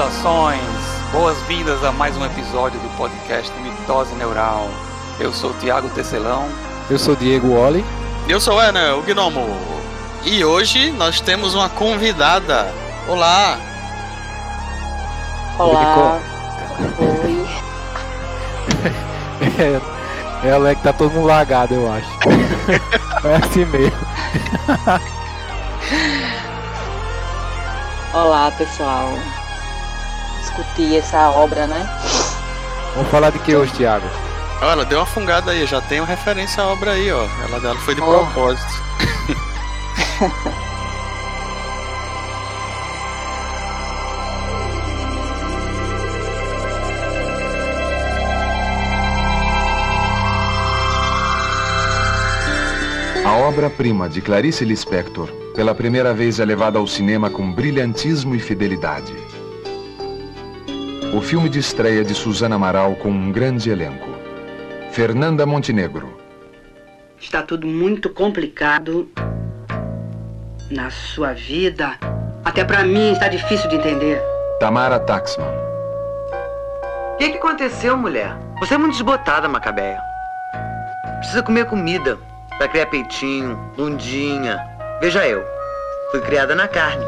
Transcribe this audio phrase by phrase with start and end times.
[0.00, 0.62] Saudações,
[1.12, 4.66] boas-vindas a mais um episódio do podcast Mitose Neural.
[5.18, 6.48] Eu sou o Thiago Tecelão.
[6.88, 7.84] Eu sou Diego Oli.
[8.26, 9.46] Eu sou Ana, o Gnomo.
[10.24, 12.72] E hoje nós temos uma convidada.
[13.06, 13.58] Olá!
[15.58, 16.18] Olá!
[16.98, 17.46] Oi!
[20.42, 22.08] é, ela é que tá todo mundo lagado, eu acho.
[23.28, 23.98] é assim mesmo.
[28.14, 29.12] Olá, pessoal.
[30.56, 31.88] Discutir essa obra, né?
[32.94, 34.06] Vamos falar de que hoje, Thiago?
[34.62, 37.26] Olha, deu uma fungada aí, já tem uma referência à obra aí, ó.
[37.44, 38.06] Ela, ela foi de oh.
[38.06, 38.82] propósito.
[53.30, 58.40] A obra-prima de Clarice Lispector, pela primeira vez é levada ao cinema com brilhantismo e
[58.40, 59.14] fidelidade.
[61.12, 64.08] O filme de estreia de Suzana Amaral com um grande elenco.
[64.92, 66.16] Fernanda Montenegro.
[67.20, 69.10] Está tudo muito complicado
[70.70, 71.98] na sua vida.
[72.44, 74.22] Até para mim está difícil de entender.
[74.60, 75.48] Tamara Taxman.
[77.14, 78.36] O que, que aconteceu, mulher?
[78.60, 80.00] Você é muito desbotada, Macabeia.
[81.18, 82.18] Precisa comer comida.
[82.56, 84.60] Pra criar peitinho, bundinha.
[85.00, 85.44] Veja eu.
[86.12, 87.04] Fui criada na carne.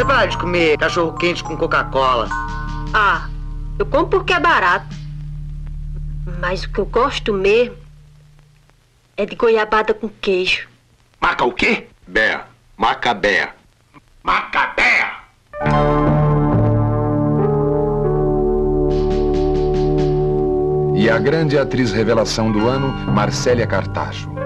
[0.00, 2.26] Você para de comer cachorro quente com Coca-Cola.
[2.94, 3.28] Ah,
[3.78, 4.86] eu como porque é barato.
[6.40, 7.76] Mas o que eu gosto mesmo
[9.14, 10.66] é de goiabada com queijo.
[11.20, 11.88] Maca o quê?
[12.08, 12.40] Bé.
[12.78, 13.52] Macabé.
[14.22, 15.12] Macabé!
[20.94, 24.39] e a grande atriz revelação do ano, Marcélia Cartacho.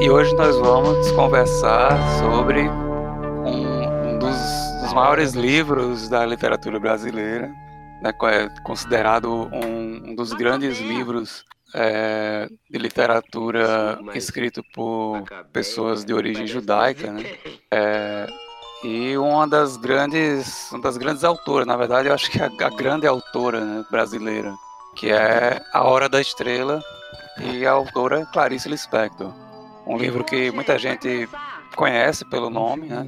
[0.00, 4.36] E hoje nós vamos conversar sobre um, um dos,
[4.80, 7.48] dos, maiores livros da literatura brasileira,
[8.00, 11.44] né, é considerado um, um, dos grandes livros
[11.74, 17.24] é, de literatura escrito por pessoas de origem judaica, né?
[17.68, 18.28] É,
[18.84, 22.66] e uma das grandes, uma das grandes autoras, na verdade, eu acho que é a,
[22.66, 24.54] a grande autora né, brasileira,
[24.94, 26.80] que é A Hora da Estrela
[27.40, 29.47] e a autora Clarice Lispector.
[29.88, 31.28] Um livro que muita gente
[31.74, 33.06] conhece pelo nome, né?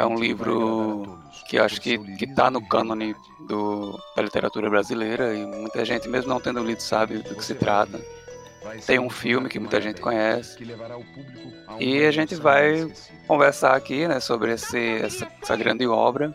[0.00, 3.14] É um livro que acho que está no cânone
[3.46, 7.54] do, da literatura brasileira e muita gente, mesmo não tendo lido, sabe do que se
[7.54, 8.00] trata.
[8.86, 10.56] Tem um filme que muita gente conhece.
[11.78, 12.90] E a gente vai
[13.26, 16.34] conversar aqui né, sobre esse, essa, essa grande obra.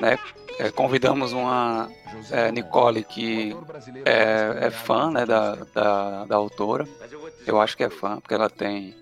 [0.00, 0.18] Né?
[0.58, 1.90] É, convidamos uma
[2.30, 3.54] é, Nicole que
[4.04, 6.86] é, é fã né, da, da, da, autora.
[7.46, 8.94] Eu acho que é fã, porque ela tem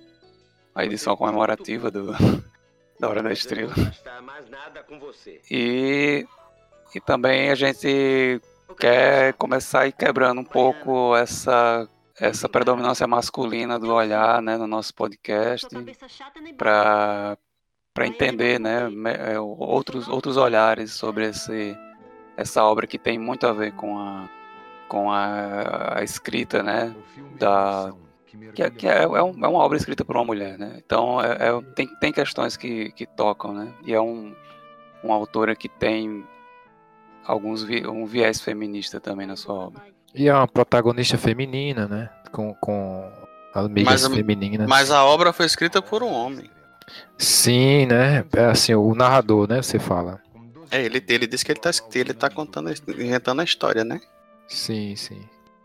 [0.75, 2.12] a edição comemorativa do,
[2.98, 3.72] da Hora da Estrela.
[5.50, 6.26] E,
[6.94, 8.41] e também a gente
[8.78, 11.88] quer começar a ir quebrando um pouco essa
[12.19, 15.66] essa predominância masculina do olhar né, no nosso podcast
[16.56, 17.36] para
[17.94, 18.91] para entender né,
[19.32, 21.78] é, outros, outros olhares sobre esse,
[22.37, 24.28] essa obra que tem muito a ver com a,
[24.88, 26.93] com a, a escrita né,
[27.38, 27.93] da,
[28.53, 30.59] que, é, que é, é, um, é, uma obra escrita por uma mulher.
[30.59, 30.75] Né?
[30.84, 33.54] Então é, é, tem, tem questões que, que tocam.
[33.54, 33.72] Né?
[33.87, 34.34] E é um,
[35.03, 36.25] uma autora que tem
[37.25, 39.83] alguns vi, um viés feminista também na sua obra.
[40.12, 42.09] E é uma protagonista feminina, né?
[42.31, 43.10] Com, com
[43.53, 44.69] amigas mas, femininas.
[44.69, 46.49] Mas a obra foi escrita por um homem.
[47.19, 48.25] Sim, né?
[48.34, 49.62] É assim, o narrador, né?
[49.62, 50.21] Você fala.
[50.71, 54.00] É, ele, ele disse que ele tá, ele tá contando, inventando a história, né?
[54.49, 55.22] Sim, sim.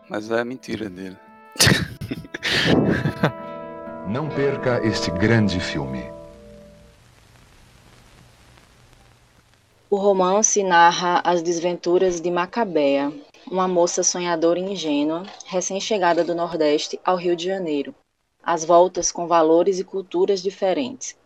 [0.09, 1.17] Mas é mentira dele.
[4.07, 6.03] Não perca este grande filme.
[9.89, 13.11] O romance narra as desventuras de Macabea,
[13.49, 17.95] uma moça sonhadora e ingênua, recém-chegada do Nordeste ao Rio de Janeiro,
[18.43, 21.17] às voltas com valores e culturas diferentes.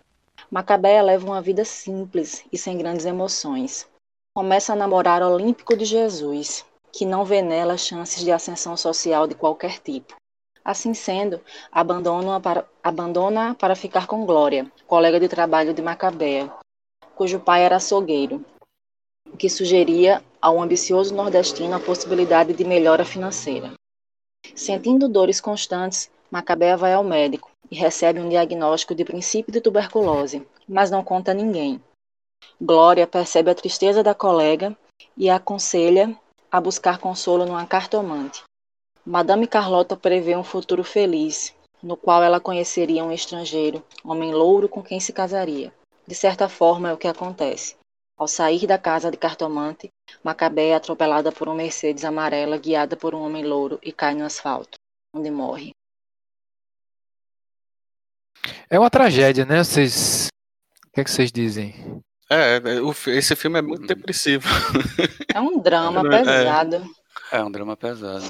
[0.50, 3.88] Macabéia leva uma vida simples e sem grandes emoções.
[4.36, 9.36] Começa a namorar Olímpico de Jesus, que não vê nela chances de ascensão social de
[9.36, 10.16] qualquer tipo.
[10.64, 16.52] Assim sendo, abandona para, abandona para ficar com Glória, colega de trabalho de Macabéia,
[17.16, 18.44] cujo pai era açougueiro,
[19.32, 23.74] o que sugeria ao ambicioso nordestino a possibilidade de melhora financeira.
[24.56, 30.44] Sentindo dores constantes, Macabea vai ao médico e recebe um diagnóstico de princípio de tuberculose,
[30.68, 31.80] mas não conta a ninguém.
[32.60, 34.76] Glória percebe a tristeza da colega
[35.16, 36.18] e a aconselha
[36.52, 38.42] a buscar consolo numa cartomante.
[39.06, 44.82] Madame Carlota prevê um futuro feliz no qual ela conheceria um estrangeiro, homem louro com
[44.82, 45.72] quem se casaria.
[46.08, 47.76] De certa forma, é o que acontece.
[48.18, 49.88] Ao sair da casa de cartomante,
[50.24, 54.26] Macabé é atropelada por uma Mercedes amarela guiada por um homem louro e cai no
[54.26, 54.80] asfalto,
[55.16, 55.74] onde morre.
[58.70, 59.64] É uma tragédia, né?
[59.64, 60.28] Vocês.
[60.88, 62.02] O que, é que vocês dizem?
[62.30, 64.48] É, é, esse filme é muito depressivo.
[65.34, 66.24] É um drama É.
[66.24, 66.84] pesado.
[67.32, 68.26] É um drama pesado.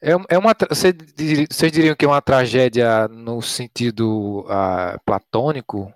[0.00, 5.92] É, é uma, vocês diriam que é uma tragédia no sentido ah, platônico?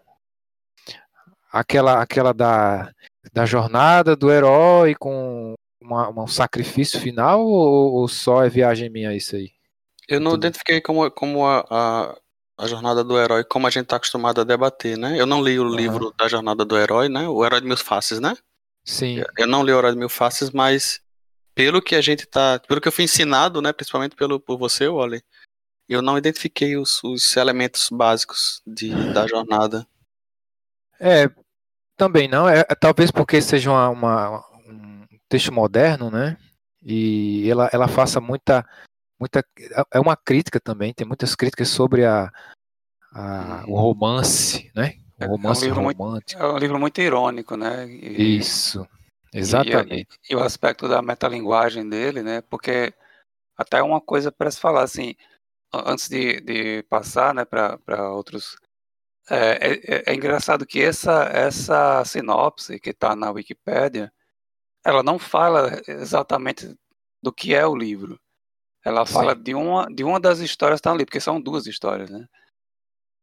[1.52, 2.90] Aquela, aquela da,
[3.32, 9.14] da jornada do herói com uma- um sacrifício final ou, ou só é viagem minha
[9.14, 9.50] isso aí?
[10.08, 10.46] Eu não Tudo.
[10.46, 12.16] identifiquei como, como a, a,
[12.58, 15.18] a jornada do herói, como a gente tá acostumado a debater, né?
[15.18, 15.76] Eu não li o Aham.
[15.76, 17.28] livro da jornada do herói, né?
[17.28, 18.36] O Herói de Mil Faces, né?
[18.84, 19.22] Sim.
[19.38, 21.00] Eu não li o Herói de Mil Faces, mas
[21.54, 22.60] pelo que a gente tá.
[22.66, 23.72] Pelo que eu fui ensinado, né?
[23.72, 25.22] Principalmente pelo, por você, Wally,
[25.88, 29.86] eu não identifiquei os, os elementos básicos de, da jornada.
[31.00, 31.28] É,
[31.96, 32.48] também não.
[32.48, 36.36] É, é talvez porque seja uma, uma- um texto moderno, né?
[36.82, 38.66] E ela, ela faça muita,
[39.22, 39.44] muita.
[39.92, 40.92] É uma crítica também.
[40.92, 42.30] Tem muitas críticas sobre a,
[43.12, 44.96] a- o romance, né?
[45.20, 46.42] O É um romance livro muito- romântico.
[46.42, 47.86] É um livro muito irônico, né?
[47.88, 48.86] E- Isso,
[49.32, 50.18] e- exatamente.
[50.28, 52.40] E, o aspecto da metalinguagem dele, né?
[52.42, 52.92] Porque
[53.56, 55.14] até uma coisa para se falar, assim,
[55.72, 58.56] antes de, de passar, né, para outros.
[59.30, 64.12] É, é- é engraçado que essa, essa sinopse que está na Wikipédia,
[64.84, 66.76] ela não fala exatamente
[67.22, 68.18] do que é o livro.
[68.84, 69.12] Ela Sim.
[69.14, 72.26] fala de uma, de uma das histórias que estão ali, porque são duas histórias, né?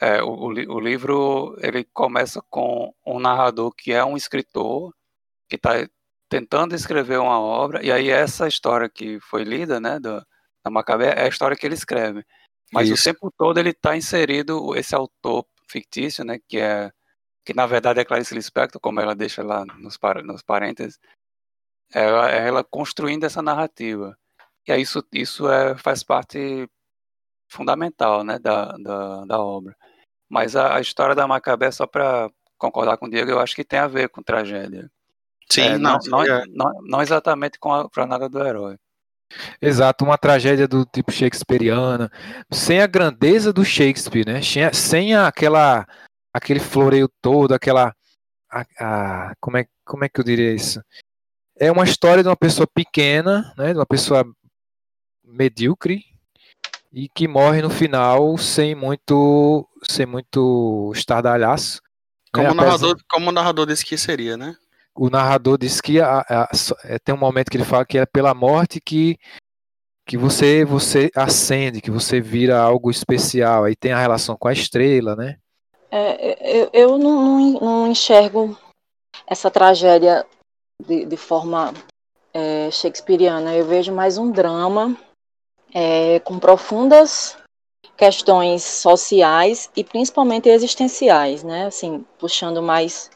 [0.01, 4.94] É, o, o li- o livro ele começa com um narrador que é um escritor
[5.50, 5.71] que está
[6.29, 10.25] tentando escrever uma obra, e aí essa história que foi lida, né, da,
[10.63, 12.23] da Macabé, é a história que ele escreve.
[12.71, 13.01] Mas Isso.
[13.01, 16.91] o tempo todo ele está inserido esse autor fictício, né, que é
[17.44, 21.00] que na verdade é Clarice Lispector, como ela deixa lá nos, nos parênteses,
[21.91, 24.15] ela, ela construindo essa narrativa.
[24.67, 26.69] E aí isso, isso é, faz parte
[27.50, 29.75] fundamental, né, da, da, da obra.
[30.29, 33.63] Mas a, a história da Macabé, só para concordar com o Diego, eu acho que
[33.63, 34.89] tem a ver com tragédia.
[35.51, 36.44] Sim, É, não, não, é.
[36.50, 38.77] não, não exatamente com a jornada do herói.
[39.61, 42.12] Exato, uma tragédia do tipo shakespeariana,
[42.51, 44.41] sem a grandeza do Shakespeare, né?
[44.41, 45.88] Sem, sem aquela,
[46.33, 47.94] aquele floreio todo, aquela,
[48.51, 50.81] a, a- como é, como é que eu diria isso?
[51.57, 53.71] É uma história de uma pessoa pequena, né?
[53.73, 54.23] De uma pessoa
[55.29, 56.03] medíocre
[56.91, 61.75] e que morre no final sem muito, sem muito estardalhaço.
[61.75, 61.89] né?
[62.33, 64.55] Como, o Apesar- narrador, como o narrador disse que seria, né?
[64.95, 67.97] o narrador diz que a- a- só- é, tem um momento que ele fala que
[67.97, 69.17] é pela morte que,
[70.05, 73.63] que você você acende, que você vira algo especial.
[73.63, 75.37] Aí tem a relação com a estrela, né?
[75.89, 78.57] É, eu, eu não, não- não enxergo
[79.25, 80.25] essa tragédia
[80.85, 81.73] de, de forma
[82.33, 83.55] é, shakespeariana.
[83.55, 84.97] Eu vejo mais um drama
[85.74, 87.38] é, com profundas
[87.96, 91.65] questões sociais e principalmente existenciais, né?
[91.65, 93.10] Assim, puxando mais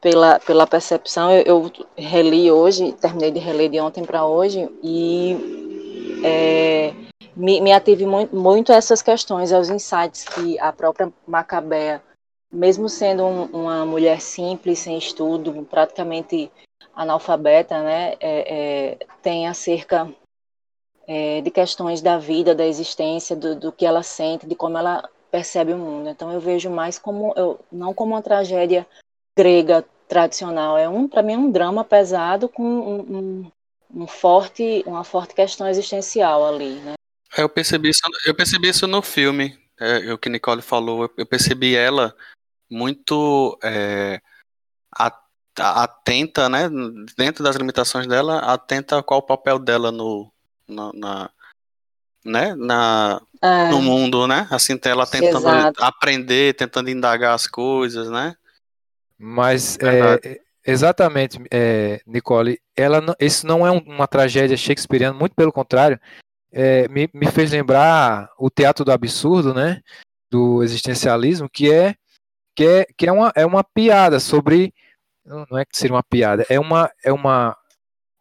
[0.00, 1.30] pela, pela percepção.
[1.30, 6.92] Eu, eu reli hoje, terminei de reler de ontem para hoje e é,
[7.36, 12.02] me, me ative muito, muito a essas questões, aos insights que a própria Macabea,
[12.52, 16.50] mesmo sendo um- uma mulher simples, sem estudo, praticamente
[16.94, 20.12] analfabeta, né, é, é, tem acerca
[21.08, 25.08] é, de questões da vida, da existência, do, do que ela sente, de como ela
[25.30, 26.10] percebe o mundo.
[26.10, 28.86] Então eu vejo mais como, eu, não como uma tragédia
[29.36, 33.52] grega tradicional, é um, para mim, é um drama pesado com um, um,
[34.02, 36.94] um forte, uma forte questão existencial ali, né?
[37.36, 41.10] É, Eu percebi isso, eu percebi isso no filme, é, o que Nicole falou.
[41.16, 42.14] Eu, percebi ela
[42.70, 44.20] muito é,
[45.58, 46.68] atenta, né?
[47.16, 50.32] Dentro das limitações dela, atenta a qual o papel dela no,
[50.68, 51.30] na, na-
[52.24, 52.54] né?
[52.56, 54.46] Na, É, no mundo, né?
[54.50, 55.82] Assim, ela tentando Exato.
[55.82, 58.34] aprender, tentando indagar as coisas, né?
[59.18, 60.28] Mas Verdade.
[60.28, 65.52] é, exatamente, é, Nicole, ela não, isso não é um- uma tragédia shakespeariana, muito pelo
[65.52, 65.98] contrário.
[66.52, 69.80] É, me, me fez lembrar o teatro do absurdo, né?
[70.30, 71.94] Do existencialismo, que é
[72.54, 74.74] que é, que é, uma, é uma piada sobre.
[75.24, 77.56] Não não é que seria uma piada, é uma, é uma,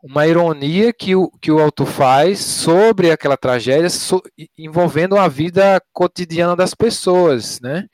[0.09, 4.23] uma ironia que o, que o autor faz sobre aquela tragédia so-
[4.57, 7.85] envolvendo a vida cotidiana das pessoas, né?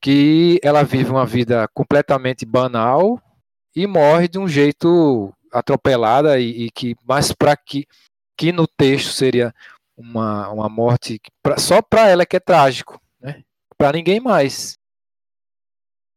[0.00, 3.20] Que ela vive uma vida completamente banal
[3.76, 7.86] e morre de um jeito atropelada e, e que, mas para que,
[8.36, 9.54] que no texto seria
[9.94, 13.42] uma, uma morte pra, só para ela que é trágico, né?
[13.76, 14.78] Para ninguém mais.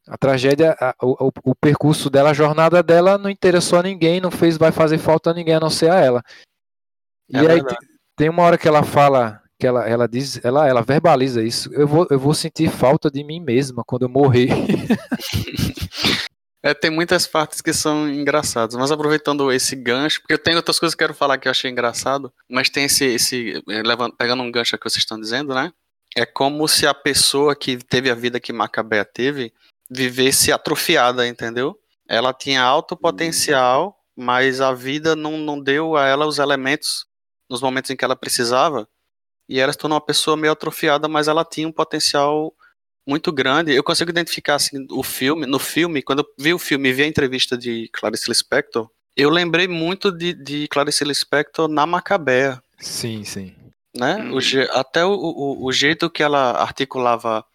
[0.08, 4.32] A tragédia, a, o, o, percurso dela, a jornada dela não interessou a ninguém, não
[4.32, 6.24] fez, vai fazer falta a ninguém a não ser a ela.
[7.30, 7.62] E é aí
[8.16, 11.72] tem uma hora que ela fala, que ela, ela diz, ela, ela verbaliza isso.
[11.74, 14.50] Eu vou, eu vou sentir falta de mim mesma quando eu morrer.
[16.64, 20.78] É, tem muitas partes que são engraçadas, mas aproveitando esse gancho, porque eu tenho outras
[20.78, 24.44] coisas que eu quero falar que eu achei engraçado, mas tem esse, esse levando, pegando
[24.44, 25.74] um gancho que vocês estão dizendo, né?
[26.16, 29.52] É como se a pessoa que teve a vida que Macabea teve
[29.92, 31.78] vivesse atrofiada, entendeu?
[32.08, 37.06] Ela tinha alto potencial, mas a vida não, não deu a ela os elementos
[37.50, 38.88] nos momentos em que ela precisava,
[39.50, 42.54] e ela se tornou uma pessoa meio atrofiada, mas ela tinha um potencial
[43.06, 43.74] muito grande.
[43.74, 47.04] Eu consigo identificar assim, o filme, no filme, quando eu vi o filme e vi
[47.04, 52.64] a entrevista de Clarice Lispector, eu lembrei muito de, de Clarice Lispector na Macabea.
[52.80, 53.54] Sim, sim.
[53.96, 54.16] Né?
[54.16, 54.38] Hum.
[54.38, 57.46] O, até o, o, o, jeito que ela articulava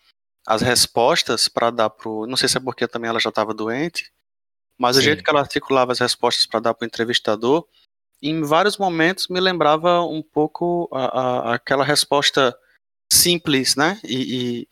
[0.46, 2.26] as respostas para dar pro.
[2.26, 4.12] Não sei se é porque também ela já estava doente,
[4.78, 5.02] mas sim.
[5.02, 7.66] o jeito que ela articulava as respostas para dar para o entrevistador,
[8.22, 12.56] em vários momentos me lembrava um pouco a, a, aquela resposta
[13.12, 14.00] simples, né?
[14.04, 14.68] E,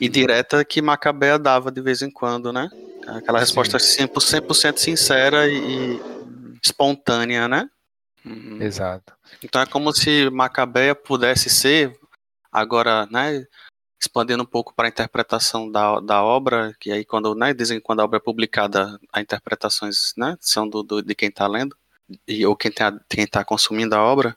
[0.00, 2.68] e, e direta que Macabea dava de vez em quando, né?
[3.06, 6.00] Aquela resposta 100%, 100 sincera e,
[6.62, 7.68] espontânea, né?
[8.24, 8.60] Uhum.
[8.60, 9.12] Exato.
[9.42, 11.98] Então é como se Macabea pudesse ser,
[12.50, 13.46] agora, né?
[14.00, 17.84] Expandindo um pouco para a interpretação da, da obra, que aí quando, né, dizem que
[17.84, 21.76] quando a obra é publicada, as interpretações, né, são do, do de quem está lendo,
[22.28, 22.92] e, ou quem está
[23.30, 24.36] tá consumindo a obra,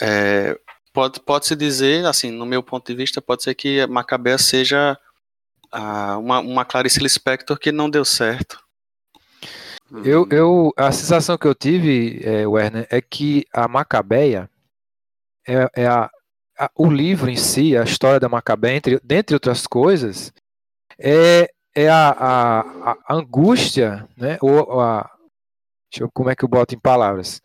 [0.00, 0.58] é,
[0.92, 4.98] pode, pode se dizer, assim, no meu ponto de vista, pode ser que Macabea seja
[5.70, 8.62] ah, uma, uma Clarice Lispector que não deu certo.
[10.04, 14.48] Eu, eu, a sensação que eu tive, é, Werner, é que a Macabeia
[15.46, 16.10] é, é a,
[16.58, 20.32] a, o livro em si, a história da Macabeia, entre, dentre outras coisas,
[20.98, 24.38] é, é a, a, a angústia, né?
[24.40, 25.10] Ou a,
[25.90, 27.40] deixa eu, como é que eu boto em palavras?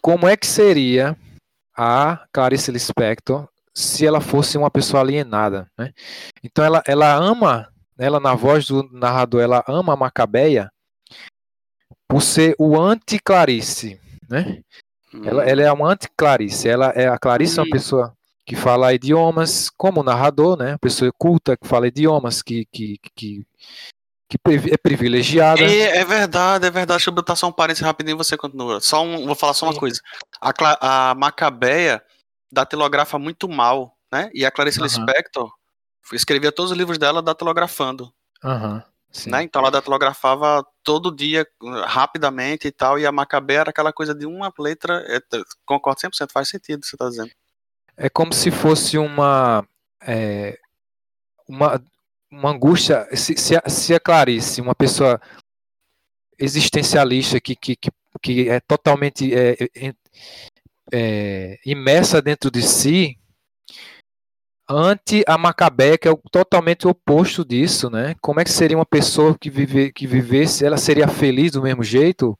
[0.00, 1.16] Como é que seria
[1.76, 5.92] a Clarice Lispector se ela fosse uma pessoa alienada, né?
[6.42, 10.70] Então ela, ela ama, ela na voz do narrador, ela ama a Macabeia
[12.06, 13.98] por ser o anti-Clarice,
[14.28, 14.62] né?
[15.14, 15.22] Hum.
[15.24, 19.70] Ela, ela é uma anti-Clarice, ela é a Clarice é uma pessoa que fala idiomas
[19.70, 20.70] como narrador, né?
[20.72, 23.46] Uma pessoa culta que fala idiomas, que, que, que
[24.32, 24.38] que
[24.72, 25.60] é privilegiada.
[25.62, 26.98] É, é, verdade, é verdade.
[26.98, 28.80] Deixa eu botar só um parênteses rapidinho e você continua.
[28.80, 29.78] Só um, vou falar só uma Sim.
[29.78, 30.00] coisa.
[30.40, 32.02] A, a Macabeia
[32.50, 34.30] datilografa muito mal, né?
[34.32, 34.84] E a Clarice uhum.
[34.84, 35.52] Lispector
[36.12, 38.12] escrevia todos os livros dela datilografando.
[38.42, 38.82] Uhum.
[39.26, 39.42] Né?
[39.42, 41.46] Então ela datilografava todo dia,
[41.84, 45.20] rapidamente e tal, e a Macabeia era aquela coisa de uma letra, é,
[45.64, 47.30] concordo 100%, faz sentido o que você está dizendo.
[47.96, 49.66] É como se fosse uma,
[50.00, 50.58] é,
[51.46, 51.80] uma
[52.32, 53.06] uma angústia.
[53.14, 55.20] Se, se, a, se a Clarice, uma pessoa
[56.38, 57.90] existencialista que, que, que,
[58.22, 59.94] que é totalmente é, é,
[60.92, 63.18] é, imersa dentro de si,
[64.68, 68.14] ante a Macabé, que é o, totalmente oposto disso, né?
[68.20, 71.82] Como é que seria uma pessoa que, vive, que vivesse, ela seria feliz do mesmo
[71.82, 72.38] jeito?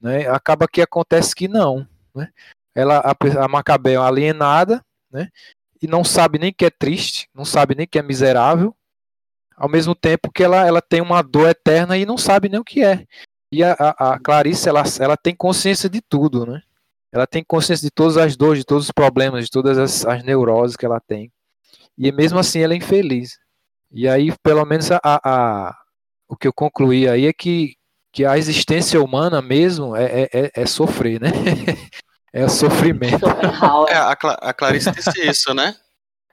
[0.00, 0.28] Né?
[0.28, 2.28] Acaba que acontece que não, né?
[2.74, 5.28] Ela, a, a Macabé é alienada, né?
[5.80, 8.74] E não sabe nem que é triste, não sabe nem que é miserável,
[9.56, 12.64] ao mesmo tempo que ela, ela tem uma dor eterna e não sabe nem o
[12.64, 13.04] que é.
[13.52, 16.62] E a, a, a Clarice, ela, ela tem consciência de tudo, né?
[17.12, 20.24] Ela tem consciência de todas as dores, de todos os problemas, de todas as, as
[20.24, 21.30] neuroses que ela tem.
[21.96, 23.38] E mesmo assim ela é infeliz.
[23.90, 25.76] E aí, pelo menos, a, a,
[26.26, 27.74] o que eu concluí aí é que,
[28.10, 31.28] que a existência humana mesmo é, é, é, é sofrer, né?
[32.32, 33.26] é o sofrimento.
[33.88, 35.76] É, a, a Clarice disse isso, né?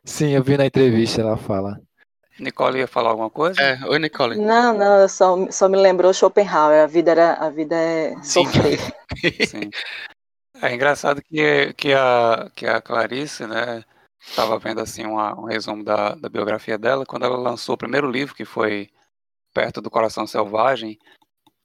[0.06, 1.78] Sim, eu vi na entrevista, ela fala.
[2.40, 3.62] Nicole ia falar alguma coisa?
[3.62, 4.38] É, oi Nicole.
[4.38, 8.80] Não, não, só, só me lembrou Schopenhauer, a vida, era, a vida é sofrer.
[9.46, 9.70] Sim.
[10.62, 13.84] É engraçado que, que, a, que a Clarice, né,
[14.20, 18.10] estava vendo assim uma, um resumo da, da biografia dela, quando ela lançou o primeiro
[18.12, 18.90] livro, que foi
[19.54, 21.00] Perto do Coração Selvagem,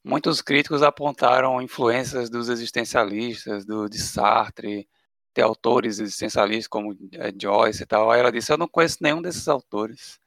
[0.04, 4.88] muitos críticos apontaram influências dos existencialistas, do, de Sartre,
[5.34, 8.10] de autores existencialistas como é, Joyce e tal.
[8.10, 10.20] Aí ela disse, eu não conheço nenhum desses autores.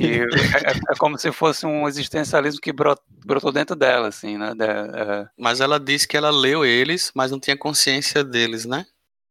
[0.00, 4.54] E é, é, como se fosse um existencialismo que brotou dentro dela, assim, né?
[4.54, 5.28] De, é...
[5.38, 8.86] Mas ela disse que ela leu eles, mas não tinha consciência deles, né?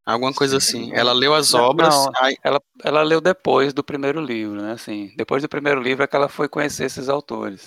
[0.05, 0.96] Alguma coisa Sim, assim.
[0.96, 1.93] Ela leu as obras.
[1.96, 2.36] Não, aí...
[2.43, 4.74] ela, ela leu depois do primeiro livro, né?
[4.74, 7.65] Assim, depois do primeiro livro é que ela foi conhecer esses autores.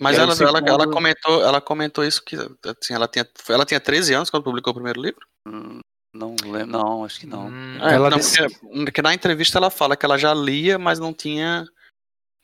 [0.00, 0.58] Mas ela, segundo...
[0.58, 4.42] ela, ela, comentou, ela comentou isso que assim, ela tinha, ela tinha 13 anos quando
[4.44, 5.20] publicou o primeiro livro?
[5.46, 5.80] Hum,
[6.14, 7.48] não lembro, não, acho que não.
[7.48, 10.78] Hum, É, ela não, disse- porque, porque na entrevista ela fala que ela já lia,
[10.78, 11.66] mas não tinha.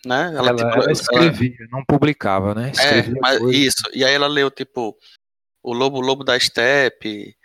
[0.04, 0.32] Né?
[0.34, 2.68] ela, tipo, ela escrevia, não publicava, né?
[2.68, 3.60] É, Escrevia mas coisas.
[3.60, 3.82] isso.
[3.92, 4.96] E aí ela leu, tipo,
[5.62, 7.36] O Lobo Lobo da Steppe,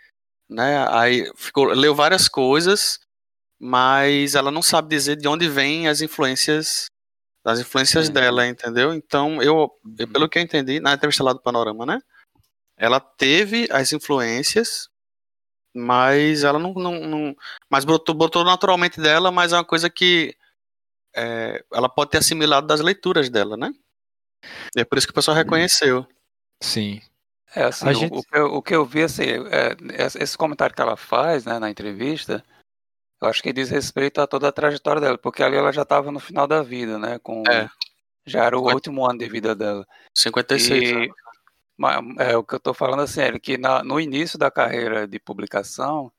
[0.50, 0.84] né?
[0.90, 2.98] Aí ficou, leu várias coisas,
[3.60, 6.86] mas ela não sabe dizer de onde vêm as influências,
[7.44, 8.14] as influências Uhum.
[8.14, 8.92] dela, entendeu?
[8.92, 12.00] Então, eu, eu, pelo que eu entendi, na entrevista lá do Panorama, né?
[12.76, 14.88] Ela teve as influências,
[15.74, 16.72] mas ela não.
[16.74, 17.36] não, não
[17.70, 20.34] mas botou, botou naturalmente dela, mas é uma coisa que
[21.18, 23.72] é, ela pode ter assimilado das leituras dela, né?
[24.76, 26.06] E é por isso que o pessoal reconheceu.
[26.62, 27.00] Sim.
[27.54, 30.22] É assim, A o, gente- o que eu, o que eu vi, assim, é, esse
[30.22, 32.44] esse comentário que ela faz, né, na entrevista,
[33.20, 36.12] eu acho que diz respeito a toda a trajetória dela, porque ali ela já estava
[36.12, 37.68] no final da vida, né, com, É.
[38.26, 39.86] já era o Cinquenta- último ano de vida dela.
[40.14, 41.16] 56 E, anos.
[41.76, 45.08] ma- é, o que eu estou falando assim, é que na- no início da carreira
[45.08, 46.12] de publicação,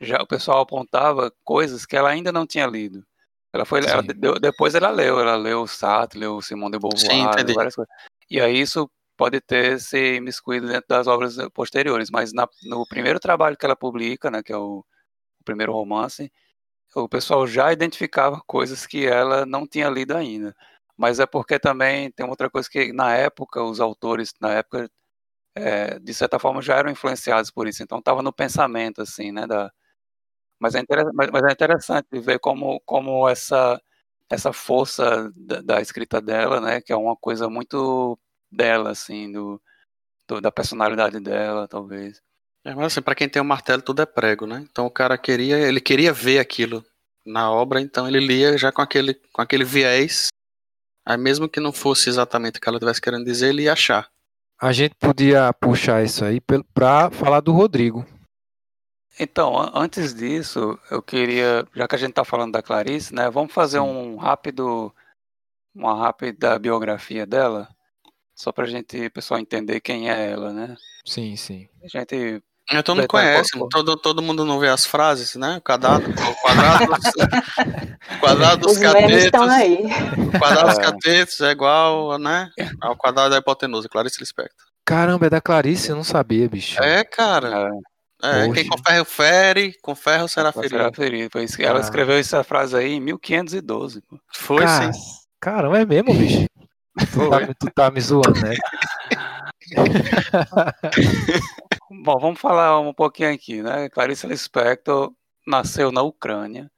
[0.00, 3.04] já o pessoal apontava coisas que ela ainda não tinha lido.
[3.52, 4.02] Ela foi, ela
[4.40, 7.94] depois ela leu, ela leu Sartre, leu Simone de Beauvoir, Sim, várias coisas.
[8.30, 13.18] E aí isso pode ter se imiscuído dentro das obras posteriores, mas na- no primeiro
[13.18, 14.84] trabalho que ela publica, né, que é o,
[15.40, 16.30] o primeiro romance,
[16.94, 20.54] o pessoal já identificava coisas que ela não tinha lido ainda.
[20.96, 24.90] Mas é porque também tem outra coisa que na época os autores na época
[25.54, 29.46] é, de certa forma já eram influenciados por isso, então estava no pensamento assim, né,
[29.46, 29.72] da
[30.60, 30.82] mas é,
[31.14, 33.80] mas- mas é interessante ver como, como essa,
[34.30, 38.18] essa força da, da escrita dela, né, que é uma coisa muito
[38.50, 39.60] dela, assim, do,
[40.26, 42.20] do- da personalidade dela, talvez.
[42.64, 44.66] É, mas assim, pra quem tem o martelo, tudo é prego, né?
[44.70, 46.84] Então o cara queria, ele queria ver aquilo
[47.24, 50.28] na obra, então ele lia já com aquele, com aquele viés.
[51.06, 54.10] Aí mesmo que não fosse exatamente o que ela estivesse querendo dizer, ele ia achar.
[54.60, 56.40] A gente podia puxar isso aí
[56.74, 58.04] pra falar do Rodrigo.
[59.18, 63.28] Então, an- antes disso, eu queria, já que a gente está falando da Clarice, né,
[63.30, 64.94] vamos fazer um rápido,
[65.74, 67.68] uma rápida biografia dela,
[68.34, 70.76] só para a gente, o pessoal entender quem é ela, né?
[71.04, 71.68] Sim, sim.
[71.82, 75.56] A gente Então todo mundo conhece, qual- todo, todo mundo não vê as frases, né?
[75.56, 76.84] O quadrado, o quadrado,
[78.20, 79.78] quadrado dos Os memes estão catetos, aí.
[80.34, 80.82] o quadrado dos É.
[80.82, 82.50] catetos é igual, né?
[82.80, 84.66] Ao quadrado da hipotenusa, Clarice Lispector.
[84.84, 86.80] Caramba, é da Clarice, eu não sabia, bicho.
[86.82, 87.68] É, cara.
[87.68, 87.70] É,
[88.20, 88.52] Poxa.
[88.52, 90.76] quem com ferro fere, com ferro será ferido.
[90.76, 91.30] ser ferido.
[91.30, 91.82] Foi isso que ela Ah.
[91.82, 94.00] escreveu essa frase aí em 1512.
[94.02, 94.18] pô.
[94.34, 95.00] Foi Ca- sim.
[95.40, 96.46] Caramba, é mesmo, bicho.
[97.12, 98.56] Tu tá, tu tá me zoando, né?
[102.04, 103.88] Bom, vamos falar um pouquinho aqui, né?
[103.88, 105.12] Clarice Lispector
[105.46, 106.70] nasceu na Ucrânia.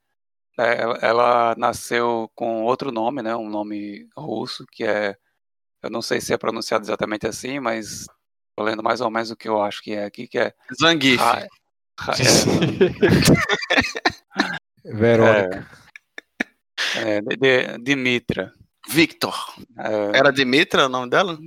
[0.57, 0.77] né?
[0.79, 3.35] Ela, ela nasceu com outro nome, né?
[3.35, 5.15] Um nome russo, que é...
[5.81, 8.05] Eu não sei se é pronunciado exatamente assim, mas
[8.61, 10.53] tô lendo mais ou menos o que eu acho que é aqui, que é...
[10.79, 11.19] Zangief.
[11.19, 11.47] Ra-
[11.99, 12.13] Ra-
[14.85, 15.67] Verônica.
[16.95, 18.53] é, é, de- de- Dimitra.
[18.89, 19.35] Victor.
[19.77, 21.37] É, Era Dimitra o nome dela?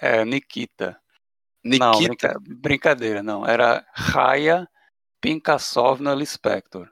[0.00, 0.98] é, Nikita.
[1.64, 2.08] Não, Nikita.
[2.38, 3.46] brinca- brincadeira, não.
[3.46, 4.68] Era Raya
[5.20, 6.88] Pinkassovna Lispector.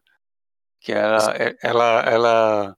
[0.80, 2.76] Que ela, é- ela, ela,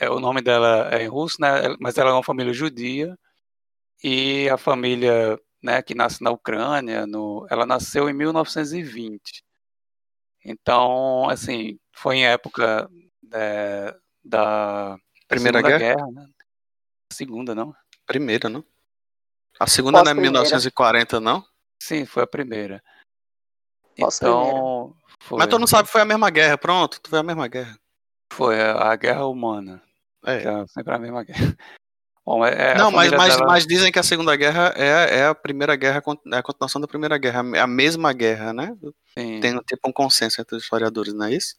[0.00, 1.74] é, o nome dela é em russo, né?
[1.78, 3.16] Mas ela é uma família judia
[4.02, 9.44] e a família, né, que nasce na Ucrânia, no, ela nasceu em 1920.
[10.44, 12.88] Então, assim, foi em época
[13.32, 13.94] é,
[14.24, 14.96] da
[15.28, 16.06] Primeira Segunda Guerra?
[16.12, 16.26] né?
[17.12, 17.74] Segunda, não?
[18.06, 18.64] Primeira, não?
[19.58, 20.32] A segunda não é Pós-primeira.
[20.32, 21.44] 1940, não?
[21.82, 22.82] Sim, foi a primeira.
[23.98, 24.48] Pós-primeira.
[24.48, 27.22] Então, foi, Mas tu não sabe que foi a mesma guerra, pronto, tu foi a
[27.22, 27.78] mesma guerra.
[28.32, 29.82] foi a, a guerra humana,
[30.24, 30.42] É.
[30.44, 31.54] é sempre a mesma guerra.
[32.24, 35.26] Bom, é, é Não, mas, mas, dela- mas dizem que a Segunda Guerra é, é
[35.26, 36.02] a primeira guerra,
[36.32, 38.74] é a continuação da Primeira Guerra, é a mesma guerra, né?
[39.18, 41.56] sim, Tem tipo um consenso entre os historiadores, não é isso?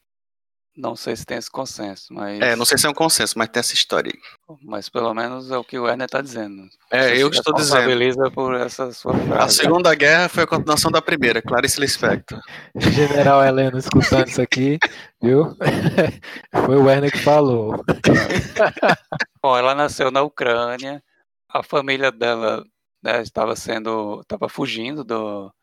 [0.75, 3.49] Não sei se tem esse consenso, mas, É, não sei se é um consenso, mas
[3.49, 4.57] tem essa história aí.
[4.63, 6.69] mas pelo menos é o que o Werner está dizendo.
[6.89, 8.31] É, Você eu estou dizendo.
[8.31, 9.55] por essa sua A frase.
[9.57, 12.39] Segunda Guerra foi a continuação da primeira, Clarice Lispector.
[12.75, 14.79] General Heleno escutando isso aqui,
[15.21, 15.55] viu?
[16.65, 17.83] Foi o Werner que falou.
[19.41, 21.03] Bom, ela nasceu na Ucrânia.
[21.49, 22.63] A família dela
[23.03, 25.53] né, estava sendo, estava fugindo do,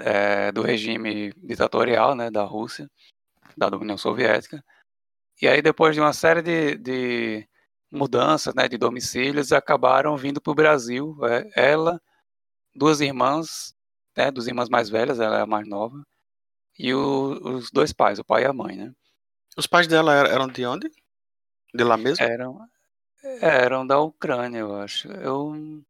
[0.00, 2.88] é, do regime ditatorial, né, da Rússia,
[3.58, 4.64] da União Soviética.
[5.40, 7.48] E aí, depois de uma série de, de
[7.90, 11.16] mudanças, né, de domicílios, acabaram vindo para o Brasil.
[11.26, 12.00] É, ela,
[12.74, 13.74] duas irmãs,
[14.16, 16.02] né, duas irmãs mais velhas, ela é a mais nova,
[16.78, 18.92] e o- os dois pais, o pai e a mãe, né?
[19.56, 20.90] Os pais dela eram eram de onde?
[21.74, 22.24] De lá mesmo?
[22.24, 22.60] Eram,
[23.40, 25.08] eram da Ucrânia, eu acho.
[25.12, 25.82] Eu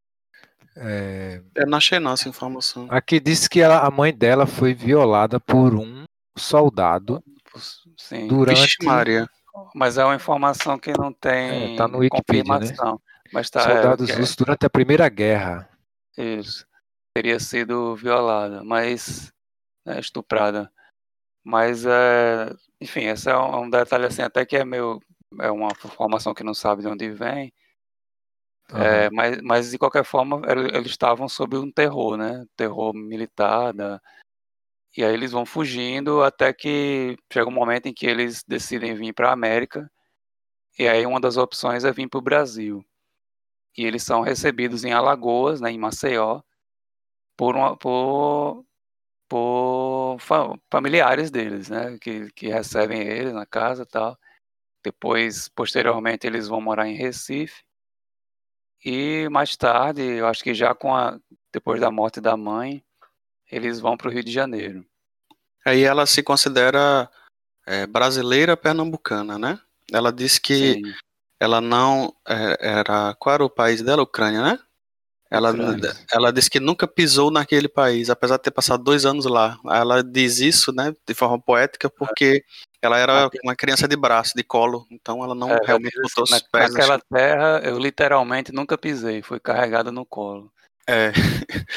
[0.76, 2.86] É, Eu não achei não essa informação.
[2.90, 6.04] aqui diz que ela- a mãe dela foi violada por um
[6.36, 7.22] soldado
[7.96, 8.28] Sim.
[8.28, 8.60] durante.
[8.60, 9.28] Vixe Maria.
[9.74, 12.58] Mas é uma informação que não tem É, tá no Wikipedia, né?
[12.60, 13.00] confirmação.
[13.32, 15.68] Mas tá, soldados é, russos durante a Primeira Guerra.
[16.16, 16.66] Isso.
[17.14, 19.32] Teria sido violada, mas
[19.84, 20.72] né, estuprada.
[21.44, 25.00] Mas é, enfim, esse é um, um detalhe assim até que é meio
[25.40, 27.52] é uma informação que não sabe de onde vem.
[28.70, 29.10] É, Aham.
[29.12, 32.44] mas, mas de qualquer forma ele- eles estavam sob um terror, né?
[32.56, 33.72] Terror militar.
[33.72, 34.00] Da...
[34.96, 39.12] E aí eles vão fugindo até que chega um momento em que eles decidem vir
[39.12, 39.90] para a América.
[40.78, 42.84] E aí uma das opções é vir para o Brasil.
[43.76, 46.42] E eles são recebidos em Alagoas, né, em Maceió,
[47.36, 48.64] por, uma, por,
[49.28, 54.18] por fa- familiares deles, né, que, que recebem eles na casa e tal.
[54.84, 57.64] Depois, posteriormente, eles vão morar em Recife.
[58.84, 61.18] E mais tarde, eu acho que já com a,
[61.52, 62.84] depois da morte da mãe,
[63.50, 64.84] eles vão para o Rio de Janeiro.
[65.64, 67.08] Aí ela se considera
[67.66, 69.58] é, brasileira pernambucana, né?
[69.92, 70.82] Ela disse que Sim,
[71.40, 73.14] ela não é, era.
[73.18, 74.02] Qual era o país dela?
[74.02, 74.58] Ucrânia, né?
[75.30, 75.94] Ela, Ucrânia.
[76.10, 79.58] ela disse que nunca pisou naquele país, apesar de ter passado dois anos lá.
[79.66, 82.42] Ela diz isso, né, de forma poética, porque
[82.80, 86.24] ela era Aque- uma criança de braço, de colo, então ela não É, realmente botou
[86.24, 90.50] assim, os na- pés naquela terra eu literalmente nunca pisei, fui carregada no colo.
[90.86, 91.12] É.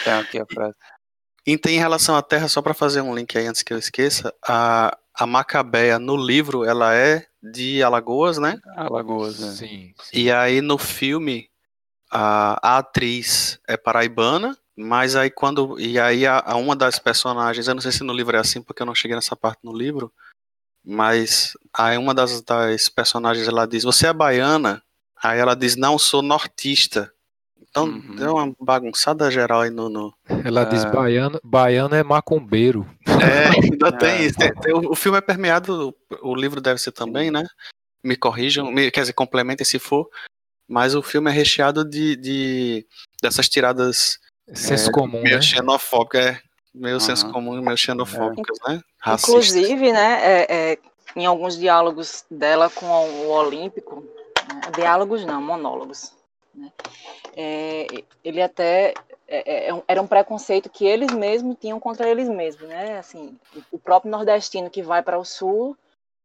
[0.05, 0.75] Tem aqui a frase.
[1.45, 3.77] E tem em relação à terra, só para fazer um link aí antes que eu
[3.77, 8.59] esqueça, a, a Macabeia no livro, ela é de Alagoas, né?
[8.75, 9.51] Alagoas, né?
[9.51, 10.17] Sim, sim.
[10.19, 11.49] E aí no filme
[12.11, 17.67] a, a atriz é paraibana, mas aí quando e aí a, a uma das personagens,
[17.67, 19.75] eu não sei se no livro é assim porque eu não cheguei nessa parte no
[19.75, 20.13] livro,
[20.85, 24.83] mas aí uma das, das personagens ela diz: "Você é baiana?"
[25.23, 27.11] Aí ela diz: "Não, sou nortista."
[27.71, 28.15] Então Uhum.
[28.15, 30.13] deu uma bagunçada geral aí no, no...
[30.45, 30.91] Ela diz É.
[30.91, 32.85] baiano, baiano é macumbeiro.
[33.07, 33.91] É, ainda É.
[33.93, 34.37] tem isso.
[34.37, 37.47] Tem- tem- o, filme é permeado, o livro deve ser também, né?
[38.03, 40.09] Me corrijam, me, quer dizer, complementem se for.
[40.67, 42.85] Mas o filme é recheado de, de
[43.21, 44.19] dessas tiradas
[44.53, 45.41] Senso comum, meio né?
[45.41, 46.39] xenofóbicas, é,
[46.75, 47.33] meio senso Aham.
[47.33, 48.81] comum, meio xenofóbicas, né?
[48.99, 49.29] Racistas.
[49.55, 50.77] Inclusive, né, é, é,
[51.15, 54.01] em alguns diálogos dela com o Olímpico,
[54.53, 56.11] né, diálogos não, monólogos,
[56.61, 56.71] né,
[57.35, 57.87] é,
[58.23, 58.93] ele até
[59.27, 62.97] é, é, era um preconceito que eles mesmos tinham contra eles mesmos, né?
[62.99, 63.37] Assim,
[63.71, 65.75] o próprio nordestino que vai para o sul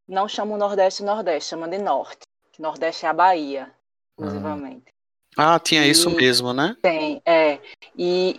[0.07, 2.19] não chama o Nordeste de Nordeste, chama de Norte.
[2.51, 3.71] Que Nordeste é a Bahia,
[4.11, 4.85] exclusivamente.
[5.37, 6.75] Ah, tinha isso E- mesmo, né?
[6.81, 7.59] Tem, é.
[7.95, 8.35] E,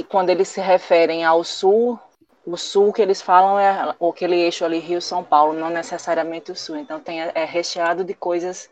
[0.00, 1.98] e quando eles se referem ao sul,
[2.44, 6.76] o sul que eles falam é aquele eixo ali Rio-São Paulo, não necessariamente o sul.
[6.76, 8.68] Então tem, é recheado de coisas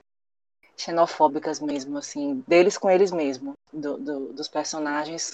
[0.79, 5.33] xenofóbicas mesmo, assim, deles com eles mesmos, do, do- dos personagens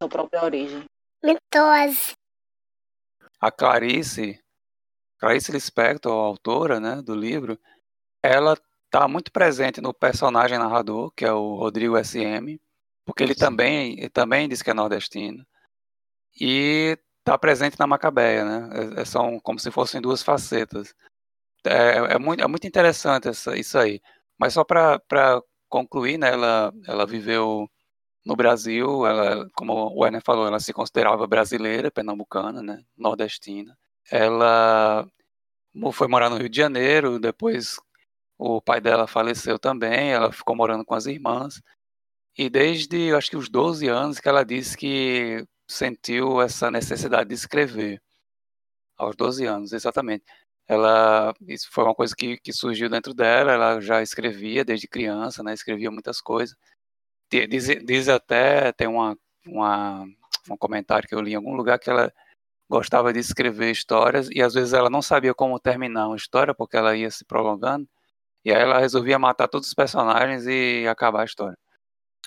[0.00, 0.84] da sua própria origem.
[1.22, 2.12] Mitose.
[3.40, 4.40] A Clarice,
[5.18, 7.58] Clarice Lispector, a autora né, do livro,
[8.22, 8.56] ela
[8.86, 12.58] está muito presente no personagem narrador, que é o Rodrigo SM,
[13.04, 15.46] porque ele também, ele também diz que é nordestino.
[16.40, 18.70] E está presente na Macabeia, né?
[18.98, 20.94] É- é- são como se fossem duas facetas.
[21.64, 24.00] É, é muito, é muito interessante essa, isso aí.
[24.38, 25.00] Mas só para
[25.68, 27.68] concluir, né, ela, ela viveu
[28.24, 33.76] no Brasil, ela, como o Werner falou, ela se considerava brasileira, pernambucana, né, nordestina.
[34.10, 35.06] Ela
[35.92, 37.76] foi morar no Rio de Janeiro, depois
[38.38, 41.62] o pai dela faleceu também, ela ficou morando com as irmãs.
[42.36, 47.34] E desde, acho que os 12 anos que ela disse que sentiu essa necessidade de
[47.34, 48.02] escrever.
[48.96, 50.24] Aos 12 anos, exatamente.
[50.68, 55.42] Ela, isso foi uma coisa que, que surgiu dentro dela, ela já escrevia desde criança,
[55.42, 56.56] né, escrevia muitas coisas.
[57.30, 60.04] Diz, diz até, tem uma, uma,
[60.50, 62.12] um comentário que eu li em algum lugar que ela
[62.68, 66.76] gostava de escrever histórias e às vezes ela não sabia como terminar uma história porque
[66.76, 67.88] ela ia se prolongando
[68.44, 71.58] e aí ela resolvia matar todos os personagens e acabar a história.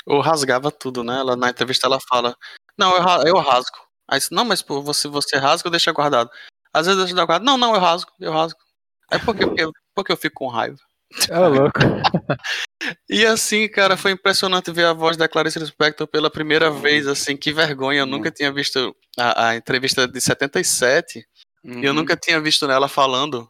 [0.06, 1.20] Ou rasgava tudo, né?
[1.20, 2.36] Ela, na entrevista ela fala:
[2.78, 3.78] Não, eu, eu rasgo.
[4.08, 6.30] Aí, não, mas pô, você, você rasga ou deixa guardado?
[6.74, 7.44] Às vezes deixa guardado.
[7.44, 8.60] Não, não, eu rasgo, eu rasgo.
[9.12, 9.46] Aí por quê?
[9.46, 10.78] Porque, porque eu fico com raiva.
[11.30, 11.80] É louco.
[13.10, 17.36] E assim, cara, foi impressionante ver a voz da Clarice Lispector pela primeira vez, assim,
[17.36, 18.02] que vergonha.
[18.02, 22.70] Eu nunca tinha visto a, a entrevista de 77 e eu Uhum, nunca tinha visto
[22.70, 23.50] ela falando.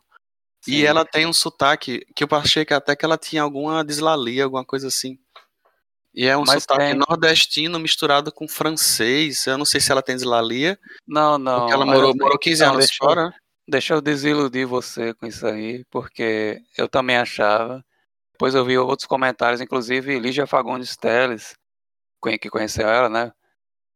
[0.68, 0.82] E sim.
[0.84, 4.66] ela tem um sotaque que eu achei que até que ela tinha alguma dislalia, alguma
[4.66, 5.20] coisa assim.
[6.14, 6.94] E é um Mas sotaque tem.
[6.96, 9.46] nordestino misturado com francês.
[9.46, 11.94] Eu não sei se ela tem dislalia, Não, porque ela não.
[11.94, 13.34] morou, eu- morou 15 não, anos deixa, eu- fora.
[13.68, 17.84] deixa eu desiludir você com isso aí, porque eu também achava.
[18.34, 21.54] Depois eu vi outros comentários, inclusive Lígia Fagundes Teles,
[22.42, 23.32] que conheceu ela, né?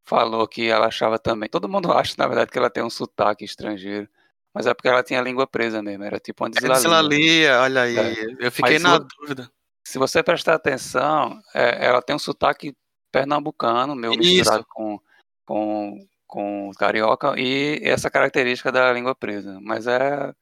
[0.06, 1.50] Falou que ela achava também.
[1.50, 4.08] Todo mundo acha, na verdade, que ela tem um sotaque estrangeiro.
[4.54, 6.78] Mas é porque ela tinha a língua presa mesmo, era tipo uma É dislalia.
[6.78, 7.98] Dislalia, olha aí.
[7.98, 8.46] É.
[8.48, 9.50] Eu fiquei Mas na o- dúvida.
[9.84, 12.76] Se você prestar atenção, é, ela tem um sotaque
[13.12, 14.22] pernambucano, meio Isso.
[14.22, 15.00] misturado com,
[15.46, 19.60] com, com carioca, e essa característica da língua presa.
[19.62, 20.34] Mas é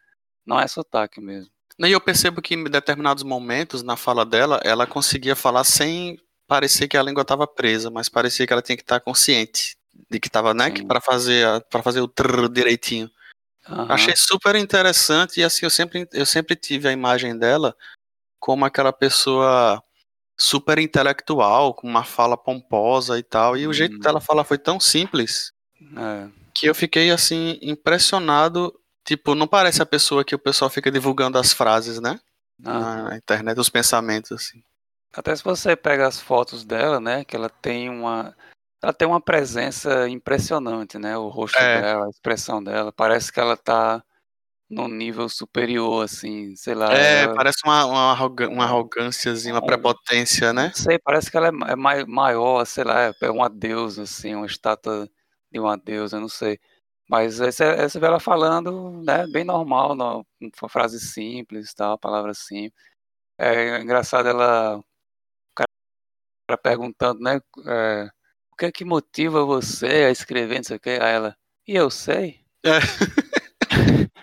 [0.45, 1.51] não é sotaque mesmo.
[1.80, 6.88] E eu percebo que em determinados momentos na fala dela, ela conseguia falar sem parecer
[6.88, 9.77] que a língua estava presa, mas parecia que ela tinha que estar consciente
[10.10, 13.10] de que estava, né, para fazer para fazer o trrr direitinho.
[13.67, 13.88] Aham.
[13.89, 17.75] Achei super interessante e assim eu sempre eu sempre tive a imagem dela
[18.41, 19.82] como aquela pessoa
[20.38, 23.56] super intelectual, com uma fala pomposa e tal.
[23.56, 23.99] E o jeito Hum.
[23.99, 25.54] dela falar foi tão simples
[25.97, 28.73] É, que eu fiquei assim impressionado.
[29.06, 32.19] Tipo, não parece a pessoa que o pessoal fica divulgando as frases, né?
[32.65, 33.10] aham.
[33.10, 34.63] Na internet, os pensamentos, assim.
[35.13, 38.36] Até se você pega as fotos dela, né, que ela tem uma
[38.84, 41.15] ela tem uma presença impressionante, né?
[41.17, 41.82] O rosto É.
[41.82, 44.04] dela, a expressão dela, parece que ela tá
[44.71, 46.93] num nível superior assim, sei lá.
[46.93, 50.67] É, ela- parece uma, uma, arroga- uma arrogânciazinha, uma Um- prepotência, né?
[50.67, 54.34] Não sei, parece que ela é é mai- maior, sei lá, é uma deusa, assim,
[54.34, 55.10] uma estátua
[55.51, 56.57] de uma deusa, não sei.
[57.10, 60.25] Mas aí você, aí você vê ela falando, né, bem normal, no-
[60.60, 62.73] com frase simples, tal, palavras simples.
[63.38, 64.84] É engraçado ela, o
[66.47, 68.10] cara perguntando, né, é,
[68.51, 70.99] o que é que motiva você a escrever, não sei o quê?
[71.01, 71.36] Aí ela,
[71.67, 72.39] e eu sei.
[72.63, 72.79] É.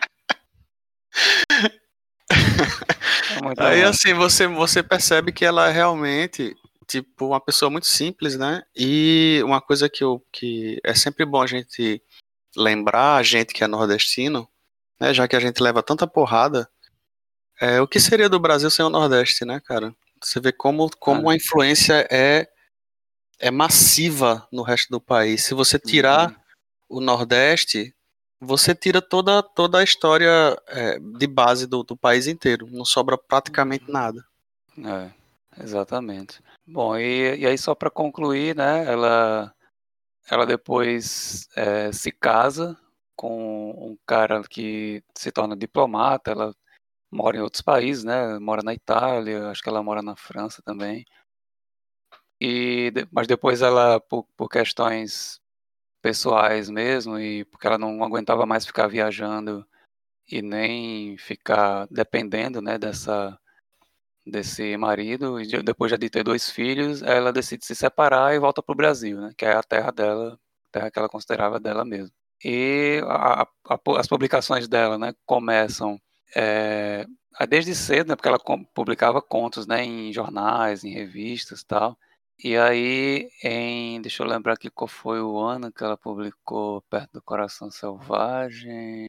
[3.59, 3.89] É Aí bom.
[3.89, 8.63] assim, você, você percebe que ela é realmente, tipo, uma pessoa muito simples, né?
[8.75, 12.03] E uma coisa que, eu, que é sempre bom a gente
[12.57, 14.49] lembrar, a gente que é nordestino,
[14.99, 15.13] né?
[15.15, 16.69] Já que a gente leva tanta porrada,
[17.61, 19.95] é, o que seria do Brasil sem o Nordeste, né, cara?
[20.23, 21.33] Você vê como, como Ah.
[21.33, 22.49] a influência é,
[23.39, 25.45] é massiva no resto do país.
[25.45, 26.99] Se você tirar Uhum.
[26.99, 27.95] o Nordeste,
[28.41, 32.69] você tira toda, toda a história é, de base do, do país inteiro.
[32.71, 34.25] Não sobra praticamente nada.
[34.79, 36.41] É, exatamente.
[36.67, 39.53] Bom, e, e aí só para concluir, né, ela,
[40.31, 42.79] ela depois é, se casa
[43.17, 46.55] com um cara que se torna diplomata, ela
[47.11, 51.05] mora em outros países, né, mora na Itália, acho que ela mora na França também.
[52.41, 55.38] E, mas depois ela, por, por questões
[56.03, 59.67] pessoais mesmo, e porque ela não aguentava mais ficar viajando
[60.31, 63.39] e nem ficar dependendo, né, dessa
[64.27, 68.39] desse marido, e de- depois já de ter dois filhos, ela decide se separar e
[68.39, 69.33] volta para o Brasil, né?
[69.37, 70.39] Que é a terra dela,
[70.71, 72.13] terra que ela considerava dela mesma.
[72.45, 76.01] E a- a- as publicações dela, né, começam
[76.37, 77.07] é,
[77.49, 78.17] desde cedo, né?
[78.17, 78.39] Porque ela
[78.75, 81.97] publicava contos, né, em jornais, em revistas, tal.
[82.43, 87.15] E aí, em, deixa eu lembrar aqui qual foi o ano que ela publicou Perto
[87.15, 89.07] do Coração Selvagem.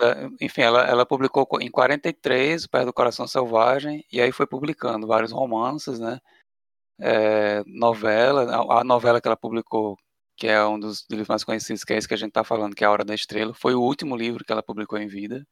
[0.00, 4.46] É, enfim, ela, ela publicou co- em 43, Perto do Coração Selvagem, e aí foi
[4.46, 6.18] publicando vários romances, né?
[7.00, 9.96] É, novela, a, a novela que ela publicou,
[10.36, 12.74] que é um dos livros mais conhecidos, que é esse que a gente está falando,
[12.76, 15.44] que é A Hora da Estrela, foi o último livro que ela publicou em vida.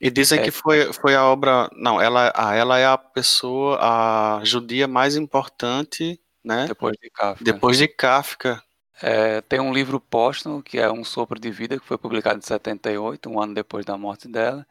[0.00, 0.42] E dizem É.
[0.44, 1.68] que foi, foi a obra.
[1.74, 6.66] Não, ela, ah, ela é a pessoa, a judia mais importante, né?
[6.68, 7.44] Depois de Kafka.
[7.44, 8.62] Depois de Kafka.
[9.02, 12.42] É, tem um livro póstumo, que é Um Sopro de Vida, que foi publicado em
[12.42, 14.66] 78, um ano depois da morte dela.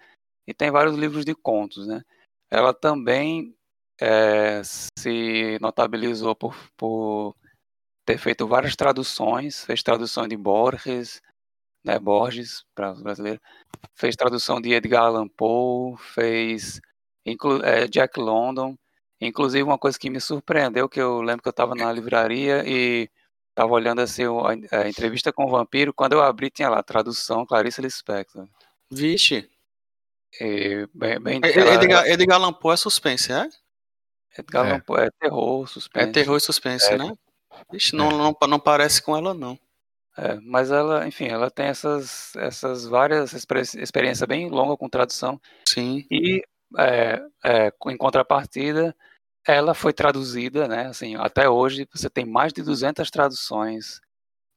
[0.48, 2.02] E tem vários livros de contos, né?
[2.50, 3.56] Ela também
[4.02, 7.36] é, se notabilizou por, por
[8.06, 11.22] ter feito várias traduções, fez tradução de Borges,
[11.84, 13.42] né, Borges, para os brasileiros,
[13.94, 16.80] fez tradução de Edgar Allan Poe, fez
[17.64, 18.76] é, Jack London.
[19.22, 23.10] Inclusive, uma coisa que me surpreendeu, que eu lembro que eu estava na livraria e
[23.56, 27.46] Tava olhando assim a, a entrevista com o vampiro, quando eu abri tinha lá tradução
[27.46, 28.46] Clarice Lispector.
[28.92, 29.50] Vixe.
[30.42, 33.48] E bem, bem ela- Edgar, Edgar Allan Poe é suspense, é?
[34.38, 34.70] Edgar É.
[34.72, 36.10] Allan Poe é terror, suspense.
[36.10, 36.98] É terror e suspense, É.
[36.98, 37.14] né?
[37.72, 39.58] Vixe, não, não, não parece com ela, não.
[40.18, 45.40] É, mas ela, enfim, ela tem essas, essas várias experi- experiência bem longa com tradução
[45.66, 46.06] Sim.
[46.12, 46.44] e
[46.80, 48.96] é, é, em contrapartida
[49.48, 50.88] ela foi traduzida, né?
[50.88, 54.02] Assim, até hoje você tem mais de 200 traduções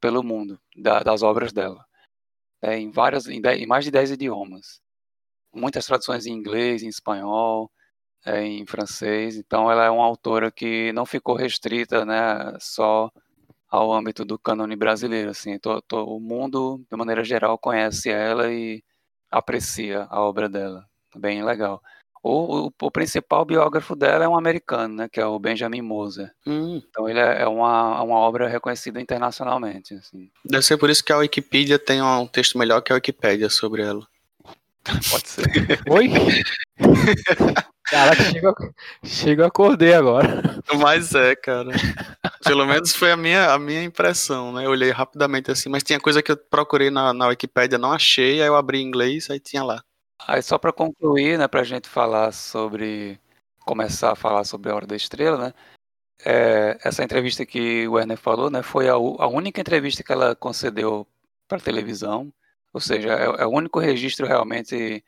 [0.00, 1.84] pelo mundo da- das obras dela,
[2.62, 4.80] É, em várias, em, em mais de 10 idiomas,
[5.54, 7.70] muitas traduções em inglês, em espanhol,
[8.26, 9.36] é, em francês.
[9.36, 12.56] Então ela é uma autora que não ficou restrita, né?
[12.60, 13.10] Só
[13.70, 18.52] ao âmbito do cânone brasileiro, assim, to- to- o mundo de maneira geral conhece ela
[18.52, 18.82] e
[19.30, 21.82] aprecia a obra dela, bem legal.
[22.22, 26.30] O, o, o principal biógrafo dela é um americano, né, que é o Benjamin Moser.
[26.46, 30.30] Hum, Então ele é, é uma, uma obra reconhecida internacionalmente, assim.
[30.44, 33.82] deve ser por isso que a Wikipedia tem um texto melhor que a Wikipédia sobre
[33.82, 34.06] ela.
[35.10, 35.44] Pode ser.
[35.90, 36.10] Oi?
[37.88, 38.54] Caraca, chega,
[39.02, 40.62] chega acordei agora.
[40.78, 41.70] Mas é, cara.
[42.44, 44.66] Pelo menos foi a minha, a minha impressão, né?
[44.66, 48.42] Eu olhei rapidamente assim, mas tinha coisa que eu procurei na, na Wikipédia, não achei,
[48.42, 49.82] aí eu abri em inglês, aí tinha lá.
[50.26, 53.20] Aí só para concluir, né, pra gente falar sobre
[53.60, 55.54] começar a falar sobre a Hora da Estrela, né?
[56.24, 60.34] É, essa entrevista que o Werner falou, né, foi a, a única entrevista que ela
[60.34, 61.06] concedeu
[61.48, 62.32] para televisão,
[62.72, 65.04] ou seja, é, é, o único registro realmente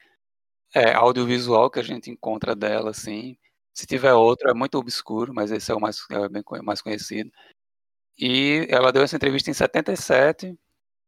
[0.74, 3.36] é, audiovisual que a gente encontra dela, assim.
[3.74, 7.30] Se tiver outro, é muito obscuro, mas esse é o mais, é bem, mais conhecido.
[8.18, 10.58] E ela deu essa entrevista em 77,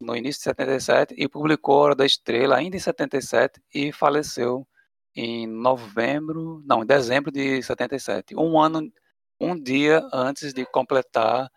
[0.03, 4.67] no início de 77, e publicou Hora da Estrela ainda em 77 e faleceu
[5.15, 8.35] em novembro, não, em dezembro de 77.
[8.35, 8.91] Um ano,
[9.39, 11.49] um dia antes de completar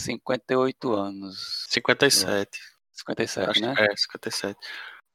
[0.00, 1.66] 58 anos.
[1.68, 2.58] 57.
[2.92, 3.74] 57, Acho, né?
[3.78, 4.58] É, 57.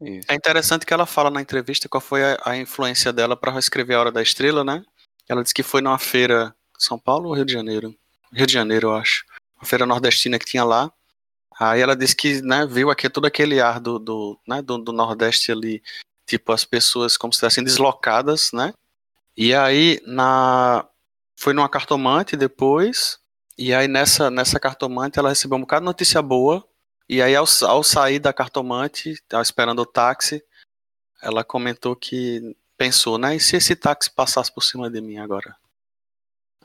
[0.02, 0.28] Isso.
[0.30, 3.96] É interessante que ela fala na entrevista qual foi a, a influência dela para escrever
[3.96, 4.84] A Hora da Estrela, né?
[5.28, 7.96] Ela disse que foi numa feira São Paulo ou Rio de Janeiro?
[8.32, 9.26] Rio de Janeiro, eu acho.
[9.56, 10.92] Uma feira nordestina que tinha lá.
[11.60, 14.92] Aí ela disse que né, viu aqui todo aquele ar do, do, né, do, do
[14.92, 15.82] Nordeste ali,
[16.26, 18.74] tipo as pessoas como se estivessem deslocadas, né?
[19.36, 20.86] E aí na
[21.36, 23.20] foi numa cartomante depois,
[23.58, 26.68] e aí nessa nessa cartomante ela recebeu um bocado de notícia boa
[27.10, 30.44] e aí, ao, ao sair da cartomante, esperando o táxi,
[31.22, 33.36] ela comentou que pensou, né?
[33.36, 35.56] E se esse táxi passasse por cima de mim agora?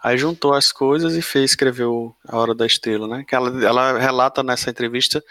[0.03, 3.25] Aí juntou as coisas e fez, escreveu A Hora da Estrela, né?
[3.27, 5.23] Que ela, ela relata nessa entrevista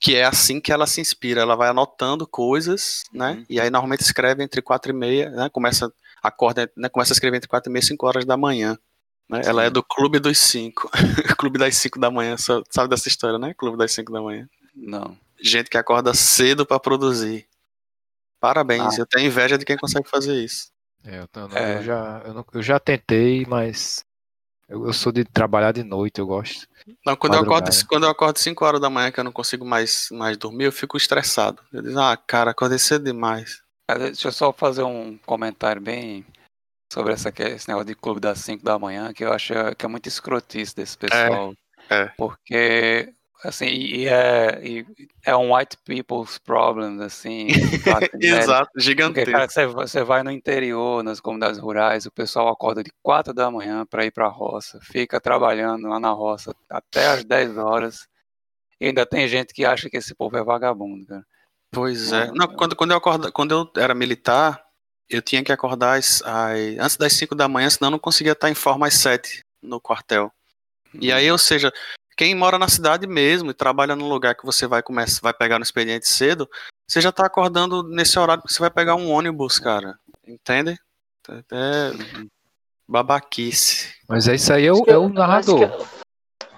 [0.00, 1.42] que é assim que ela se inspira.
[1.42, 3.32] Ela vai anotando coisas, né?
[3.32, 3.44] Uhum.
[3.48, 5.48] E aí normalmente escreve entre quatro e meia, né?
[5.48, 6.88] Começa, acorda, né?
[6.88, 8.76] Começa a escrever entre quatro e meia e cinco horas da manhã.
[9.28, 9.42] Né?
[9.44, 10.90] Ela é do Clube dos Cinco.
[11.38, 12.36] Clube das Cinco da Manhã.
[12.36, 13.54] Sabe dessa história, né?
[13.54, 14.48] Clube das Cinco da Manhã.
[14.74, 15.16] Não.
[15.40, 17.46] Gente que acorda cedo para produzir.
[18.40, 19.02] Parabéns, ah.
[19.02, 20.71] eu tenho inveja de quem consegue fazer isso.
[21.04, 21.78] É, eu, não, é.
[21.78, 24.04] eu, já, eu, não, eu, já tentei, mas
[24.68, 26.66] eu, eu, sou de trabalhar de noite, eu gosto.
[27.04, 29.64] Não, quando, eu acordo, quando eu acordo 5 horas da manhã que eu não consigo
[29.64, 31.62] mais, mais dormir, eu fico estressado.
[31.72, 33.62] Eu digo, ah, cara, acordei cedo demais.
[33.98, 36.24] Deixa eu só fazer um comentário bem
[36.92, 39.88] sobre essa, esse negócio de clube das 5 da manhã, que eu acho que é
[39.88, 41.54] muito escrotice desse pessoal.
[41.90, 42.12] É, é.
[42.16, 44.86] Porque, assim, e é, e
[45.24, 47.48] é um white people's problem, assim.
[48.20, 49.30] Exato, gigantesco.
[49.30, 53.32] Porque, cara, você, você vai no interior, nas comunidades rurais, o pessoal acorda de 4
[53.34, 58.08] da manhã para ir pra roça, fica trabalhando lá na roça até as 10 horas,
[58.80, 61.24] e ainda tem gente que acha que esse povo é vagabundo, cara.
[61.70, 62.30] Pois é.
[62.32, 64.62] Não, quando, quando, eu acordo, quando eu era militar,
[65.08, 68.32] eu tinha que acordar às, às, antes das 5 da manhã, senão eu não conseguia
[68.32, 70.32] estar em forma às 7 no quartel.
[70.94, 71.00] Uhum.
[71.02, 71.72] E aí, ou seja,
[72.16, 75.58] quem mora na cidade mesmo e trabalha num lugar que você vai começar, vai pegar
[75.58, 76.48] no expediente cedo,
[76.86, 79.98] você já está acordando nesse horário que você vai pegar um ônibus, cara.
[80.26, 80.78] Entende?
[81.50, 81.92] É
[82.92, 83.94] babaquice.
[84.06, 85.86] Mas é isso aí é o, é o narrador.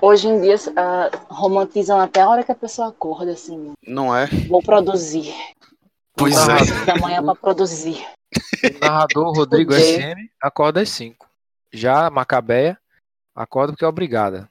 [0.00, 3.72] Hoje em dia uh, romantizam até a hora que a pessoa acorda, assim.
[3.86, 4.26] Não é?
[4.48, 5.32] Vou produzir.
[6.16, 6.84] Pois é.
[6.84, 8.04] Da manhã para produzir.
[8.64, 11.26] O narrador Rodrigo SM acorda às 5.
[11.72, 12.76] Já Macabeia
[13.34, 14.48] acorda porque é obrigada.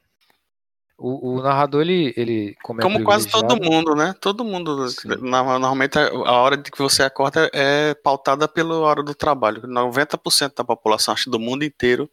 [1.05, 4.15] O, o, narrador, ele, ele como, é como quase todo mundo, né?
[4.21, 4.87] Todo mundo,
[5.19, 9.61] normalmente a hora de que você acorda é pautada pela hora do trabalho.
[9.63, 12.09] 90% da população, acho do mundo inteiro,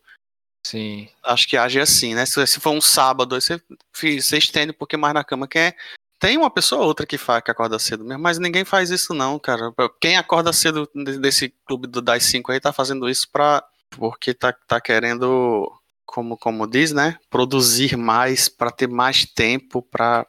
[0.66, 1.08] Sim.
[1.24, 2.26] Acho que age assim, né?
[2.26, 3.60] Se, se for um sábado, você,
[3.94, 5.48] você estende um pouquinho mais na cama.
[5.48, 5.74] Quem é,
[6.18, 9.14] tem uma pessoa ou outra que, faz, que acorda cedo mesmo, mas ninguém faz isso
[9.14, 9.72] não, cara.
[10.00, 14.52] Quem acorda cedo desse clube do Das 5 aí tá fazendo isso pra, porque tá,
[14.52, 15.72] tá querendo,
[16.10, 17.18] como, como diz, né?
[17.30, 20.26] Produzir mais, para ter mais tempo, pra,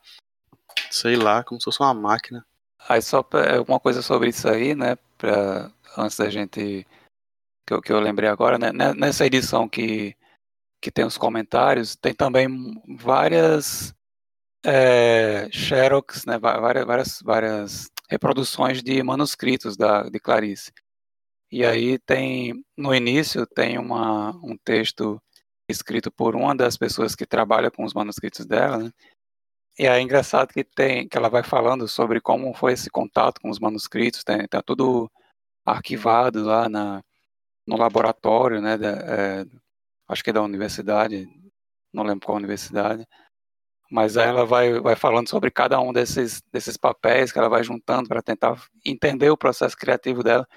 [0.91, 2.45] sei lá, como se fosse uma máquina.
[2.87, 3.27] Aí só
[3.67, 4.95] uma coisa sobre isso aí, né?
[5.17, 6.85] Pra, antes da gente.
[7.65, 8.71] Que eu, que eu lembrei agora, né?
[8.93, 10.15] Nessa edição que,
[10.81, 12.47] que tem os comentários, tem também
[12.99, 13.93] várias
[14.63, 20.71] é, xerox, né, várias, várias, várias reproduções de manuscritos da, de Clarice.
[21.51, 25.21] E aí tem, no início, tem uma, um texto
[25.71, 28.91] escrito por uma das pessoas que trabalha com os manuscritos dela, né?
[29.79, 33.49] E é engraçado que tem, que ela vai falando sobre como foi esse contato com
[33.49, 35.09] os manuscritos, tem, tá tudo
[35.65, 37.01] arquivado lá na,
[37.65, 38.77] no laboratório, né?
[38.77, 39.45] Da, é,
[40.07, 41.27] acho que é da universidade,
[41.93, 43.07] não lembro qual universidade.
[43.91, 47.63] Mas aí ela vai, vai falando sobre cada um desses, desses papéis que ela vai
[47.63, 50.47] juntando para tentar entender o processo criativo dela.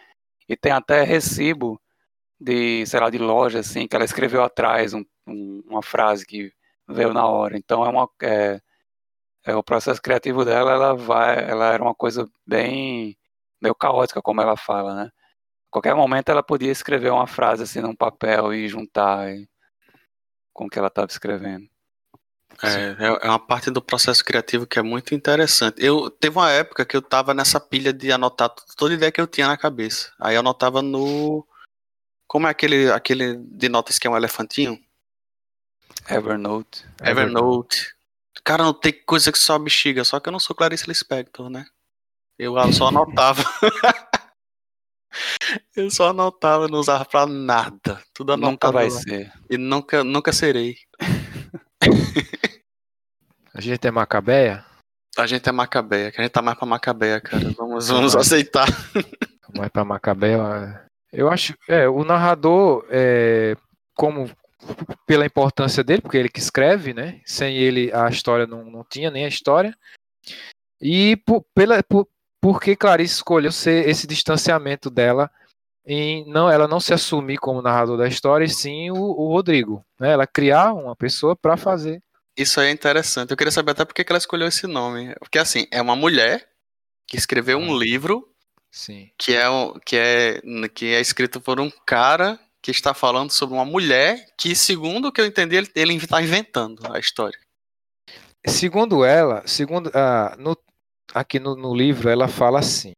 [0.49, 1.81] E tem até recibo
[2.41, 6.53] de, sei lá, de loja, assim, que ela escreveu atrás um, um, uma frase que
[6.89, 7.57] veio na hora.
[7.57, 8.09] Então é uma.
[8.23, 8.61] É,
[9.47, 11.51] é, o processo criativo dela, ela vai.
[11.51, 13.17] Ela era uma coisa bem
[13.61, 15.11] meio caótica como ela fala, né?
[15.69, 19.49] A qualquer momento ela podia escrever uma frase assim num papel e juntar e...
[20.53, 21.69] com o que ela estava escrevendo.
[22.63, 25.85] É, é, é uma parte do processo criativo que é muito interessante.
[25.85, 29.27] Eu teve uma época que eu tava nessa pilha de anotar toda ideia que eu
[29.27, 30.13] tinha na cabeça.
[30.21, 31.45] Aí eu anotava no
[32.35, 34.77] como é aquele aquele de notas que é um elefantinho?
[36.11, 36.85] Evernote.
[37.01, 37.95] Evernote.
[38.43, 41.65] Cara, não tem coisa que só bexiga, só que eu não sou Clarice Lispector, né?
[42.37, 43.45] Eu só anotava.
[45.77, 48.03] eu só anotava, não usava pra nada.
[48.13, 48.51] Tudo anotado.
[48.51, 49.01] Nunca vai lá.
[49.01, 49.33] ser.
[49.49, 50.77] E nunca, nunca serei.
[53.55, 54.67] A gente é Macabeia?
[55.17, 57.55] A gente é Macabeia, que a gente tá mais pra Macabeia, cara.
[57.57, 58.67] Vamos, vamos aceitar.
[59.55, 60.85] Mais pra Macabeia.
[61.15, 61.55] Eu acho.
[61.69, 63.57] É, o narrador, é,
[63.95, 64.31] como
[65.07, 67.21] pela importância dele, porque ele que escreve, né?
[67.25, 69.77] Sem ele a história não, não tinha nem a história.
[70.81, 72.09] E por, pela, por,
[72.41, 75.31] porque Clarice escolheu ser esse distanciamento dela
[75.87, 79.85] em não ela não se assumir como narrador da história, e sim o, o Rodrigo,
[80.01, 80.13] né?
[80.13, 82.03] Ela criar uma pessoa para fazer.
[82.37, 83.31] Isso aí é interessante.
[83.31, 85.15] Eu queria saber até por que ela escolheu esse nome.
[85.21, 86.49] Porque assim, é uma mulher
[87.07, 88.29] que escreveu um livro
[88.75, 89.09] Sim.
[89.17, 89.45] que é,
[89.87, 94.53] que é, que é escrito por um cara que está falando sobre uma mulher que,
[94.57, 97.39] segundo o que eu entendi, ele, ele está inventando a história.
[98.45, 100.59] Segundo ela, segundo ah, no,
[101.15, 102.95] aqui no, no livro, ela fala assim.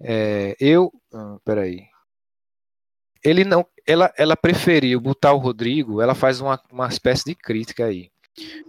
[0.00, 1.86] é, eu, ah, peraí.
[3.22, 6.02] Ele não, ela, ela preferiu botar o Rodrigo.
[6.02, 8.10] Ela faz uma, uma espécie de crítica aí,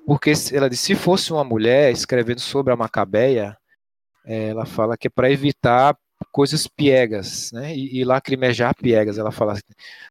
[0.06, 3.58] porque ela diz se fosse uma mulher escrevendo sobre a Macabeia,
[4.28, 5.98] eh, ela fala que é para evitar
[6.32, 7.76] coisas piegas, né?
[7.76, 9.18] E, e lacrimejar piegas.
[9.18, 9.62] Ela fala assim,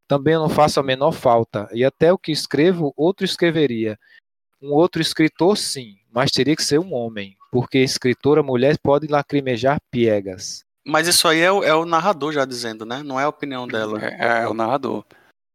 [0.07, 3.97] também eu não faço a menor falta e até o que escrevo outro escreveria.
[4.61, 9.79] Um outro escritor, sim, mas teria que ser um homem, porque escritora mulher pode lacrimejar
[9.91, 10.63] piegas.
[10.83, 13.03] Mas isso aí é o, é o narrador já dizendo, né?
[13.03, 14.03] Não é a opinião dela.
[14.03, 15.05] É, é o narrador.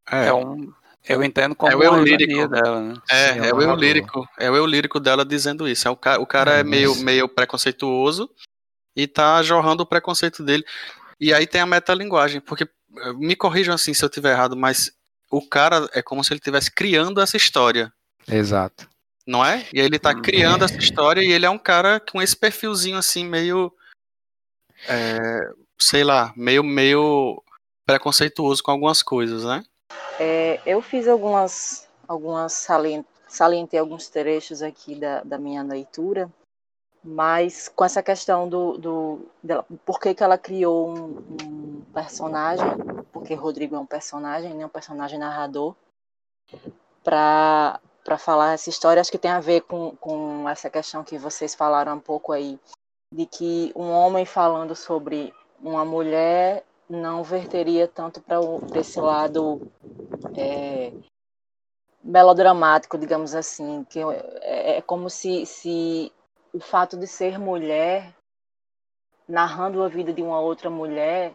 [0.08, 0.70] É, É um,
[1.08, 2.46] eu entendo como É o eu lírico.
[2.48, 2.94] dela, né?
[3.10, 4.28] É, Sim, é, é o eu lírico.
[4.38, 5.88] É o eu lírico dela dizendo isso.
[5.88, 8.30] É o, ca o cara É, é meio, meio preconceituoso
[8.94, 10.64] e tá jorrando o preconceito dele.
[11.20, 14.92] E aí tem a metalinguagem, porque eh, me corrijam assim se eu tiver errado, mas
[15.30, 17.92] o cara é como se ele estivesse criando essa história,
[18.28, 18.88] Exato.
[19.26, 19.66] não é?
[19.72, 22.98] E aí ele tá criando essa história e ele é um cara com esse perfilzinho
[22.98, 23.72] assim, meio.
[24.88, 27.42] é, sei lá, meio, meio
[27.86, 29.64] preconceituoso com algumas coisas, né?
[30.18, 36.30] É, eu fiz algumas, algumas salien- salientei alguns trechos aqui da, da minha leitura,
[37.04, 42.66] mas com essa questão do, do dela, por que, que ela criou um, um personagem,
[43.12, 45.74] porque Rodrigo é um personagem, né, um personagem narrador,
[47.02, 47.80] para
[48.18, 51.96] falar essa história, acho que tem a ver com, com essa questão que vocês falaram
[51.96, 52.58] um pouco aí,
[53.12, 58.38] de que um homem falando sobre uma mulher não verteria tanto para
[58.78, 59.70] esse lado
[60.36, 60.92] é,
[62.02, 63.98] melodramático, digamos assim, que
[64.42, 66.12] é, é como se, se
[66.52, 68.14] o fato de ser mulher,
[69.28, 71.34] narrando a vida de uma outra mulher,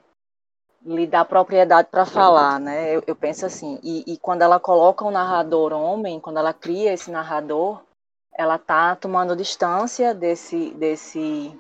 [0.86, 2.96] lhe dá propriedade para falar, né?
[2.96, 3.80] Eu, eu penso assim.
[3.84, 7.82] E, e quando ela coloca um narrador homem, quando ela cria esse narrador,
[8.32, 11.60] ela tá tomando distância desse desse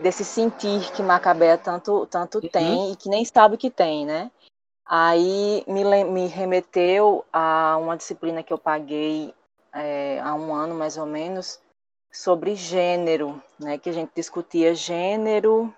[0.00, 4.30] desse sentir que Macabea tanto tanto tem e que nem sabe que tem, né?
[4.86, 9.34] Aí me, me remeteu a uma disciplina que eu paguei
[9.72, 11.60] é, há um ano mais ou menos
[12.18, 13.78] sobre gênero, né?
[13.78, 15.72] Que a gente discutia gênero,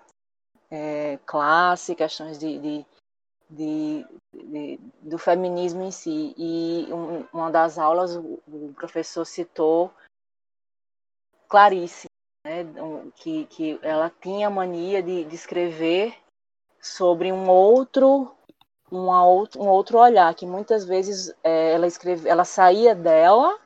[0.71, 2.85] é, classe, questões de, de,
[3.47, 6.33] de- de- do feminismo em si.
[6.35, 9.93] E um- uma das aulas o, o professor citou
[11.47, 12.07] Clarice,
[12.43, 12.65] né?
[13.17, 16.17] Que, que ela tinha mania de, de escrever
[16.81, 18.35] sobre um outro,
[18.91, 23.59] um outro olhar que muitas vezes é, ela escreve, ela saía dela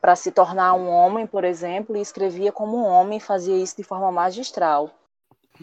[0.00, 3.82] para se tornar um homem, por exemplo, e escrevia como um homem, fazia isso de
[3.82, 4.90] forma magistral.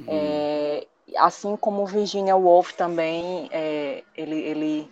[0.08, 4.92] É, assim como Virginia Woolf também, é, ele, ele,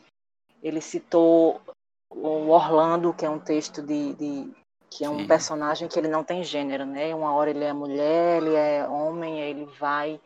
[0.62, 1.62] ele citou
[2.10, 4.56] o Orlando, que é um texto de, de
[4.90, 5.28] que é um Sim.
[5.28, 7.14] personagem que ele não tem gênero, né?
[7.14, 10.22] Uma hora ele é mulher, ele é homem, ele vai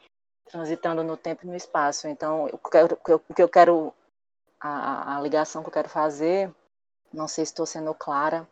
[0.45, 2.07] transitando no tempo e no espaço.
[2.07, 3.93] Então, o que eu- o que eu quero,
[4.59, 6.53] a, a ligação que eu quero fazer,
[7.13, 8.47] não sei se estou sendo clara,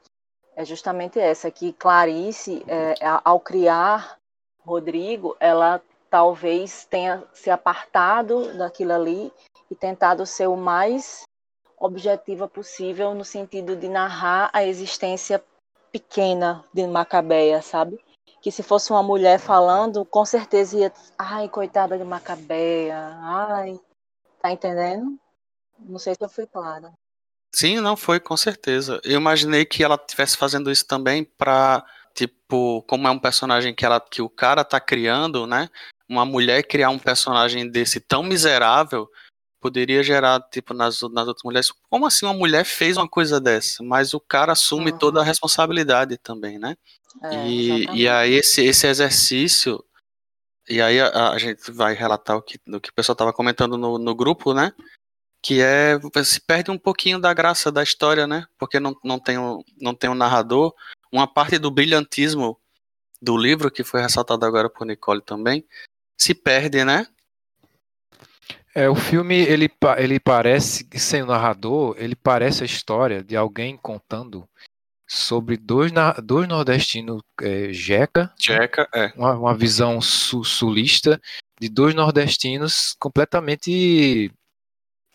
[0.56, 4.18] é justamente essa, que Clarice, é, ao criar
[4.64, 9.32] Rodrigo, ela talvez tenha se apartado daquilo ali
[9.70, 11.24] e tentado ser o mais
[11.78, 15.44] objetiva possível no sentido de narrar a existência
[15.92, 18.00] pequena de Macabeia, sabe?
[18.46, 20.94] que se fosse uma mulher falando, com certeza ia.
[21.18, 23.18] Ai, coitada de Macabeia.
[23.24, 23.80] Ai.
[24.40, 25.18] Tá entendendo?
[25.80, 26.94] Não sei se eu fui clara.
[27.56, 29.00] Sim, não foi, com certeza.
[29.02, 33.86] Eu imaginei que ela estivesse fazendo isso também pra, tipo, como é um personagem que,
[33.86, 35.70] ela, que o cara tá criando, né?
[36.10, 39.10] Uma mulher criar um personagem desse tão miserável
[39.62, 43.82] poderia gerar, tipo, nas, nas outras mulheres, como assim uma mulher fez uma coisa dessa?
[43.82, 44.98] Mas o cara assume uhum.
[44.98, 46.76] toda a responsabilidade também, né?
[47.24, 49.82] É, e, e aí esse, esse exercício,
[50.68, 53.78] e aí a, a gente vai relatar o que, o que o pessoal estava comentando
[53.78, 54.74] no, no grupo, né?
[55.46, 58.48] Que é, se perde um pouquinho da graça da história, né?
[58.58, 60.74] Porque não, não, tem, um, não tem um narrador.
[61.12, 62.60] Uma parte do brilhantismo
[63.22, 65.64] do livro, que foi ressaltado agora por Nicole também,
[66.18, 67.06] se perde, né?
[68.74, 73.78] É, o filme ele, ele parece, sem o narrador, ele parece a história de alguém
[73.78, 74.50] contando
[75.08, 75.92] sobre dois,
[76.24, 79.14] dois nordestinos, é, Jeca, Jeca é.
[79.16, 81.22] uma, uma visão su, sulista
[81.62, 84.32] de dois nordestinos completamente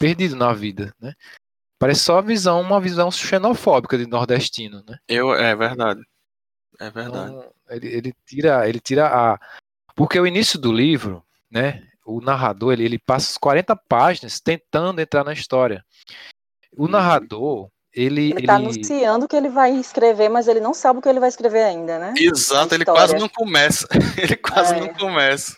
[0.00, 1.12] perdidos na vida, né?
[1.78, 4.98] Parece só a visão, uma visão xenofóbica de nordestino, né?
[5.06, 6.00] Eu, é verdade.
[6.78, 7.30] É verdade.
[7.30, 9.38] Então, ele, ele tira, ele tira a,
[9.94, 11.86] porque o início do livro, né?
[12.04, 15.84] o narrador ele, ele passa 40 páginas tentando entrar na história.
[16.76, 16.90] O uhum.
[16.90, 18.30] narrador, ele.
[18.30, 21.28] Ele está anunciando que ele vai escrever, mas ele não sabe o que ele vai
[21.28, 22.14] escrever ainda, né?
[22.16, 23.86] Exato, ele quase não começa.
[24.18, 24.80] ele quase é.
[24.80, 25.56] não começa.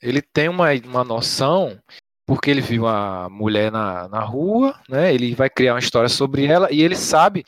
[0.00, 1.78] Ele tem uma, uma noção,
[2.26, 5.12] porque ele viu a mulher na, na rua, né?
[5.12, 7.44] Ele vai criar uma história sobre ela e ele sabe.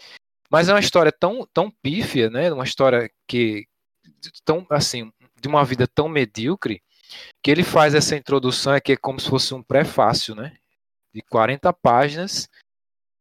[0.51, 2.53] Mas é uma história tão, tão pífia, né?
[2.53, 3.67] Uma história que.
[4.45, 5.11] tão assim,
[5.41, 6.83] de uma vida tão medíocre
[7.43, 10.57] que ele faz essa introdução é que é como se fosse um prefácio, né?
[11.13, 12.49] De 40 páginas,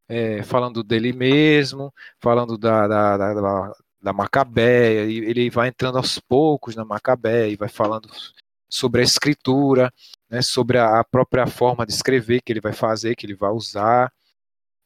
[0.07, 6.19] é, falando dele mesmo, falando da, da, da, da Macabeia, e ele vai entrando aos
[6.19, 8.09] poucos na Macabeia e vai falando
[8.73, 9.93] sobre a escritura,
[10.27, 14.11] né, sobre a própria forma de escrever que ele vai fazer, que ele vai usar,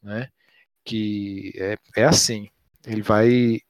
[0.04, 0.28] né,
[0.84, 2.50] que é, é assim,
[2.86, 3.62] ele vai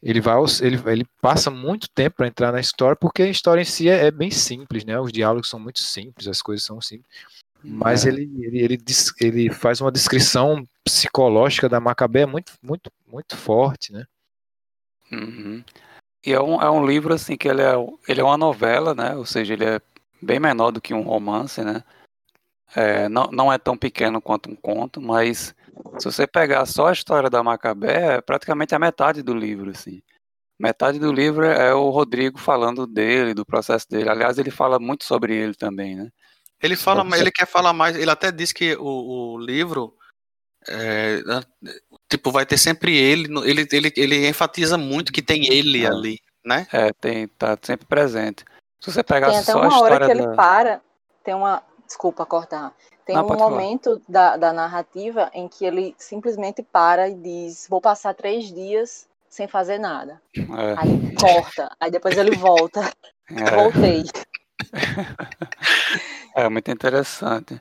[0.00, 3.64] ele vai ele, ele passa muito tempo para entrar na história porque a história em
[3.64, 7.08] si é, é, bem simples né os diálogos são muito simples as coisas são simples
[7.62, 8.08] mas é.
[8.08, 8.78] ele, ele, ele,
[9.20, 14.04] ele, faz uma descrição psicológica da Macabé muito muito muito forte né
[15.12, 15.62] uhum.
[16.24, 17.74] E é um, é um livro assim que ele é
[18.06, 19.80] ele é uma novela né ou seja ele é
[20.20, 21.82] bem menor do que um romance né
[22.74, 25.54] é, não, não é tão pequeno quanto um conto mas
[25.98, 30.02] se você pegar só a história da Macabé, é praticamente a metade do livro, assim.
[30.58, 34.08] Metade do livro é o Rodrigo falando dele, do processo dele.
[34.08, 36.10] Aliás, ele fala muito sobre ele também, né?
[36.62, 37.96] Ele fala, ele quer falar mais.
[37.96, 39.94] Ele até diz que o, o livro,
[40.68, 41.22] é,
[42.08, 43.68] tipo, vai ter sempre ele, ele.
[43.70, 45.88] Ele, ele enfatiza muito que tem ele é.
[45.88, 46.66] ali, né?
[46.72, 48.44] É, tem, tá sempre presente.
[48.80, 50.22] Se você pegar tem até só uma a história hora que da...
[50.24, 50.80] ele para,
[51.24, 52.72] tem uma, desculpa cortar.
[53.04, 57.80] Tem Não, um momento da, da narrativa em que ele simplesmente para e diz: Vou
[57.80, 60.20] passar três dias sem fazer nada.
[60.36, 60.42] É.
[60.76, 62.80] Aí corta, aí depois ele volta.
[63.30, 63.56] É.
[63.56, 64.02] Voltei.
[66.34, 67.60] É muito interessante.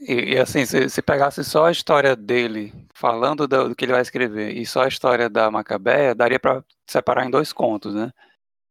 [0.00, 3.92] E, e, assim, se, se pegasse só a história dele, falando do, do, que ele
[3.92, 8.10] vai escrever, e só a história da Macabeia, daria para separar em dois contos, né?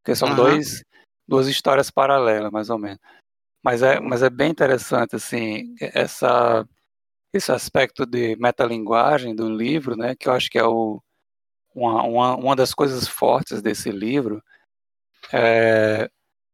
[0.01, 0.35] Porque são uhum.
[0.35, 0.83] dois,
[1.27, 2.99] duas histórias paralelas, mais ou menos.
[3.63, 6.67] Mas é, mas é bem interessante, assim, essa,
[7.33, 11.01] esse aspecto de metalinguagem do livro, né, que eu acho que é o,
[11.75, 14.43] uma, uma, uma das coisas fortes desse livro.
[15.33, 16.09] É,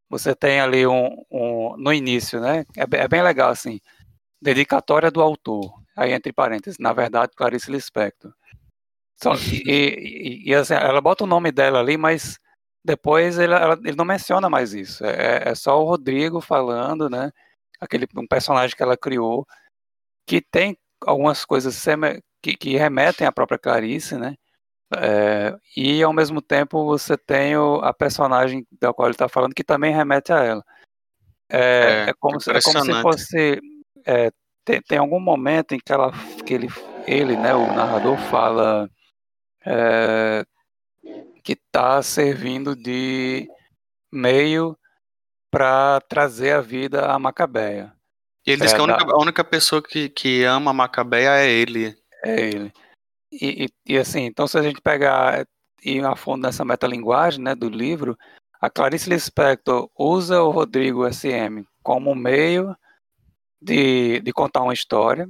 [0.10, 3.80] você tem ali um, um, no início, né, é, é bem legal, assim,
[4.42, 8.34] dedicatória do autor, aí entre parênteses, na verdade, Clarice Lispector.
[9.16, 12.38] Só, e, e, e assim, ela bota o nome dela ali, mas
[12.84, 15.04] depois ele, ela, ele não menciona mais isso.
[15.06, 17.32] É, é, só o Rodrigo falando, né?
[17.80, 19.46] Aquele um personagem que ela criou
[20.28, 21.84] que tem algumas coisas
[22.42, 24.36] que, que remetem à própria Clarice, né?
[24.98, 29.56] É, e ao mesmo tempo você tem o, a personagem da qual ele está falando
[29.56, 30.64] que também remete a ela.
[31.50, 33.62] É, é, é como, se, é como se fosse.
[34.06, 34.32] É,
[34.64, 36.12] tem, tem, algum momento em que, ela,
[36.46, 36.68] que ele,
[37.08, 38.90] ele, né, o narrador, fala.
[39.66, 40.46] É,
[41.44, 43.48] que está servindo de
[44.12, 44.76] meio
[45.52, 47.94] para trazer a vida a Macabeia.
[48.46, 51.38] E ele é, diz que a única, a única, pessoa que, que ama a Macabeia
[51.38, 51.96] é ele.
[52.24, 52.74] É ele.
[53.32, 55.46] E, e, e, assim, então se a gente pegar
[55.84, 58.18] e a fundo nessa metalinguagem né, do livro,
[58.60, 62.76] a Clarice Lispector usa o Rodrigo SM como meio
[63.62, 65.30] de, de contar uma história,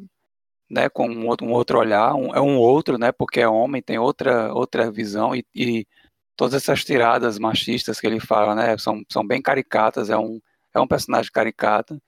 [0.69, 3.81] né, com um outro, um outro olhar, um, é um outro, né, porque é homem,
[3.81, 5.87] tem outra, outra visão e, e
[6.35, 8.77] todas essas tiradas machistas que ele fala, né?
[8.77, 10.39] São, são bem caricatas, é um,
[10.73, 12.01] é um personagem caricato.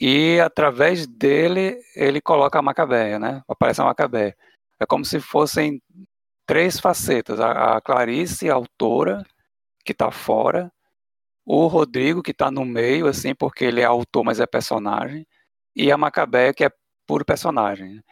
[0.00, 3.42] E através dele, ele coloca a Macabeia, né?
[3.48, 4.36] Aparece a Macabeia.
[4.80, 5.80] É como se fossem
[6.46, 9.24] três facetas: a, a Clarice, a autora,
[9.84, 10.70] que está fora,
[11.46, 15.26] o Rodrigo, que está no meio, assim, porque ele é autor, mas é personagem,
[15.76, 16.70] e a Macabeia, que é
[17.06, 18.02] puro personagem.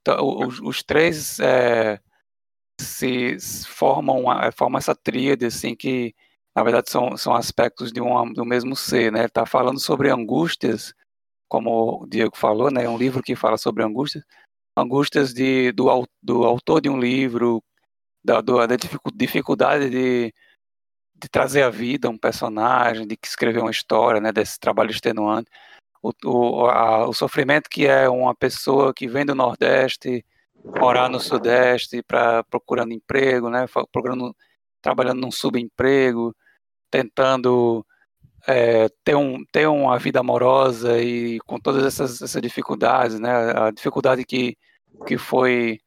[0.00, 2.00] Então, os, os três é,
[2.80, 3.36] se
[3.66, 4.24] formam,
[4.56, 6.14] formam essa tríade, assim, que
[6.56, 9.20] na verdade são, são aspectos de um, do mesmo ser, né?
[9.20, 10.94] Ele está falando sobre angústias,
[11.48, 12.84] como o Diego falou, né?
[12.84, 14.24] É um livro que fala sobre angústias,
[14.76, 15.86] angústias de, do,
[16.22, 17.62] do autor de um livro,
[18.24, 18.76] da, do, da
[19.14, 20.34] dificuldade de,
[21.20, 24.32] de trazer à vida um personagem, de escrever uma história, né?
[24.32, 25.50] Desse trabalho extenuante.
[26.02, 30.24] O, o, a, o sofrimento que é uma pessoa que vem do Nordeste
[30.78, 33.66] morar no Sudeste para procurando emprego, né?
[33.92, 34.34] Procurando,
[34.80, 36.34] trabalhando num subemprego,
[36.90, 37.84] tentando
[38.46, 43.30] é, ter, um, ter uma vida amorosa e com todas essas, essas dificuldades, né?
[43.56, 44.56] A dificuldade que,
[45.06, 45.80] que foi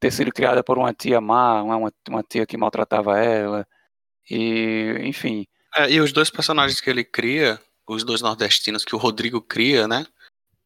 [0.00, 3.66] ter sido criada por uma tia má, uma, uma tia que maltratava ela,
[4.30, 5.46] e enfim.
[5.76, 9.86] É, e os dois personagens que ele cria, os dois nordestinos que o Rodrigo cria,
[9.86, 10.06] né?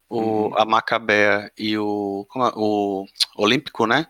[0.09, 0.59] O, hum.
[0.59, 2.53] A Macabea e o, como é?
[2.55, 3.07] o
[3.37, 4.07] Olímpico, né?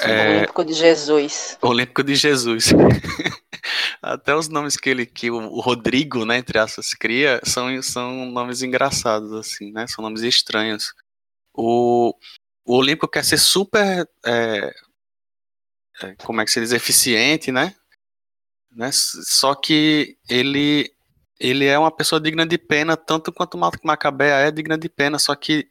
[0.00, 1.58] É, Olímpico de Jesus.
[1.60, 2.70] Olímpico de Jesus.
[4.00, 8.62] Até os nomes que ele, que o Rodrigo, né, entre aspas, cria, são, são nomes
[8.62, 9.86] engraçados, assim, né?
[9.86, 10.92] São nomes estranhos.
[11.54, 12.14] O,
[12.64, 14.74] o Olímpico quer ser super, é,
[16.02, 17.74] é, como é que se diz, eficiente, né?
[18.74, 18.90] Né?
[18.92, 20.92] Só que ele,
[21.38, 25.34] ele é uma pessoa digna de pena, tanto quanto Macabea é digna de pena, só
[25.34, 25.68] que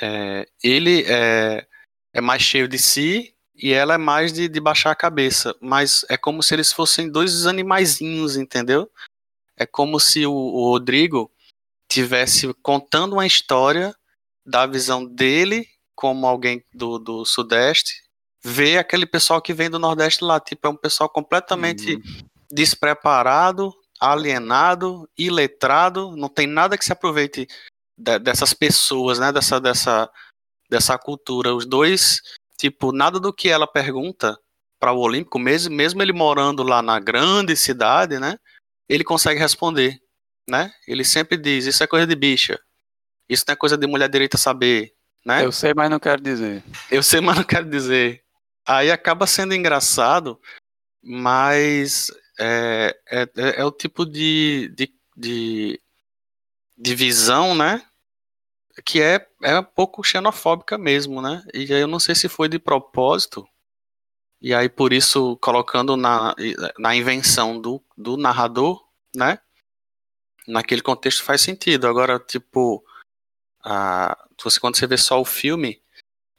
[0.00, 1.66] é, ele é,
[2.12, 5.54] é mais cheio de si e ela é mais de, de baixar a cabeça.
[5.60, 8.90] Mas é como se eles fossem dois animaizinhos, entendeu?
[9.56, 11.30] É como se o, o Rodrigo
[11.88, 13.94] tivesse contando uma história
[14.46, 18.02] da visão dele como alguém do, do Sudeste,
[18.42, 20.40] ver aquele pessoal que vem do Nordeste lá.
[20.40, 22.02] Tipo, é um pessoal completamente uhum.
[22.50, 27.46] despreparado, alienado, iletrado, não tem nada que se aproveite
[27.96, 29.32] de, dessas pessoas, né?
[29.32, 30.10] Dessa, dessa,
[30.68, 31.54] dessa cultura.
[31.54, 32.20] Os dois
[32.60, 34.38] Tipo, nada do que ela pergunta
[34.78, 38.36] para o Olímpico, mesmo, mesmo ele morando lá na grande cidade, né?
[38.86, 39.98] Ele consegue responder,
[40.46, 40.70] né?
[40.86, 42.60] Ele sempre diz: Isso é coisa de bicha.
[43.26, 44.92] Isso não é coisa de mulher direita saber,
[45.24, 45.42] né?
[45.42, 46.62] Eu sei, mas não quero dizer.
[46.90, 48.22] Eu sei, mas não quero dizer.
[48.66, 50.40] Aí acaba sendo engraçado,
[51.02, 55.80] mas é, é, é, é o tipo de, de, de,
[56.76, 57.84] de visão, né?
[58.84, 61.42] que é, é um pouco xenofóbica mesmo, né?
[61.52, 63.46] E eu não sei se foi de propósito,
[64.40, 66.34] e aí por isso colocando na,
[66.78, 68.82] na invenção do, do narrador,
[69.14, 69.38] né?
[70.46, 71.86] Naquele contexto faz sentido.
[71.86, 72.82] Agora, tipo,
[73.62, 75.82] a, você, quando você vê só o filme,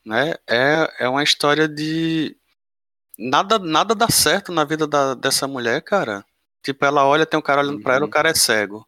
[0.06, 0.36] né?
[0.48, 2.36] É, é uma história de.
[3.18, 6.26] Nada, nada dá certo na vida da, dessa mulher, cara.
[6.64, 7.84] Tipo, ela olha, tem um cara olhando uhum.
[7.84, 8.12] pra ela, o uhum.
[8.12, 8.88] cara é cego.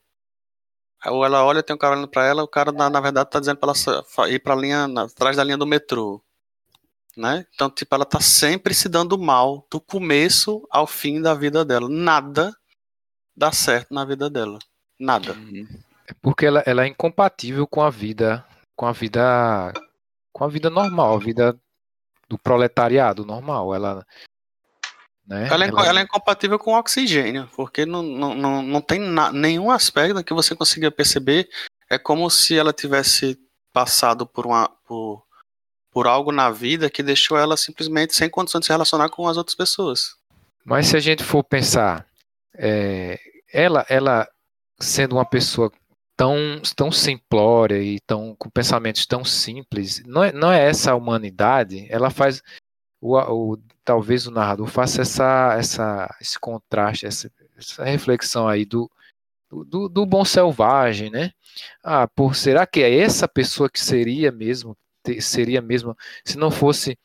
[1.05, 3.39] Ou ela olha, tem um cara olhando pra ela, o cara na, na verdade tá
[3.39, 6.22] dizendo pra ela ir pra linha, na, atrás da linha do metrô.
[7.16, 7.45] Né?
[7.53, 11.88] Então, tipo, ela tá sempre se dando mal, do começo ao fim da vida dela.
[11.89, 12.55] Nada
[13.36, 14.57] dá certo na vida dela.
[14.99, 15.34] Nada.
[15.34, 15.68] Uhum.
[16.07, 18.43] É porque ela, ela é incompatível com a vida,
[18.76, 19.74] com a vida,
[20.34, 21.58] com a vida normal, a vida
[22.28, 23.74] do proletariado normal.
[23.74, 24.06] Ela,
[25.26, 25.48] né?
[25.50, 25.88] Ela, é, ela...
[25.88, 30.34] ela é incompatível com oxigênio, porque não, não, não, não tem na, nenhum aspecto que
[30.34, 31.48] você consiga perceber.
[31.90, 33.40] É como se ela tivesse
[33.72, 35.24] passado por, uma, por,
[35.92, 39.38] por algo na vida que deixou ela simplesmente sem condição de se relacionar com as
[39.38, 40.16] outras pessoas.
[40.66, 42.06] Mas se a gente for pensar,
[42.56, 43.20] é,
[43.52, 44.28] ela, ela
[44.80, 45.72] sendo uma pessoa
[46.24, 50.96] tão, tão simplória e tão, com pensamentos tão simples, não é, não é essa a
[50.96, 52.42] humanidade, ela faz
[53.02, 58.90] o, o, talvez o narrador faça essa, essa, esse contraste, essa, essa reflexão aí do,
[59.52, 61.34] do, do, bom selvagem, né?
[61.84, 64.78] Ah, por será que é essa pessoa que seria mesmo,
[65.20, 65.94] seria mesmo,
[66.24, 66.98] se não fosse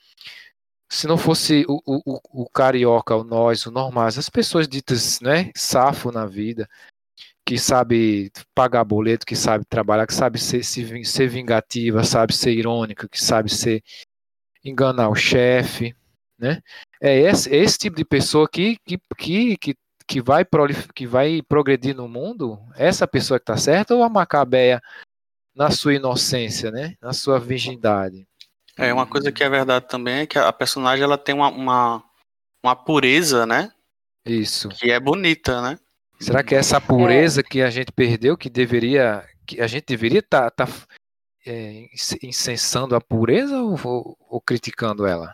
[0.89, 5.51] se não fosse o, o, o carioca, o nós, o normais, as pessoas ditas, né,
[5.55, 6.67] safo na vida,
[7.49, 13.09] que sabe pagar boleto, que sabe trabalhar, que sabe ser, ser vingativa, sabe ser irônica,
[13.09, 13.83] que sabe ser
[14.63, 15.97] enganar o chefe,
[16.39, 16.61] né?
[17.01, 19.75] É esse, esse tipo de pessoa que, que, que, que,
[20.07, 20.45] que, vai
[20.95, 24.79] que vai progredir no mundo, essa pessoa que está certa ou a Macabeia
[25.57, 26.97] na sua inocência, né?
[27.01, 28.29] Na sua virgindade.
[28.77, 32.05] É, uma coisa que é verdade também é que a personagem ela tem uma, uma,
[32.63, 33.73] uma pureza, né?
[34.27, 34.69] Isso.
[34.69, 35.79] Que é bonita, né?
[36.21, 40.19] Será que é essa pureza que a gente perdeu, que deveria, que a gente deveria
[40.19, 40.73] estar tá, tá,
[41.47, 41.87] é,
[42.23, 45.33] incensando a pureza ou, ou, ou criticando ela?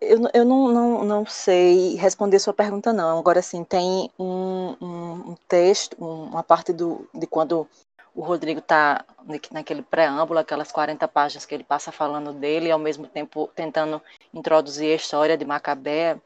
[0.00, 3.18] Eu, eu não, não, não sei responder sua pergunta, não.
[3.18, 7.66] Agora, sim, tem um, um, um texto, uma parte do, de quando
[8.14, 9.04] o Rodrigo está
[9.50, 14.00] naquele preâmbulo, aquelas 40 páginas que ele passa falando dele, e ao mesmo tempo tentando
[14.32, 16.18] introduzir a história de Macabé.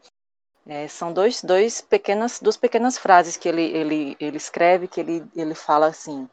[0.73, 5.25] É, são dois, dois pequenas, duas pequenas frases que ele, ele, ele escreve, que ele,
[5.35, 6.29] ele fala assim,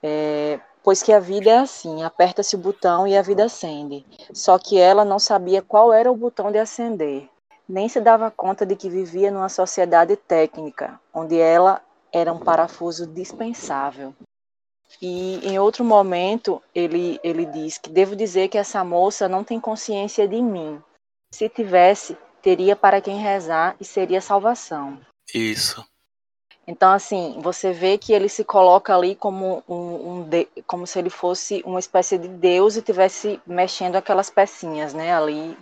[0.00, 4.06] é, pois que a vida é assim, aperta-se o botão e a vida acende.
[4.32, 7.28] Só que ela não sabia qual era o botão de acender,
[7.68, 11.82] nem se dava conta de que vivia numa sociedade técnica, onde ela
[12.12, 14.14] era um parafuso dispensável.
[15.02, 19.58] E em outro momento ele, ele diz que devo dizer que essa moça não tem
[19.58, 20.80] consciência de mim.
[21.34, 22.16] Se tivesse,
[22.48, 24.98] teria para quem rezar e seria salvação.
[25.34, 25.86] Isso.
[26.66, 30.98] Então, assim, você vê que ele se coloca ali como, um, um de, como se
[30.98, 35.14] ele fosse uma espécie de Deus e tivesse mexendo aquelas pecinhas, né?
[35.14, 35.58] Ali,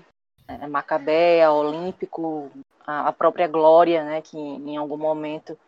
[0.46, 2.52] é, Macabéia, Olímpico,
[2.86, 4.22] a, a, própria Glória, né?
[4.22, 5.58] Que em algum momento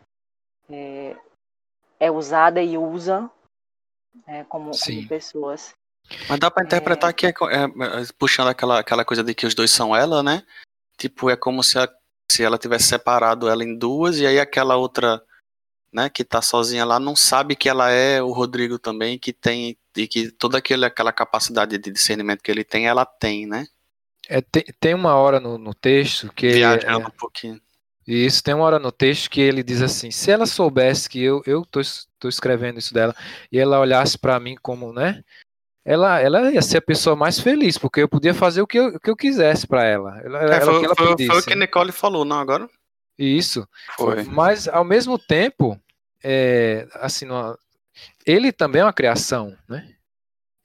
[0.71, 1.17] é,
[1.99, 3.29] é usada e usa
[4.25, 5.75] é, como, como, pessoas.
[6.29, 7.13] Mas dá para interpretar é...
[7.13, 7.33] que é, é,
[8.17, 10.45] puxando aquela, aquela coisa de que os dois são ela, né?
[10.99, 11.89] Tipo, é como se, a,
[12.31, 15.23] se ela tivesse separado ela em duas e aí aquela outra,
[15.93, 19.79] né, que tá sozinha lá não sabe que ela é o Rodrigo também, que tem
[19.97, 23.67] e que toda aquele, aquela capacidade de discernimento que ele tem, ela tem, né?
[24.29, 27.61] É, tem, tem uma hora no, no texto que Viajando é, um pouquinho.
[28.07, 31.43] Isso, tem uma hora no texto que ele diz assim: se ela soubesse que eu
[31.47, 31.81] eu tô,
[32.19, 33.15] tô escrevendo isso dela
[33.51, 35.25] e ela olhasse para mim como, né?
[35.89, 38.89] Ela, ela ia ser a pessoa mais feliz, porque eu podia fazer o que eu,
[38.89, 40.21] o que eu quisesse para ela.
[40.23, 42.69] ela, é, foi, o que ela foi, foi, o que a Nicole falou, não agora?
[43.19, 43.67] Isso.
[43.97, 44.23] Foi.
[44.25, 45.81] Mas ao mesmo tempo,
[46.23, 47.27] é, assim,
[48.27, 49.89] ele também é uma criação, né?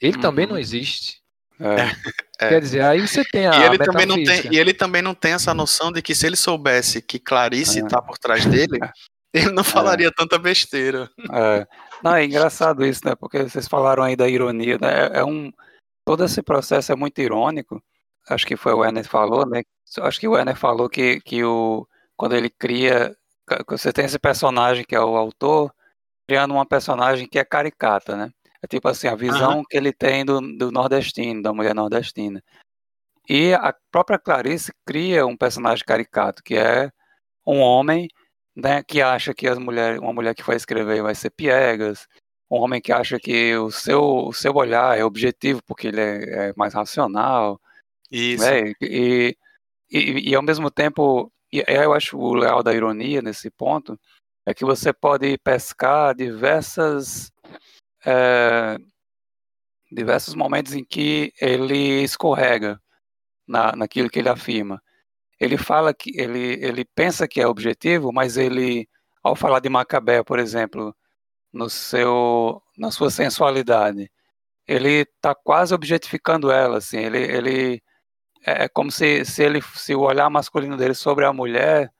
[0.01, 0.21] Ele uhum.
[0.21, 1.21] também não existe.
[1.57, 1.75] É.
[2.49, 5.15] Quer dizer, aí você tem a e ele também não tem E ele também não
[5.15, 8.01] tem essa noção de que se ele soubesse que Clarice está é.
[8.01, 8.77] por trás dele,
[9.33, 10.11] ele não falaria é.
[10.11, 11.09] tanta besteira.
[11.31, 11.65] É.
[12.03, 13.15] Não, é engraçado isso, né?
[13.15, 15.07] Porque vocês falaram aí da ironia, né?
[15.07, 15.51] É, é um...
[16.05, 17.81] Todo esse processo é muito irônico.
[18.29, 19.63] Acho que foi o Werner falou, né?
[19.99, 21.87] Acho que o Werner falou que, que o...
[22.17, 23.15] quando ele cria...
[23.67, 25.73] Você tem esse personagem que é o autor,
[26.27, 28.31] criando uma personagem que é caricata, né?
[28.61, 29.63] É tipo assim, a visão uhum.
[29.69, 32.41] que ele tem do, do nordestino, da mulher nordestina.
[33.27, 36.91] E a própria Clarice cria um personagem caricato, que é
[37.45, 38.07] um homem
[38.55, 42.07] né, que acha que as mulheres, uma mulher que vai escrever vai ser piegas,
[42.49, 46.49] um homem que acha que o seu, o seu olhar é objetivo porque ele é,
[46.49, 47.59] é mais racional.
[48.11, 48.43] Isso.
[48.43, 49.35] Né, e,
[49.91, 53.99] e, e, ao mesmo tempo, e eu acho o legal da ironia nesse ponto,
[54.45, 57.31] é que você pode pescar diversas
[58.05, 58.77] é,
[59.91, 62.79] diversos momentos em que ele escorrega
[63.47, 64.81] na, naquilo que ele afirma.
[65.43, 68.87] Ele fala que ele, ele pensa que é objetivo, mas ele,
[69.21, 70.95] ao falar de Macabé, por exemplo,
[71.51, 74.09] no seu, na sua sensualidade,
[74.67, 76.99] ele está quase objetificando ela, assim.
[76.99, 77.83] Ele, ele
[78.45, 81.91] é, é como se, se ele, se o olhar masculino dele sobre a mulher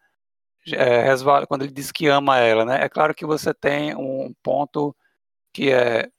[0.71, 2.83] é, resvala, quando ele diz que ama ela, né?
[2.83, 4.95] É claro que você tem um ponto
[5.53, 6.09] que é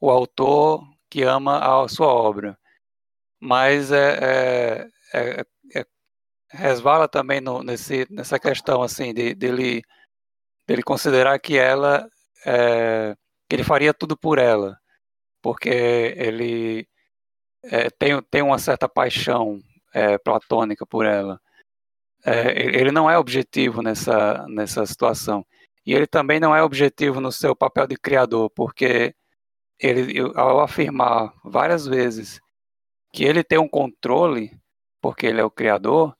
[0.00, 2.58] o autor que ama a sua obra.
[3.40, 5.46] Mas é, é, é, é
[6.56, 9.82] resvala também no, nesse, nessa questão assim de dele,
[10.66, 12.08] dele considerar que ela
[12.44, 13.16] é,
[13.48, 14.78] que ele faria tudo por ela,
[15.42, 16.88] porque ele
[17.64, 19.60] é, tem, tem uma certa paixão
[19.94, 21.40] é, platônica por ela.
[22.24, 25.46] É, ele não é objetivo nessa, nessa situação.
[25.84, 29.14] E ele também não é objetivo no seu papel de criador, porque
[29.78, 32.40] ele, ao afirmar várias vezes
[33.12, 34.52] que ele tem um controle,
[35.00, 36.15] porque ele é o criador,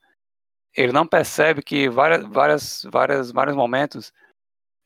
[0.77, 4.13] ele não percebe que várias, várias, várias, vários momentos,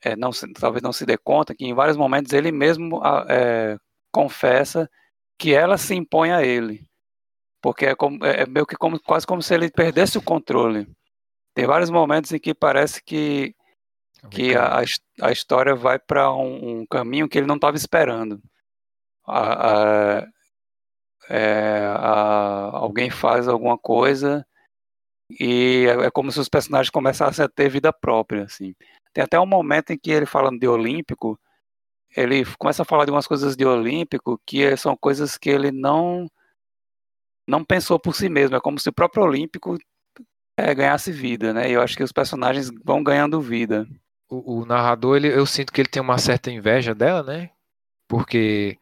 [0.03, 3.77] é, não, talvez não se dê conta, que em vários momentos ele mesmo é,
[4.13, 4.89] confessa
[5.37, 6.87] que ela se impõe a ele.
[7.61, 10.87] Porque é, como, é, é meio que como, quase como se ele perdesse o controle.
[11.55, 13.55] Tem vários momentos em que parece que
[14.31, 14.81] que a,
[15.23, 18.39] a história vai para um, um, caminho que ele não estava esperando.
[19.27, 20.29] A, a,
[21.31, 21.87] é,
[22.73, 24.47] alguém faz alguma coisa
[25.39, 28.75] e é, é, como se os personagens começassem a ter vida própria, assim.
[29.13, 31.39] Tem até um momento em que ele falando de Olímpico,
[32.17, 36.29] ele começa a falar de umas coisas de Olímpico que são coisas que ele não
[37.47, 38.57] não pensou por si mesmo.
[38.57, 39.77] É como se o próprio Olímpico
[40.57, 41.69] é, ganhasse vida, né?
[41.69, 43.87] E eu acho que os personagens vão ganhando vida.
[44.29, 47.51] O, o narrador, ele, eu sinto que ele tem uma certa inveja dela, né?
[48.09, 48.79] Porque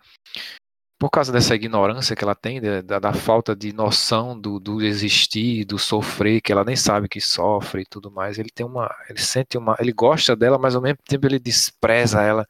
[0.99, 5.64] por causa dessa ignorância que ela tem, da, da falta de noção do, do, existir,
[5.64, 9.20] do sofrer, que ela nem sabe que sofre e tudo mais, ele tem uma, ele
[9.20, 12.46] sente uma, ele gosta dela, mas ao mesmo tempo ele despreza ela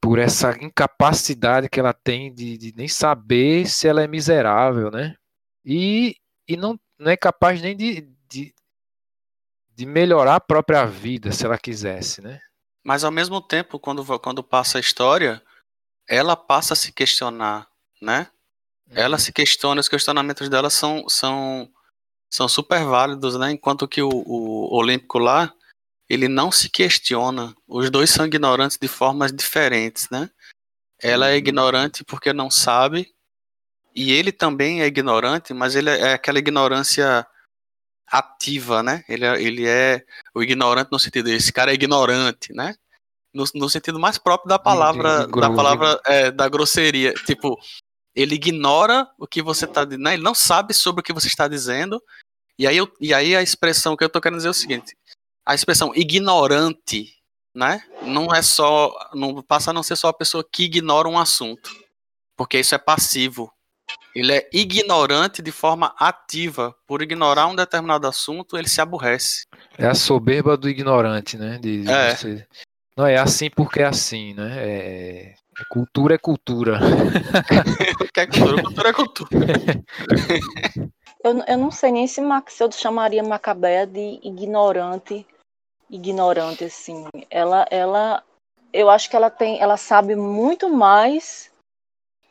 [0.00, 5.16] por essa incapacidade que ela tem de, de nem saber se ela é miserável, né?
[5.64, 6.14] E,
[6.46, 8.54] e não, não é capaz nem de, de,
[9.74, 12.38] de melhorar a própria vida, se ela quisesse, né?
[12.84, 15.42] Mas ao mesmo tempo, quando, quando passa a história,
[16.06, 17.66] ela passa a se questionar
[18.00, 18.28] né?
[18.90, 19.18] Ela uhum.
[19.18, 21.70] se questiona, os questionamentos dela são, são,
[22.30, 23.52] são super válidos, né?
[23.52, 25.52] Enquanto que o, o Olímpico lá,
[26.08, 27.54] ele não se questiona.
[27.66, 30.30] Os dois são ignorantes de formas diferentes, né?
[31.00, 31.38] Ela é uhum.
[31.38, 33.14] ignorante porque não sabe,
[33.94, 37.26] e ele também é ignorante, mas ele é aquela ignorância
[38.06, 39.04] ativa, né?
[39.08, 42.76] Ele é, ele é o ignorante no sentido, esse cara é ignorante, né?
[43.34, 47.12] No, no sentido mais próprio da palavra, da palavra é, da grosseria.
[47.26, 47.58] Tipo,
[48.18, 50.14] ele ignora o que você está dizendo, né?
[50.14, 52.02] ele não sabe sobre o que você está dizendo.
[52.58, 54.96] E aí, eu, e aí a expressão que eu estou querendo dizer é o seguinte:
[55.46, 57.14] a expressão ignorante,
[57.54, 57.80] né?
[58.02, 61.70] Não é só, não passa a não ser só a pessoa que ignora um assunto,
[62.36, 63.52] porque isso é passivo.
[64.12, 66.74] Ele é ignorante de forma ativa.
[66.88, 69.46] Por ignorar um determinado assunto, ele se aborrece.
[69.78, 71.56] É a soberba do ignorante, né?
[71.58, 72.16] De, é.
[72.16, 72.46] Você...
[72.96, 74.56] Não é assim porque é assim, né?
[74.58, 75.34] É...
[75.66, 76.78] Cultura é cultura.
[78.00, 78.62] o que é cultura?
[78.62, 79.30] Cultura é cultura.
[81.24, 85.26] eu, eu não sei nem se, se eu chamaria Macabea de ignorante,
[85.90, 87.06] ignorante, assim.
[87.30, 88.22] Ela, ela,
[88.72, 91.50] eu acho que ela tem, ela sabe muito mais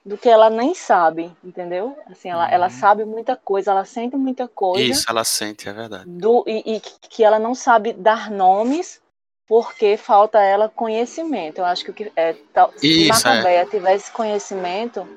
[0.06, 1.98] do que ela nem sabe, entendeu?
[2.06, 2.54] Assim, ela, uhum.
[2.54, 4.86] ela sabe muita coisa, ela sente muita coisa.
[4.86, 6.06] Isso, ela sente, é verdade.
[6.08, 9.02] Do, e, e que ela não sabe dar nomes
[9.48, 11.60] porque falta ela conhecimento.
[11.60, 13.66] Eu acho que o que é, tal, se Macabéia é.
[13.66, 15.08] tivesse conhecimento,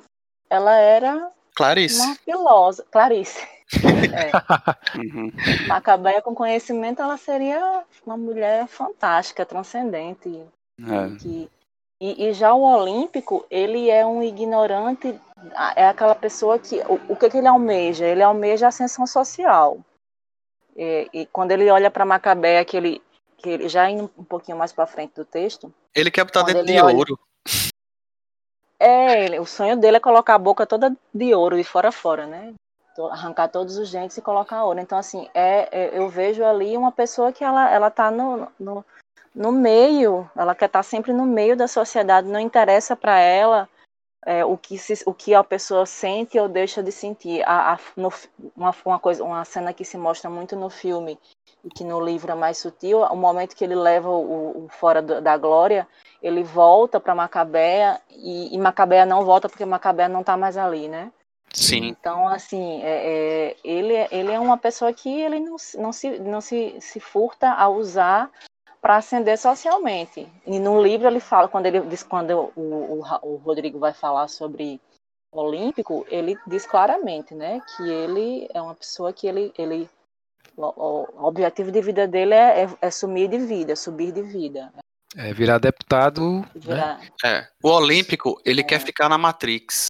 [0.49, 2.01] ela era Clarice.
[2.01, 2.89] uma filósofa.
[2.91, 3.47] Clarice.
[3.77, 4.99] é.
[4.99, 5.33] uhum.
[5.67, 10.43] Macabéia com conhecimento, ela seria uma mulher fantástica, transcendente.
[10.81, 11.17] É.
[11.19, 11.51] Que,
[12.01, 15.15] e, e, já o Olímpico, ele é um ignorante,
[15.77, 16.81] é aquela pessoa que.
[16.89, 18.07] O, o que, que ele almeja?
[18.07, 19.79] Ele almeja a ascensão social.
[20.75, 23.03] E, e quando ele olha para Macabéia, que ele
[23.41, 25.73] que já indo um pouquinho mais para frente do texto.
[25.95, 26.97] Ele quer botar dentro de olha...
[26.97, 27.19] ouro.
[28.79, 32.27] É, o sonho dele é colocar a boca toda de ouro de fora a fora,
[32.27, 32.55] né?
[33.11, 34.79] Arrancar todos os dentes e colocar ouro.
[34.79, 38.85] Então, assim, é, é eu vejo ali uma pessoa que ela, ela tá no, no,
[39.35, 43.69] no meio, ela quer estar tá sempre no meio da sociedade, não interessa para ela
[44.27, 47.43] é, o, que se, o que a pessoa sente ou deixa de sentir.
[47.47, 48.13] A, a, no,
[48.57, 51.19] uma, uma, coisa, uma cena que se mostra muito no filme
[51.65, 55.03] e que no livro é mais sutil, o momento que ele leva o, o fora
[55.03, 55.87] do, da glória,
[56.23, 60.89] ele volta para Macabea e, e Macabea não volta porque Macabea não está mais ali,
[60.89, 61.13] né?
[61.53, 61.89] Sim.
[61.89, 66.41] Então, assim, é, é, ele, ele é uma pessoa que ele não, não, se, não
[66.41, 68.31] se, se furta a usar
[68.81, 70.27] para ascender socialmente.
[70.47, 74.29] E no livro ele fala, quando ele diz, quando o, o, o Rodrigo vai falar
[74.29, 74.81] sobre
[75.33, 79.89] Olímpico, ele diz claramente, né, que ele é uma pessoa que ele, ele
[80.57, 84.73] o, o objetivo de vida dele é, é, é, sumir de vida, subir de vida.
[85.17, 86.45] É virar deputado.
[86.55, 86.99] Virar...
[86.99, 87.09] Né?
[87.25, 87.49] É.
[87.63, 88.65] O Olímpico, ele é.
[88.65, 89.87] quer ficar na Matrix.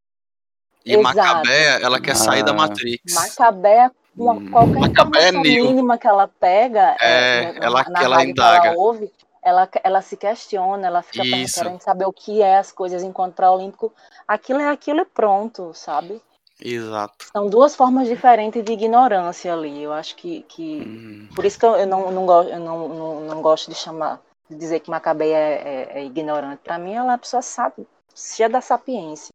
[0.84, 1.03] E Exato.
[1.03, 2.16] Macabea, ela quer ah.
[2.16, 3.14] sair da Matrix.
[3.14, 8.24] Macabea, uma, qualquer Macabea informação é mínima que ela pega, é, é ela, na ela
[8.24, 8.68] indaga.
[8.68, 9.11] ela ouve,
[9.42, 13.50] ela, ela se questiona, ela fica querendo saber o que é as coisas, enquanto para
[13.50, 13.92] o Olímpico
[14.26, 16.20] aquilo é aquilo e pronto, sabe?
[16.62, 17.26] Exato.
[17.32, 19.82] São duas formas diferentes de ignorância ali.
[19.82, 20.42] Eu acho que.
[20.42, 20.82] que...
[20.86, 21.28] Hum.
[21.34, 24.56] Por isso que eu não, não, gosto, eu não, não, não gosto de chamar, de
[24.56, 26.61] dizer que Macabeia é, é, é ignorante.
[26.62, 29.30] Para mim, ela é uma pessoa sábia, cheia da sapiência.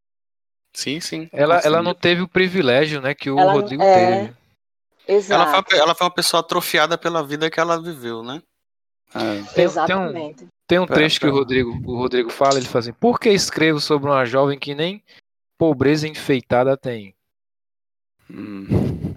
[0.71, 1.29] Sim, sim.
[1.33, 3.95] Ela, ela não teve o privilégio né, que o ela, Rodrigo é...
[3.95, 4.44] teve.
[5.07, 5.49] Exato.
[5.49, 8.41] Ela foi, ela foi uma pessoa atrofiada pela vida que ela viveu, né?
[9.13, 9.53] É.
[9.53, 10.37] Tem, Exatamente.
[10.37, 13.19] Tem um, tem um trecho que o Rodrigo, o Rodrigo fala, ele fala assim, por
[13.19, 15.03] que escrevo sobre uma jovem que nem
[15.57, 17.15] pobreza enfeitada tem?
[18.29, 19.13] Hum.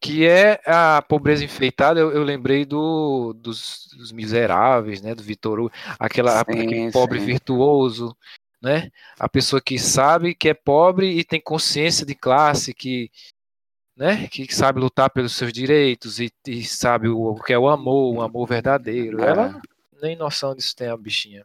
[0.00, 5.14] Que é a pobreza enfeitada, eu, eu lembrei do, dos, dos, miseráveis, né?
[5.14, 8.16] Do Vitor Hugo, aquela, sim, aquele pobre virtuoso,
[8.62, 8.90] né?
[9.18, 13.10] A pessoa que sabe que é pobre e tem consciência de classe, que,
[14.00, 14.26] né?
[14.28, 18.14] Que sabe lutar pelos seus direitos e, e sabe o, o, que é o amor,
[18.14, 19.22] o amor verdadeiro.
[19.22, 19.28] É.
[19.28, 19.60] Ela
[20.00, 21.44] nem noção disso tem a bichinha.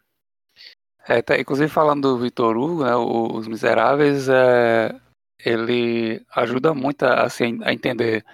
[1.05, 4.95] É, tá, inclusive falando do Vitor Hugo, né, os Miseráveis, é,
[5.37, 8.25] ele ajuda muito a, assim, a entender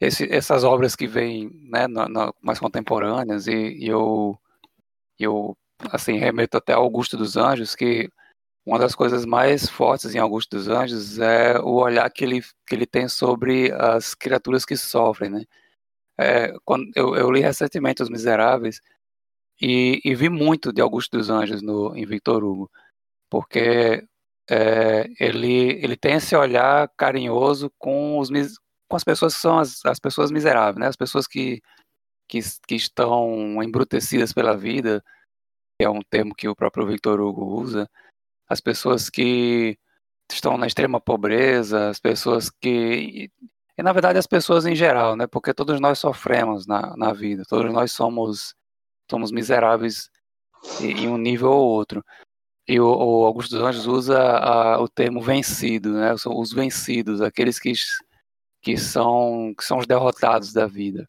[0.00, 4.38] esse, essas obras que vêm né, na, na, mais contemporâneas, e, e, eu,
[5.18, 5.56] eu
[5.90, 8.08] assim, remeto até Augusto dos Anjos, que
[8.68, 12.74] uma das coisas mais fortes em Augusto dos Anjos é o olhar que ele, que
[12.74, 15.44] ele tem sobre as criaturas que sofrem, né?
[16.20, 18.80] É, quando eu, eu, li recentemente Os Miseráveis
[19.58, 22.70] e, e, vi muito de Augusto dos Anjos no, em Victor Hugo,
[23.30, 24.06] porque
[24.50, 28.28] é, ele, ele tem esse olhar carinhoso com, os,
[28.86, 30.88] com as pessoas que são as, as pessoas miseráveis, né?
[30.88, 31.62] as pessoas que,
[32.28, 35.02] que, que estão embrutecidas pela vida,
[35.80, 37.88] que é um termo que o próprio Victor Hugo usa,
[38.48, 39.78] as pessoas que
[40.32, 43.30] estão na extrema pobreza, as pessoas que.
[43.76, 45.26] E na verdade as pessoas em geral, né?
[45.26, 48.54] Porque todos nós sofremos na, na vida, todos nós somos,
[49.10, 50.10] somos miseráveis
[50.80, 52.04] em um nível ou outro.
[52.66, 56.12] E o, o Augusto dos Anjos usa a, o termo vencido, né?
[56.12, 57.72] Os, os vencidos, aqueles que,
[58.62, 61.08] que, são, que são os derrotados da vida.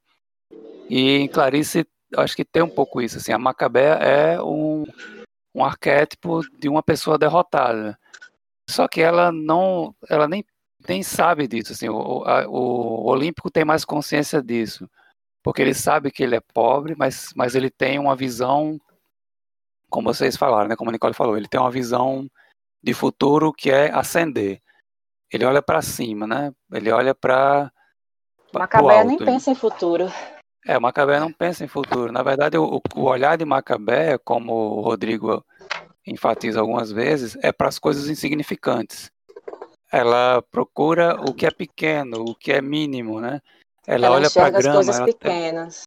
[0.89, 1.85] E em Clarice,
[2.15, 3.17] acho que tem um pouco isso.
[3.17, 4.85] Assim, a Macabé é um,
[5.59, 7.97] um arquétipo de uma pessoa derrotada.
[8.69, 10.45] Só que ela não, ela nem,
[10.87, 11.73] nem sabe disso.
[11.73, 14.89] Assim, o, a, o Olímpico tem mais consciência disso,
[15.43, 18.79] porque ele sabe que ele é pobre, mas, mas ele tem uma visão,
[19.89, 22.29] como vocês falaram, né, como a Nicole falou, ele tem uma visão
[22.81, 24.61] de futuro que é ascender.
[25.31, 26.51] Ele olha para cima, né?
[26.71, 27.71] Ele olha para
[28.53, 30.11] Macabé nem pensa em futuro.
[30.65, 32.11] É, Macabé não pensa em futuro.
[32.11, 35.45] Na verdade, o, o olhar de Macabé, como o Rodrigo
[36.09, 39.11] enfatiza algumas vezes, é para as coisas insignificantes.
[39.91, 43.41] Ela procura o que é pequeno, o que é mínimo, né?
[43.87, 44.69] Ela, ela olha para a grama.
[44.69, 45.05] As coisas ela...
[45.07, 45.83] pequenas.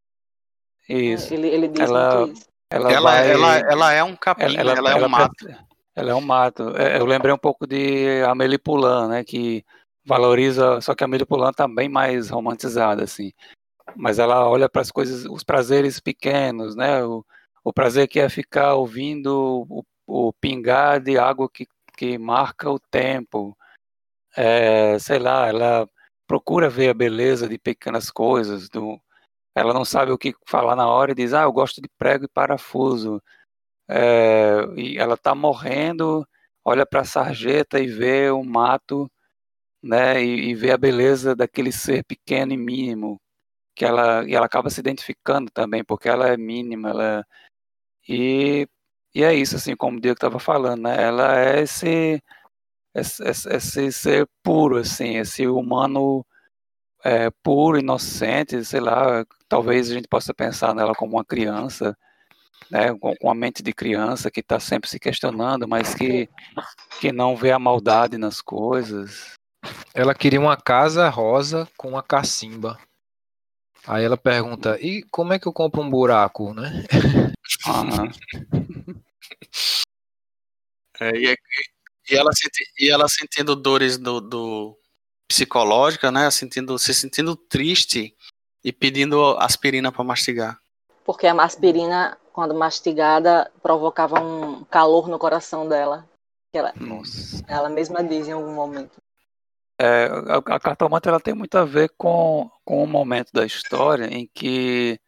[0.89, 1.33] Isso.
[1.33, 2.47] Ele, ele diz ela, isso.
[2.69, 3.31] Ela, ela, vai...
[3.31, 5.47] ela, ela, é um capim, ela, ela é um mato.
[5.95, 6.77] Ela é um mato.
[6.77, 9.25] É, eu lembrei um pouco de Amélie Poulain, né?
[9.25, 9.65] Que
[10.05, 13.31] valoriza, só que a Amélie Poulain tá bem mais romantizada, assim
[13.97, 17.05] mas ela olha para as coisas, os prazeres pequenos, né?
[17.05, 17.25] O,
[17.65, 22.79] o prazer que é ficar ouvindo o, o pingar de água que, que marca o
[22.79, 23.57] tempo.
[24.37, 25.89] É, sei lá, ela
[26.27, 28.69] procura ver a beleza de pequenas coisas.
[28.69, 29.01] Do,
[29.55, 32.25] ela não sabe o que falar na hora e diz, ah, eu gosto de prego
[32.25, 33.23] e parafuso.
[33.89, 36.27] É, e ela está morrendo,
[36.65, 39.11] olha para a sarjeta e vê o mato,
[39.83, 40.23] né?
[40.25, 43.21] E, e vê a beleza daquele ser pequeno e mínimo
[43.75, 47.27] que ela e ela acaba se identificando também porque ela é mínima ela
[48.09, 48.69] e
[49.15, 51.03] e é isso assim como o Diego estava falando né?
[51.03, 52.23] Ela é esse
[52.95, 56.25] esse, esse ser puro assim esse humano
[57.05, 61.97] é, puro inocente sei lá talvez a gente possa pensar nela como uma criança
[62.71, 62.95] né?
[62.99, 66.29] Com, com a mente de criança que está sempre se questionando mas que
[67.01, 69.35] que não vê a maldade nas coisas.
[69.95, 72.79] Ela queria uma casa rosa com uma cacimba.
[73.87, 76.85] Aí ela pergunta: e como é que eu compro um buraco, né?
[81.01, 81.37] é, e,
[82.11, 84.79] e, ela senti, e ela sentindo dores do, do
[85.29, 86.31] psicológica, né?
[86.31, 88.15] Sentindo, se sentindo triste
[88.65, 90.59] e pedindo aspirina para mastigar.
[91.05, 96.09] Porque a aspirina, quando mastigada, provocava um calor no coração dela.
[96.53, 97.43] Ela, Nossa.
[97.49, 99.01] ela mesma diz em algum momento.
[99.81, 104.05] É, a, a cartomante ela tem muito a ver com, com o momento da história
[104.05, 105.01] em que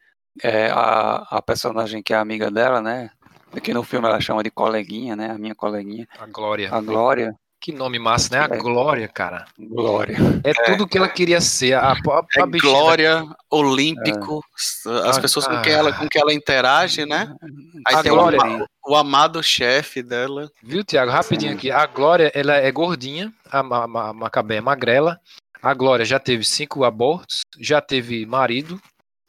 [0.43, 3.11] é, a, a personagem que é amiga dela, né?
[3.57, 5.31] Aqui no filme ela chama de coleguinha, né?
[5.31, 6.07] A minha coleguinha.
[6.19, 6.69] A Glória.
[6.73, 7.35] A Glória.
[7.65, 8.41] Que nome massa, né?
[8.43, 8.59] A é.
[8.59, 9.47] Glória, cara.
[9.59, 10.19] Glória.
[10.45, 11.73] É, é tudo que ela queria ser.
[11.73, 14.45] A, a, a é Glória, Olímpico,
[14.87, 15.09] é.
[15.09, 17.35] as pessoas com quem, ela, com quem ela interage, né?
[17.87, 18.39] Aí a tem Glória,
[18.87, 20.51] o, o amado chefe dela.
[20.63, 21.11] Viu, Tiago?
[21.11, 21.71] Rapidinho aqui.
[21.71, 25.19] A Glória, ela é gordinha, a, a, a Macabé é magrela.
[25.63, 28.79] A Glória já teve cinco abortos, já teve marido.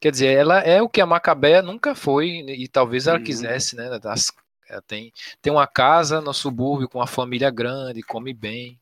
[0.00, 3.24] Quer dizer, ela é o que a Macabé nunca foi, e talvez ela uhum.
[3.24, 3.98] quisesse, né?
[3.98, 4.30] Das,
[4.68, 8.78] ela tem, tem uma casa no subúrbio com uma família grande, come bem.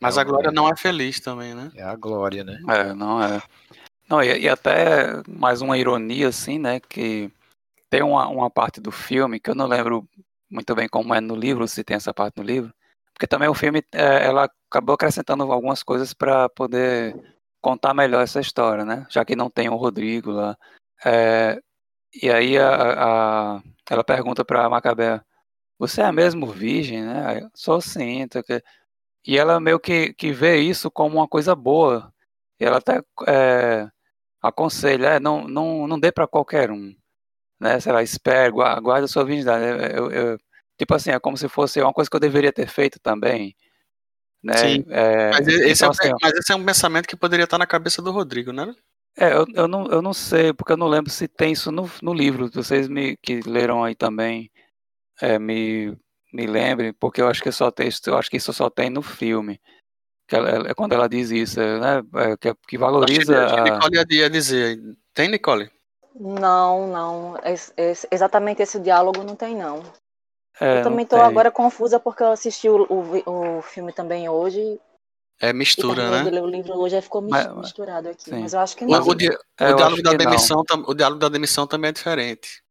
[0.00, 1.70] Mas é a Glória não é feliz também, né?
[1.74, 2.60] É a Glória, né?
[2.68, 3.42] É, não é.
[4.08, 6.78] Não, e, e até mais uma ironia, assim, né?
[6.78, 7.30] Que
[7.90, 10.06] tem uma, uma parte do filme que eu não lembro
[10.50, 12.72] muito bem como é no livro, se tem essa parte no livro,
[13.12, 17.16] porque também o filme é, ela acabou acrescentando algumas coisas para poder
[17.64, 19.06] contar melhor essa história, né?
[19.10, 20.56] Já que não tem o Rodrigo lá.
[21.04, 21.58] É,
[22.22, 25.22] e aí a, a, ela pergunta para Macabé:
[25.78, 27.40] Você é mesmo virgem, né?
[27.42, 28.26] Eu, Sou sim.
[29.26, 32.12] E ela meio que, que vê isso como uma coisa boa.
[32.60, 33.88] E ela até é,
[34.42, 36.94] aconselha: é, não, não, não dê para qualquer um.
[37.60, 37.80] Né?
[37.80, 39.64] Sei lá, espere, guarda a sua virgindade.
[39.94, 40.38] Eu, eu,
[40.78, 43.56] tipo assim, é como se fosse uma coisa que eu deveria ter feito também.
[44.44, 44.56] Né?
[44.58, 44.84] Sim.
[44.90, 47.66] É, Mas esse, então, é, assim, mas esse é um pensamento que poderia estar na
[47.66, 48.74] cabeça do Rodrigo, né?
[49.16, 51.90] É, eu, eu, não, eu não sei, porque eu não lembro se tem isso no,
[52.02, 52.50] no livro.
[52.52, 54.50] Vocês me, que leram aí também
[55.20, 55.96] é, me,
[56.32, 59.00] me lembrem, porque eu acho que só tem, eu acho que isso só tem no
[59.02, 59.58] filme.
[60.28, 62.02] Que ela- é quando ela diz isso, né?
[62.16, 64.78] é, que, que valoriza Acho que a, Nicole ia- ia dizer.
[65.14, 65.70] Tem, Nicole?
[66.18, 67.36] Não, não.
[67.44, 69.82] Es- es- exatamente esse diálogo não tem, não.
[70.60, 71.18] É, eu também tem.
[71.18, 74.80] agora confusa porque eu assisti o, o, o filme também hoje
[75.40, 76.40] É mistura, né?
[76.40, 78.30] o livro hoje, aí ficou Mas- misturado aqui.
[78.30, 78.38] sim.
[78.38, 79.02] Mas eu acho que O, não.
[79.08, 82.62] o di- É, o diálogo da demissão, tam- o diálogo da demissão também é diferente.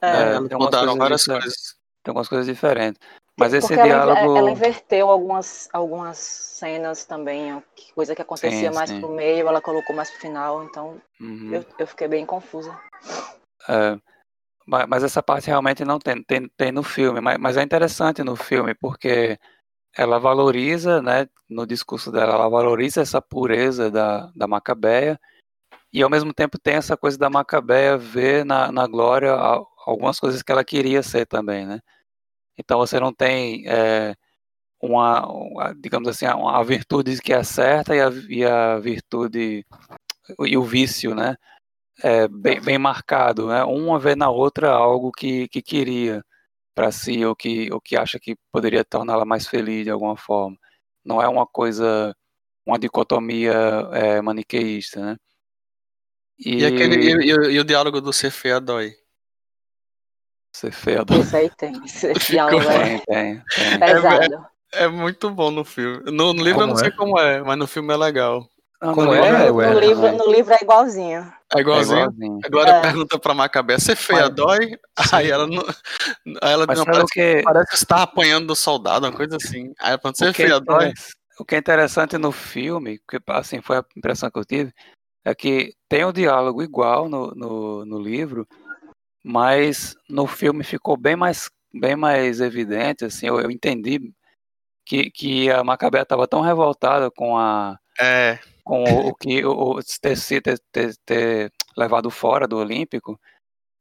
[0.00, 1.76] É, É, mudaram várias coisas.
[2.02, 3.00] Tem algumas coisas diferentes.
[3.38, 4.36] Mas esse porque ela, diálogo.
[4.36, 7.62] ela inverteu algumas, algumas cenas também,
[7.94, 9.00] coisa que acontecia Sim, mais sim.
[9.00, 11.50] pro meio, ela colocou mais pro final, então Uhum.
[11.52, 12.78] eu, eu fiquei bem confusa.
[13.68, 13.98] É,
[14.66, 18.36] mas essa parte realmente não tem, tem, tem no filme, mas, mas é interessante no
[18.36, 19.38] filme, porque
[19.96, 25.20] ela valoriza, né, no discurso dela, ela valoriza essa pureza da, da Macabeia,
[25.92, 29.32] e ao mesmo tempo tem essa coisa da Macabeia ver na, na Glória
[29.86, 31.80] algumas coisas que ela queria ser também, né?
[32.56, 34.14] Então você não tem é,
[34.80, 39.66] uma, uma, digamos assim, a virtude que é certa e a, e a virtude
[40.40, 41.36] e o vício, né?
[42.02, 43.64] É, bem, bem marcado, né?
[43.64, 46.24] Uma vê na outra algo que, que queria
[46.74, 50.56] para si ou que, ou que acha que poderia torná-la mais feliz de alguma forma.
[51.04, 52.14] Não é uma coisa,
[52.64, 53.52] uma dicotomia
[53.92, 55.16] é, maniqueísta, né?
[56.38, 58.92] E, aquele, e, e o- e o diálogo do ser feia dói.
[60.54, 61.04] Ser feio.
[61.20, 61.72] Isso aí tem.
[61.84, 63.78] Esse diálogo é Tem, tem, tem.
[63.78, 64.46] pesado.
[64.74, 66.10] É muito bom no filme.
[66.10, 66.92] No, no livro eu não Como sei é?
[66.92, 68.48] como é, mas no filme é legal.
[68.80, 69.72] Não, Como no é, livro-?
[69.72, 71.32] No livro, no livro é igualzinho.
[71.54, 71.98] É É igualzinho.
[71.98, 72.38] igualzinho.
[72.44, 72.80] Agora É.
[72.82, 74.78] pergunta pra Macabé, ser feia Mas- dói?
[75.12, 75.62] Aí ela não.
[76.42, 79.72] Aí ela não parece, que, parece que você tá apanhando do soldado, uma coisa assim.
[79.80, 80.92] Aí quando ser o que é feia dói.
[81.38, 84.72] o que é interessante no filme, que assim foi a impressão que eu tive,
[85.24, 88.46] é que tem um diálogo igual no, no, no livro,
[89.24, 94.12] mas no filme ficou bem mais, bem mais evidente, assim, eu, eu entendi
[94.84, 99.80] que, que a Macabé estava tão revoltada com a É, com o, o que o,
[100.00, 103.18] ter, ter, ter, ter levado fora do Olímpico,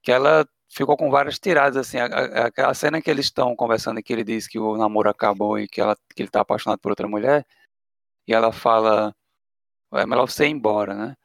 [0.04, 4.00] que ela ficou com várias tiradas, assim, a, a, aquela cena que eles estão conversando
[4.00, 6.80] e que ele diz que o namoro acabou e que, ela, que ele está apaixonado
[6.80, 7.46] por outra mulher,
[8.28, 9.14] e ela fala,
[9.94, 11.16] é melhor você ir embora, né,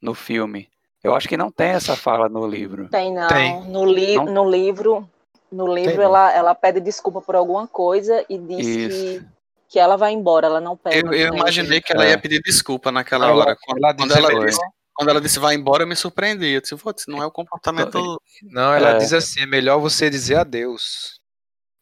[0.00, 0.68] no filme.
[1.02, 2.88] Eu acho que não tem essa fala no livro.
[2.88, 3.28] Tem não.
[3.28, 3.64] Tem.
[3.68, 4.24] No, li Não?
[4.24, 5.08] no livro,
[5.50, 9.20] no livro Tem, ela, ela pede desculpa por alguma coisa e diz Isso.
[9.20, 9.26] que,
[9.68, 10.98] que ela vai embora, ela não pede.
[11.06, 12.10] eu, eu imaginei que ela É.
[12.10, 13.56] ia pedir desculpa naquela Ela- hora.
[13.64, 14.60] Quando ela quando disse ela, disse,
[14.94, 16.46] quando ela disse vai embora, eu me surpreendi.
[16.54, 18.20] Eu disse, "Putz, não é o comportamento.
[18.42, 18.98] Não, ela É.
[18.98, 21.20] diz assim: é melhor você dizer adeus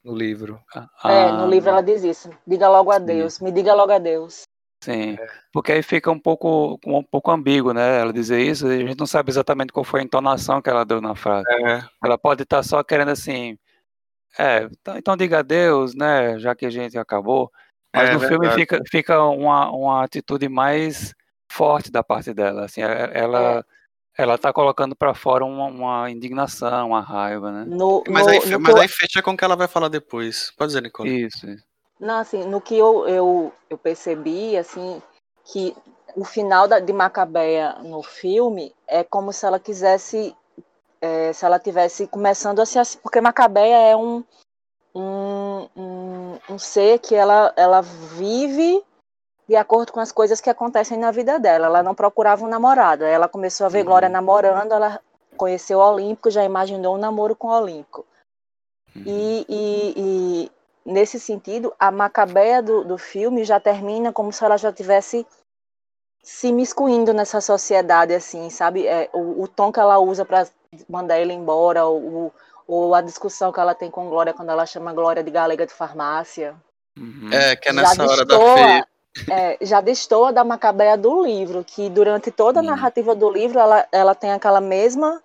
[0.04, 0.60] no livro.
[0.74, 2.28] É, Ah, no livro ela diz isso.
[2.46, 4.42] Diga logo adeus, me diga logo adeus.
[4.84, 5.16] Sim,
[5.52, 8.00] porque aí fica um pouco, um pouco ambíguo, né?
[8.00, 10.84] Ela dizer isso, e a gente não sabe exatamente qual foi a entonação que ela
[10.84, 11.46] deu na frase.
[11.50, 13.58] É, Ela pode estar só querendo assim,
[14.38, 16.38] é, então, então diga adeus, né?
[16.38, 17.50] Já que a gente acabou.
[17.96, 18.54] Mas É no filme verdade.
[18.60, 21.14] fica, fica uma, uma atitude mais
[21.50, 22.66] forte da parte dela.
[22.66, 23.64] Assim, é- ela,
[24.16, 27.64] ela tá colocando para fora uma, uma indignação, uma raiva, né?
[27.66, 29.88] No, mas no, aí, no mas que aí fecha com o que ela vai falar
[29.88, 30.52] depois.
[30.56, 31.26] Pode dizer, Nicole.
[31.26, 31.46] Isso.
[31.98, 35.00] Não, assim, no que eu, eu, eu percebi, assim,
[35.44, 35.74] que
[36.14, 40.36] o final da, de Macabeia no filme é como se ela quisesse,
[41.00, 44.24] é, se ela tivesse começando a se porque Macabeia é um,
[44.94, 45.45] um,
[45.76, 48.82] um, um ser que ela, ela vive
[49.48, 51.66] de acordo com as coisas que acontecem na vida dela.
[51.66, 53.04] Ela não procurava um namorado.
[53.04, 53.84] Ela começou a ver Uhum.
[53.86, 55.00] Glória namorando, ela
[55.36, 58.04] conheceu o Olímpico, já imaginou um namoro com o Olímpico.
[58.94, 59.02] Uhum.
[59.06, 60.52] E, e- e,
[60.84, 65.26] nesse sentido, a Macabeia do, do filme já termina como se ela já tivesse
[66.22, 68.84] se miscuindo nessa sociedade, assim, sabe?
[68.86, 70.48] É, o, o tom que ela usa para
[70.88, 72.32] mandar ele embora, o,
[72.66, 75.72] ou a discussão que ela tem com Glória quando ela chama Glória de galega de
[75.72, 76.54] farmácia.
[76.98, 77.30] Uhum.
[77.32, 78.86] É, que é Já nessa hora da destoa- feia.
[79.30, 82.68] é, já destoa da Macabeia do livro, que durante toda a Sim.
[82.68, 85.22] narrativa do livro ela, ela tem aquela mesma,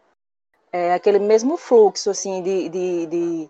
[0.72, 3.50] é, aquele mesmo fluxo, assim, de, de, de,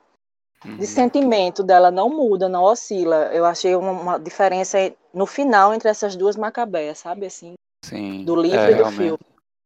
[0.63, 0.77] Uhum.
[0.77, 3.31] de sentimento dela não muda, não oscila.
[3.34, 4.77] Eu achei uma, uma diferença
[5.11, 7.53] no final entre essas duas Macabeias, sabe assim,
[7.84, 8.23] Sim.
[8.23, 8.97] do livro é, e do realmente.
[8.97, 9.19] filme.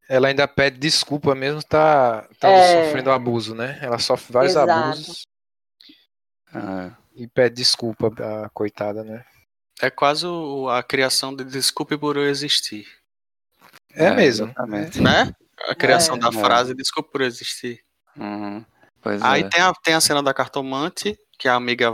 [0.07, 2.86] Ela ainda pede desculpa mesmo, tá, tá É.
[2.86, 3.80] sofrendo abuso, né?
[3.82, 4.72] Ela sofre vários Exato.
[4.72, 5.26] abusos
[6.53, 6.91] É.
[7.15, 8.11] e pede desculpa,
[8.45, 9.26] a coitada, né?
[9.82, 12.88] É quase o- a criação de desculpe por eu existir.
[13.94, 14.45] É, mesmo.
[14.48, 15.02] Exatamente.
[15.02, 15.34] Né?
[15.68, 16.19] A criação É.
[16.19, 16.32] da É.
[16.32, 17.84] frase desculpe por eu existir.
[18.15, 18.64] Uhum.
[19.02, 19.49] Pois Aí é.
[19.49, 21.91] tem a, tem a cena da cartomante, que a amiga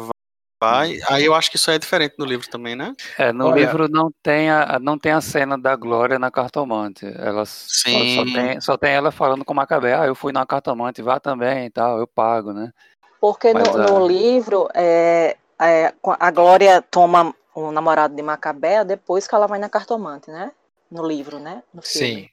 [0.62, 1.00] vai Vai.
[1.10, 2.94] Aí eu acho que isso aí é diferente no livro também, né?
[3.18, 3.56] É, no Olha.
[3.56, 7.06] livro não tem, a, não tem a cena da Glória na cartomante.
[7.06, 8.34] Ela só, só Sim.
[8.34, 11.66] tem, só tem ela falando com o Macabé, ah, eu fui na cartomante, vá também
[11.66, 12.72] e tal, eu pago, né?
[13.20, 13.92] Porque Mas, no, é.
[13.92, 19.60] no livro, é, é, a Glória toma o namorado de Macabea depois que ela vai
[19.60, 20.52] na cartomante, né?
[20.90, 21.64] No livro, né?
[21.74, 22.22] No filme.
[22.22, 22.30] Sim.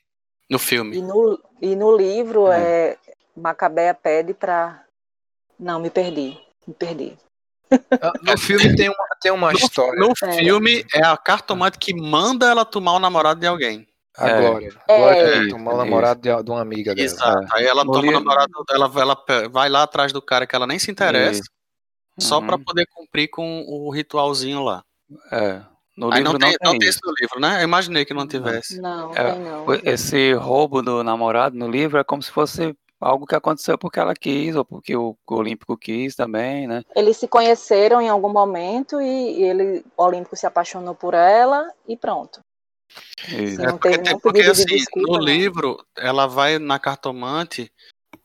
[0.50, 0.96] No filme.
[0.96, 2.96] E no, e no livro, é.
[3.36, 4.82] Macabea pede pra.
[5.58, 6.38] Não, me perdi.
[6.66, 7.16] Me perdi.
[8.00, 9.98] Ah, No filme tem uma, tem uma No, história.
[10.00, 10.32] no É.
[10.38, 13.86] filme é a cartomante que manda ela tomar o namorado de alguém.
[14.16, 14.40] A É.
[14.40, 14.72] Glória.
[14.88, 14.96] É.
[14.98, 17.04] Glória Isso, tomar o namorado de, de uma amiga dela.
[17.04, 17.46] Exato.
[17.52, 20.66] Aí ela No toma o namorado dela, ela vai lá atrás do cara que ela
[20.66, 21.42] nem se interessa,
[22.18, 22.46] só Uhum.
[22.46, 24.82] pra poder cumprir com o ritualzinho lá.
[25.30, 25.60] É.
[25.96, 26.98] No Aí livro não tem, não tem isso.
[26.98, 27.60] isso no livro, né?
[27.60, 28.80] Eu imaginei que não tivesse.
[28.80, 29.66] Não, É, tem não.
[29.84, 34.14] Esse roubo do namorado no livro é como se fosse algo que aconteceu porque ela
[34.14, 36.82] quis, ou porque o Olímpico quis também, né?
[36.96, 41.72] Eles se conheceram em algum momento e, e ele, o Olímpico se apaixonou por ela
[41.86, 42.40] e pronto.
[43.28, 43.56] Isso.
[43.56, 43.62] Sim.
[43.62, 45.24] É Não porque, tem- porque de assim, desculpa, no não.
[45.24, 47.70] livro, ela vai na cartomante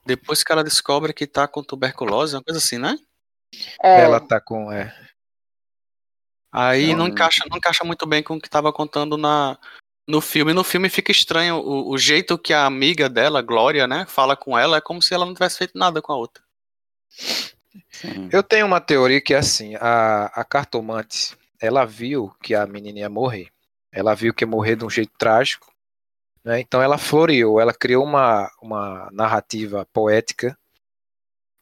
[0.05, 2.97] depois que ela descobre que tá com tuberculose, uma coisa assim, né?
[3.81, 4.71] É, Ela tá com.
[4.71, 4.91] É,
[6.51, 9.57] Aí não Então- encaixa, não encaixa muito bem com o que tava contando na,
[10.07, 10.53] no filme.
[10.53, 14.57] No filme fica estranho o, o jeito que a amiga dela, Glória, né, fala com
[14.57, 16.43] ela, é como se ela não tivesse feito nada com a outra.
[17.89, 18.29] Sim.
[18.31, 22.99] Eu tenho uma teoria que é assim, a, a cartomante, ela viu que a menina
[22.99, 23.49] ia morrer.
[23.91, 25.71] Ela viu que ia morrer de um jeito trágico,
[26.43, 26.59] né?
[26.59, 30.57] Então ela floreou, ela criou uma, uma narrativa poética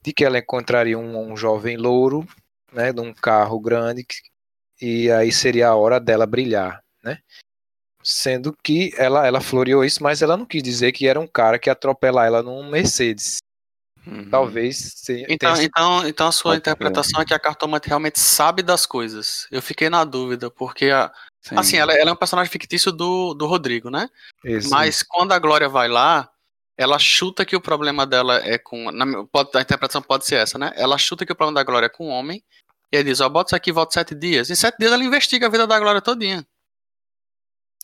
[0.02, 2.26] de que ela encontraria um, um jovem louro,
[2.72, 4.16] né, num carro grande, que-
[4.80, 7.18] e aí seria a hora dela brilhar, né?
[8.02, 11.58] Sendo que ela, ela floreou isso, mas ela não quis dizer que era um cara
[11.58, 13.38] que ia atropelar ela num Mercedes.
[14.06, 14.28] Uhum.
[14.28, 15.26] Talvez seja.
[15.28, 19.46] Então, tenha- então, então a sua interpretação é que a cartomante realmente sabe das coisas.
[19.50, 21.56] Eu fiquei na dúvida, porque a, Sim.
[21.56, 24.08] assim, ela, ela é um personagem fictício do, do Rodrigo, né?
[24.44, 24.70] Isso.
[24.70, 26.28] Mas quando a Glória vai lá,
[26.76, 28.90] ela chuta que o problema dela é com.
[28.90, 30.72] Na, pode, a interpretação pode ser essa, né?
[30.74, 32.42] Ela chuta que o problema da Glória é com o homem.
[32.90, 34.50] E ele diz: Ó, bota isso aqui e volta sete dias.
[34.50, 36.44] Em sete dias ela investiga a vida da Glória todinha.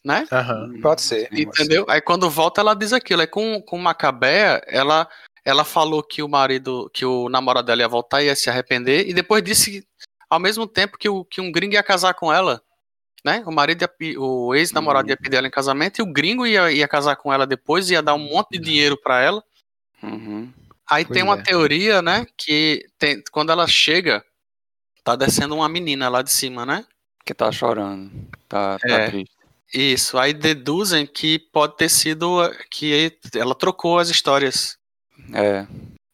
[0.09, 0.27] Né?
[0.33, 1.29] Aham, pode ser.
[1.31, 1.85] Entendeu?
[1.87, 3.21] Aí quando volta ela diz aquilo.
[3.21, 5.07] Aí com, com Macabea, ela,
[5.45, 9.07] ela falou que o marido, que o namorado dela ia voltar e ia se arrepender.
[9.07, 9.87] E depois disse,
[10.31, 12.63] ao mesmo tempo, que, o, que um gringo ia casar com ela.
[13.23, 13.43] Né?
[13.47, 16.89] O marido, ia o ex-namorado ia pedir ela em casamento e o gringo ia, ia
[16.89, 19.45] casar com ela depois, ia dar um monte de dinheiro pra ela.
[20.03, 20.51] Uhum.
[20.91, 21.43] Aí Pois tem uma é.
[21.43, 22.27] teoria, né?
[22.35, 24.25] Que tem, quando ela chega,
[25.05, 26.87] tá descendo uma menina lá de cima, né?
[27.27, 28.11] Que tá chorando.
[28.49, 29.11] Tá, tá É.
[29.11, 29.38] triste.
[29.73, 30.17] Isso.
[30.19, 32.41] Aí deduzem que pode ter sido
[32.71, 34.79] que ela trocou as histórias,
[35.35, 35.67] É.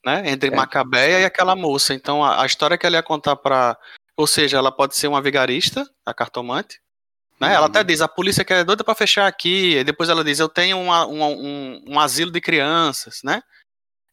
[0.05, 0.29] né?
[0.31, 0.55] Entre É.
[0.55, 1.95] Macabeia e aquela moça.
[1.95, 3.79] Então a, a história que ela ia contar pra.
[4.17, 6.81] Ou seja, ela pode ser uma vigarista, a cartomante.
[7.41, 7.49] Né?
[7.53, 7.67] Ela Uhum.
[7.67, 9.77] até diz, a polícia quer doida pra fechar aqui.
[9.79, 13.43] E depois ela diz, eu tenho uma- uma- um, um asilo de crianças, né?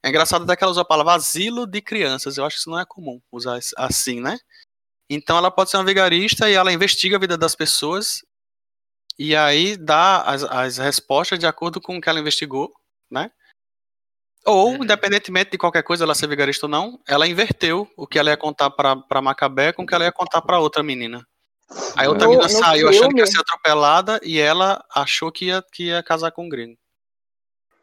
[0.04, 2.36] É engraçado até que ela usa a palavra asilo de crianças.
[2.38, 4.40] Eu acho que isso não é comum usar assim, né?
[5.08, 8.24] Então ela pode ser uma vigarista e ela investiga a vida das pessoas
[9.18, 12.74] e aí dá as, as respostas de acordo com o que ela investigou,
[13.10, 13.32] né?
[14.46, 14.84] Ou, Uhum.
[14.84, 18.38] independentemente de qualquer coisa, ela ser vigarista ou não, ela inverteu o que ela ia
[18.38, 21.26] contar pra, pra Macabé com o que ela ia contar pra outra menina.
[21.96, 24.84] Aí a outra No- menina no saiu achando que ia filme- ser atropelada e ela
[24.94, 26.78] achou que ia, que ia casar com o gringo.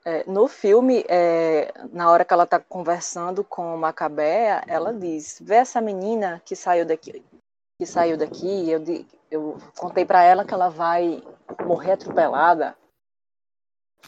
[0.05, 5.57] É, no filme, é, na hora que ela está conversando com Macabea, ela diz: "Vê
[5.57, 7.23] essa menina que saiu daqui,
[7.81, 8.71] que saiu daqui.
[8.71, 8.81] Eu,
[9.31, 11.23] eu contei para ela que ela vai
[11.65, 12.77] morrer atropelada."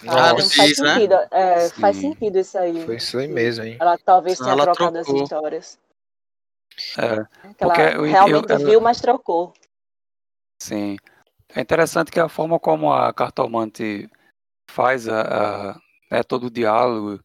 [0.09, 0.95] Ah, Então, faz diz, né?
[0.95, 2.85] sentido, é, faz sentido isso aí.
[2.87, 3.77] Foi isso aí mesmo, hein?
[3.81, 5.23] Ela talvez tenha ela trocado as trocou.
[5.25, 5.79] histórias.
[6.97, 7.53] É.
[7.55, 9.53] Que ela Porque eu- realmente eu- ela- viu, mas trocou.
[10.63, 10.97] Sim.
[11.55, 14.09] É interessante que a forma como a cartomante
[14.71, 15.81] faz a, a-
[16.11, 17.21] né, todo o diálogo,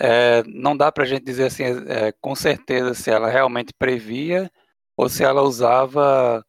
[0.00, 4.50] é, não dá pra gente dizer assim, é, com certeza se ela realmente previa
[4.96, 6.44] ou se ela usava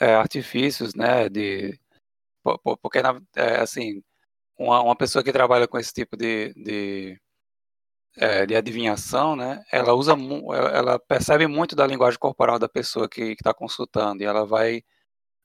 [0.00, 1.78] é, artifícios, né, de,
[2.42, 3.00] po- po- porque
[3.36, 4.02] é, assim,
[4.58, 7.20] uma, uma pessoa que trabalha com esse tipo de, de,
[8.16, 13.08] é, de adivinhação, né, ela usa, mu- ela percebe muito da linguagem corporal da pessoa
[13.08, 14.82] que está consultando e ela vai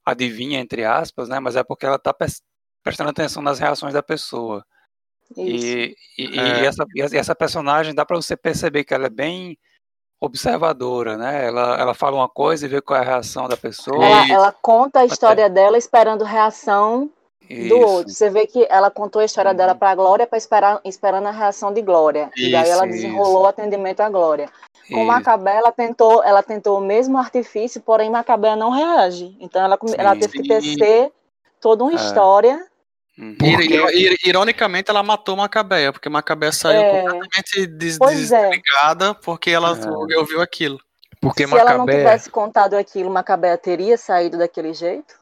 [0.06, 1.40] adivinha, entre aspas, né?
[1.40, 2.16] Mas é porque ela está
[2.84, 4.66] prestando atenção nas reações da pessoa.
[5.38, 5.66] Isso.
[5.68, 6.66] E, e, e É.
[6.66, 9.58] essa, e essa personagem dá para você perceber que ela é bem
[10.22, 11.46] observadora, né?
[11.48, 14.04] Ela, ela fala uma coisa e vê qual é a reação da pessoa.
[14.04, 14.34] Ela, Isso.
[14.34, 17.10] ela conta a história dela esperando reação
[17.50, 17.78] do Isso.
[17.78, 18.14] outro.
[18.14, 19.58] Você vê que ela contou a história Uhum.
[19.58, 22.30] dela para a Glória para esperar esperando a reação de Glória.
[22.38, 22.96] e daí Isso, ela isso.
[22.96, 24.50] desenrolou o atendimento à Glória.
[24.90, 29.36] Com E- Macabé, ela tentou, ela tentou o mesmo artifício, porém Macabé não reage.
[29.40, 30.20] Então ela, ela Sim.
[30.20, 31.12] teve que tecer
[31.62, 31.96] toda uma É.
[31.96, 32.66] história.
[33.20, 33.36] Uhum.
[33.42, 37.02] Ir- ir- Ironicamente, ela matou Macabeia, porque Macabeia saiu É.
[37.02, 38.50] completamente des- Pois é.
[38.50, 40.18] desligada porque ela É.
[40.18, 40.80] ouviu aquilo.
[41.22, 45.16] Porque Se ela não tivesse contado aquilo, Macabé teria saído daquele jeito.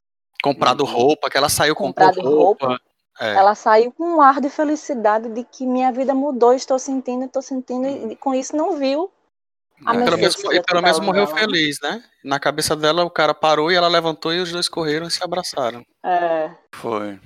[0.44, 0.92] Comprado Uhum.
[0.92, 2.80] roupa, que ela saiu com Comprado roupa.
[3.20, 3.34] É.
[3.34, 7.42] Ela saiu com um ar de felicidade de que minha vida mudou, estou sentindo, estou
[7.42, 9.12] sentindo, e com isso não viu
[9.84, 10.04] a É.
[10.06, 11.36] Pelo que e pelo menos morreu dela.
[11.40, 12.04] feliz, né?
[12.24, 15.24] Na cabeça dela, o cara parou e ela levantou e os dois correram e se
[15.24, 15.84] abraçaram.
[16.06, 17.20] É, Foi.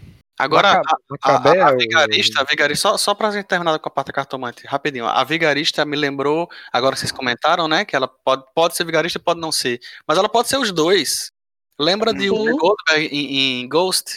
[0.43, 3.77] Agora, Maca- a, Macabé a, a o- vigarista, a vigarista só, só pra gente terminar
[3.79, 5.05] com a parte cartomante, rapidinho.
[5.05, 7.85] A vigarista me lembrou, agora vocês comentaram, né?
[7.85, 9.79] Que ela pode, pode ser vigarista e pode não ser.
[10.07, 11.31] Mas ela pode ser os dois.
[11.79, 12.29] Lembra de Sim.
[12.29, 14.15] Whoopi Goldberg em, em Ghost?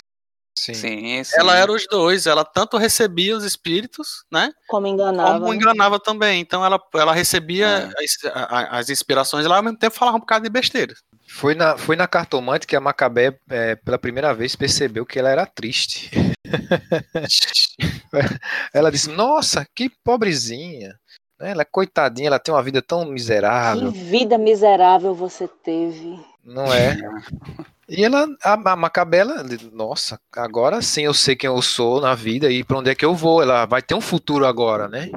[0.57, 0.73] Sim.
[0.75, 1.37] Sim, sim.
[1.37, 2.27] Ela era os dois.
[2.27, 4.53] Ela tanto recebia os espíritos, né?
[4.69, 5.41] como enganava.
[5.41, 6.41] Como enganava também.
[6.41, 7.67] Então ela, ela recebia
[7.99, 8.05] É.
[8.05, 10.95] as, a- as inspirações lá, ao mesmo tempo falava um bocado de besteira.
[11.35, 15.29] Foi na, foi na cartomante que a Macabé, é, pela primeira vez, percebeu que ela
[15.29, 16.09] era triste.
[18.73, 20.97] ela disse: Nossa, que pobrezinha.
[21.41, 21.51] né?
[21.51, 26.17] Ela é coitadinha, ela tem uma vida tão Que miserável, vida miserável você teve.
[26.45, 26.97] não é?
[27.89, 32.15] E ela, a, a Macabé, ela, nossa, agora sim eu sei quem eu sou na
[32.15, 33.43] vida e para onde é que eu vou.
[33.43, 35.11] Ela vai ter um futuro agora, né?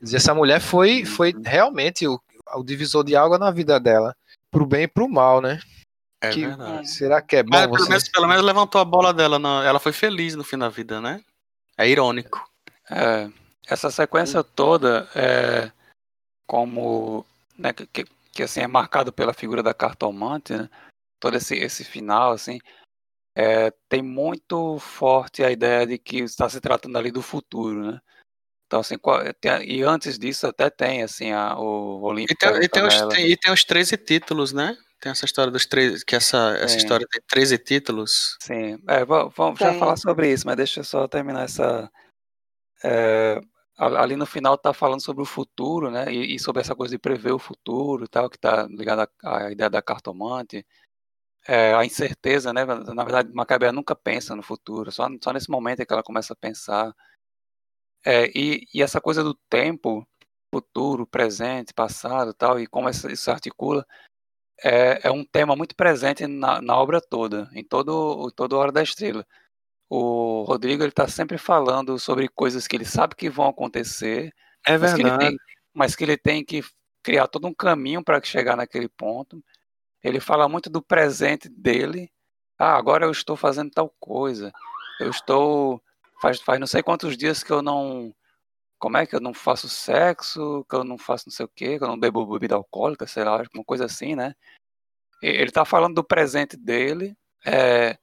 [0.00, 2.20] Dizer, essa mulher foi, foi realmente o,
[2.54, 4.14] o divisor de água na vida dela,
[4.54, 5.58] pro bem e pro mal, né?
[6.22, 6.88] É Que- verdade.
[6.88, 9.38] Será que é bom Mas pelo você menos, pelo menos levantou a bola dela.
[9.38, 11.22] na- ela foi feliz no fim da vida, né?
[11.76, 12.48] É irônico.
[12.88, 13.28] É,
[13.66, 15.72] essa sequência toda é
[16.46, 17.26] como
[17.58, 20.70] né, que, que, que, assim é marcado pela figura da cartomante, né?
[21.20, 22.60] Todo esse, esse final assim
[23.36, 28.00] é, tem muito forte a ideia de que está se tratando ali do futuro, né?
[28.74, 32.50] Então assim qual- tem- e antes disso até tem assim a, o Olímpio E tem,
[32.50, 34.76] e, e tem os 13 títulos, né?
[35.00, 38.36] Tem essa história dos 13, que essa, essa história tem 13 títulos.
[38.42, 41.88] Sim, é, va- vamos já falar sobre isso, mas deixa eu só terminar essa.
[42.82, 43.40] é,
[43.78, 46.12] a- ali no final tá falando sobre o futuro, né?
[46.12, 49.44] E, e sobre essa coisa de prever o futuro e tal, que tá ligada à,
[49.46, 50.66] à ideia da cartomante.
[51.46, 52.64] É, a incerteza, né?
[52.64, 56.32] Na verdade, Macabea nunca pensa no futuro, só, só nesse momento é que ela começa
[56.32, 56.92] a pensar.
[58.04, 60.06] É, e, e essa coisa do tempo,
[60.52, 63.86] futuro, presente, passado tal, e como isso se articula,
[64.62, 68.82] é, é um tema muito presente na, na obra toda, em todo, todo Hora da
[68.82, 69.26] Estrela.
[69.88, 74.34] O Rodrigo ele está sempre falando sobre coisas que ele sabe que vão acontecer,
[74.66, 75.36] É mas que tem,
[75.72, 76.62] mas que ele tem que
[77.02, 79.44] criar todo um caminho para chegar naquele ponto.
[80.02, 82.10] Ele fala muito do presente dele.
[82.58, 84.52] Ah, agora eu estou fazendo tal coisa.
[85.00, 85.82] Eu estou
[86.24, 88.14] faz, faz não sei quantos dias que eu não
[88.78, 91.78] como é que eu não faço sexo, que eu não faço não sei o quê,
[91.78, 94.34] que eu não bebo bebida alcoólica, sei lá, uma coisa assim, né?
[95.22, 97.98] Ele está falando do presente dele, é,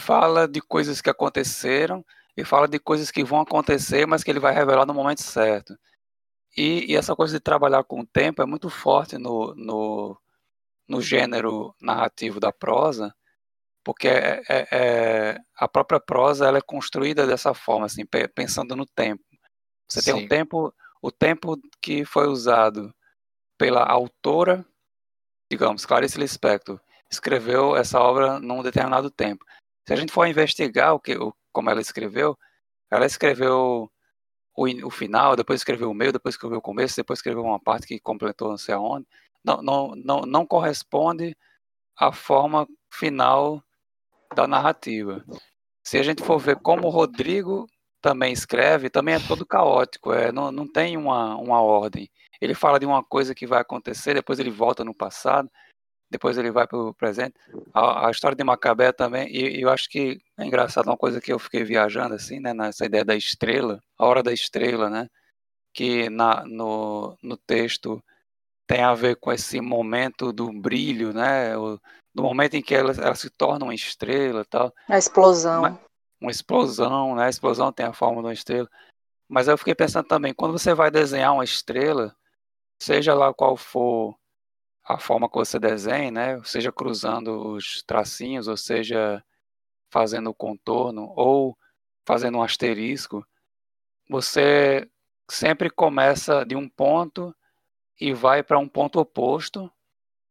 [0.00, 2.04] fala de coisas que aconteceram
[2.36, 5.76] e fala de coisas que vão acontecer, mas que ele vai revelar no momento certo.
[6.56, 10.20] E, e essa coisa de trabalhar com o tempo é muito forte no, no,
[10.88, 13.14] no gênero narrativo da prosa,
[13.84, 18.76] porque é, é- é- a própria prosa ela é construída dessa forma, assim, pe- pensando
[18.76, 19.22] no tempo.
[19.88, 20.24] Você tem Sim.
[20.24, 22.94] um tempo, o tempo que foi usado
[23.58, 24.64] pela autora,
[25.50, 26.80] digamos, Clarice Lispector,
[27.10, 29.44] escreveu essa obra num determinado tempo.
[29.86, 32.38] Se a gente for investigar o que, o, como ela escreveu,
[32.90, 33.90] ela escreveu
[34.54, 37.86] o, o final, depois escreveu o meio, depois escreveu o começo, depois escreveu uma parte
[37.86, 39.06] que completou não sei aonde.
[39.44, 41.36] Não, não, não, não corresponde
[41.96, 43.62] à forma final
[44.34, 45.24] da narrativa.
[45.84, 47.66] Se a gente for ver como o Rodrigo
[48.00, 52.10] também escreve, também é todo caótico, é, não, não tem uma, uma ordem.
[52.40, 55.48] Ele fala de uma coisa que vai acontecer, depois ele volta no passado,
[56.10, 57.34] depois ele vai para o presente.
[57.72, 61.20] A, a história de Macabé também, e, e eu acho que é engraçado uma coisa
[61.20, 65.08] que eu fiquei viajando assim, né, nessa ideia da estrela, a hora da estrela, né,
[65.72, 68.02] que na, no, no texto
[68.66, 71.80] tem a ver com esse momento do brilho, né, o,
[72.14, 75.62] do momento em que ela, ela se torna uma estrela tal A explosão.
[75.62, 75.78] Mas-
[76.22, 77.24] uma explosão, né?
[77.24, 78.70] A explosão tem a forma de uma estrela.
[79.28, 82.14] Mas eu fiquei pensando também, quando você vai desenhar uma estrela,
[82.80, 84.16] seja lá qual for
[84.84, 86.40] a forma que você desenha, né?
[86.44, 89.22] Seja cruzando os tracinhos, ou seja
[89.90, 91.58] fazendo o contorno, ou
[92.06, 93.26] fazendo um asterisco,
[94.08, 94.88] você
[95.30, 97.34] sempre começa de um ponto
[98.02, 99.70] e vai para um ponto oposto,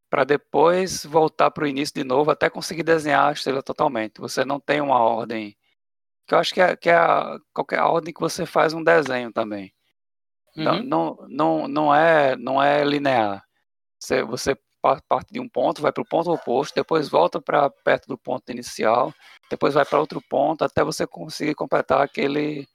[0.10, 4.19] para depois voltar para o início de novo até conseguir desenhar a estrela totalmente.
[4.19, 5.56] Você não tem uma ordem
[6.27, 9.31] que eu acho que é, que é a, qualquer ordem que você faz um desenho
[9.31, 9.73] também.
[10.53, 10.84] Não, Uhum.
[10.84, 13.41] não, não, não, é, não é linear.
[13.98, 14.57] Você, você
[15.07, 18.52] parte de um ponto, vai para o ponto oposto, depois volta para perto do ponto
[18.52, 19.14] inicial,
[19.49, 22.68] depois vai para outro ponto, até você conseguir completar aquele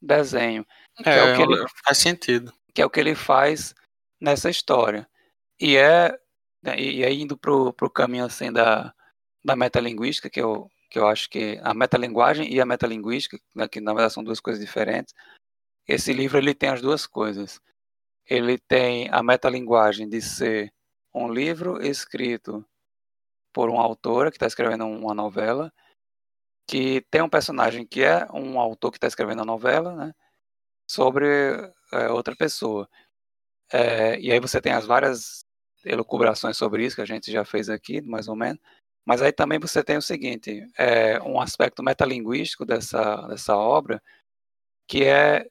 [0.00, 0.64] desenho.
[1.04, 2.52] É, é o que ele, faz sentido.
[2.72, 3.74] Que é o que ele faz
[4.24, 5.08] nessa história.
[5.60, 6.18] E é
[6.64, 8.94] né, e aí indo para o caminho assim da,
[9.44, 13.80] da metalinguística, que eu, que eu acho que a metalinguagem e a metalinguística, né, que
[13.80, 15.14] na verdade são duas coisas diferentes,
[15.86, 17.60] esse livro ele tem as duas coisas.
[18.26, 20.72] Ele tem a metalinguagem de ser
[21.14, 22.64] um livro escrito
[23.52, 25.72] por uma autora que está escrevendo uma novela,
[26.66, 30.14] que tem um personagem que é um autor que está escrevendo a novela, né,
[30.88, 31.26] sobre
[31.92, 32.88] é, outra pessoa.
[33.74, 35.44] É, e aí você tem as várias
[35.84, 38.62] elucubrações sobre isso que a gente já fez aqui, mais ou menos.
[39.04, 44.00] Mas aí também você tem o seguinte, é, um aspecto metalinguístico dessa, dessa obra,
[44.86, 45.50] que é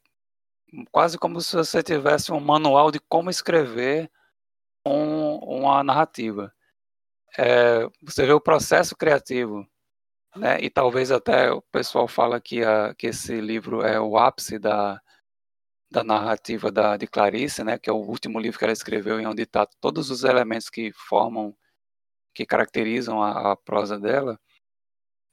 [0.90, 4.10] quase como se você tivesse um manual de como escrever
[4.88, 6.54] um, uma narrativa.
[7.38, 9.68] É, você vê o processo criativo,
[10.34, 10.60] né?
[10.62, 15.02] E talvez até o pessoal fala que, a, que esse livro é o ápice da,
[15.94, 17.78] da narrativa da, de Clarice, né?
[17.78, 20.92] Que é o último livro que ela escreveu e onde está todos os elementos que
[20.92, 21.56] formam,
[22.34, 24.40] que caracterizam a, a prosa dela.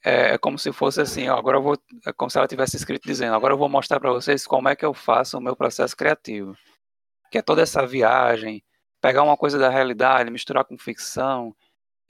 [0.04, 1.76] É, é, como se fosse assim, ó, agora vou,
[2.06, 4.76] é como se ela tivesse escrito dizendo, agora eu vou mostrar para vocês como é
[4.76, 6.56] que eu faço o meu processo criativo,
[7.30, 8.62] que é toda essa viagem,
[9.00, 11.54] pegar uma coisa da realidade, misturar com ficção,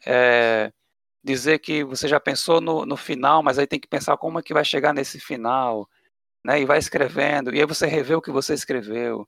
[0.06, 0.72] é,
[1.22, 4.42] dizer que você já pensou no, no final, mas aí tem que pensar como é
[4.42, 5.88] que vai chegar nesse final,
[6.44, 6.60] né?
[6.60, 9.26] E vai escrevendo, e aí você revê o que você escreveu,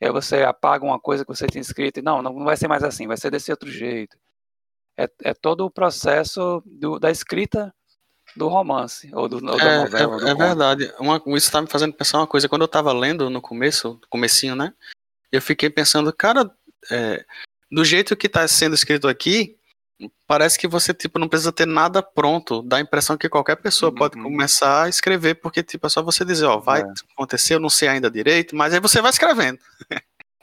[0.00, 2.68] e aí você apaga uma coisa que você tinha escrito, e não, não vai ser
[2.68, 4.16] mais assim, vai ser desse outro jeito.
[4.96, 7.72] É, é todo o processo do, da escrita
[8.36, 10.28] do romance, ou, do, ou é, novela.
[10.28, 10.92] É, é verdade.
[10.98, 12.48] Uma, isso está me fazendo pensar uma coisa.
[12.48, 14.72] Quando eu estava lendo no começo, comecinho, né?
[15.30, 16.50] Eu fiquei pensando, cara,
[16.90, 17.24] é,
[17.70, 19.57] do jeito que está sendo escrito aqui,
[20.26, 22.62] parece que você tipo não precisa ter nada pronto.
[22.62, 23.96] Dá a impressão que qualquer pessoa uhum.
[23.96, 26.92] pode começar a escrever, porque tipo é só você dizer, ó, vai é.
[27.12, 29.58] acontecer, eu não sei ainda direito, mas aí você vai escrevendo.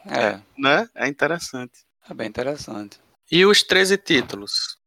[0.07, 0.39] É.
[0.57, 0.89] né?
[0.95, 1.85] É interessante.
[2.09, 2.99] É bem interessante.
[3.31, 4.77] E os 13 títulos?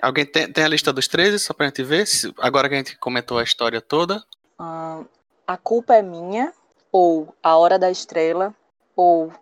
[0.00, 2.06] Alguém tem, tem a lista dos 13, só pra gente ver?
[2.06, 4.24] Se, agora que a gente comentou a história toda.
[4.58, 5.06] Uh,
[5.46, 6.52] a culpa é minha,
[6.90, 8.54] ou A Hora da Estrela,
[8.96, 9.32] ou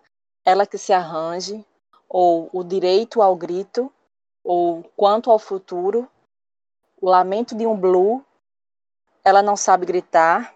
[0.45, 1.63] Ela que se arranje,
[2.07, 3.91] ou O Direito ao Grito,
[4.43, 6.09] ou Quanto ao Futuro,
[6.99, 8.25] O Lamento de um Blue,
[9.23, 10.55] Ela Não Sabe Gritar,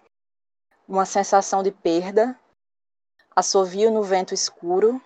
[0.88, 2.40] Uma Sensação de Perda,
[3.36, 5.02] Assovio no Vento Escuro,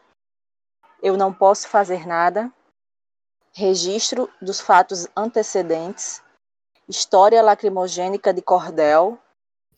[1.01, 2.51] Eu Não Posso Fazer Nada,
[3.53, 6.22] registro dos fatos antecedentes,
[6.88, 9.19] história lacrimogênica de cordel,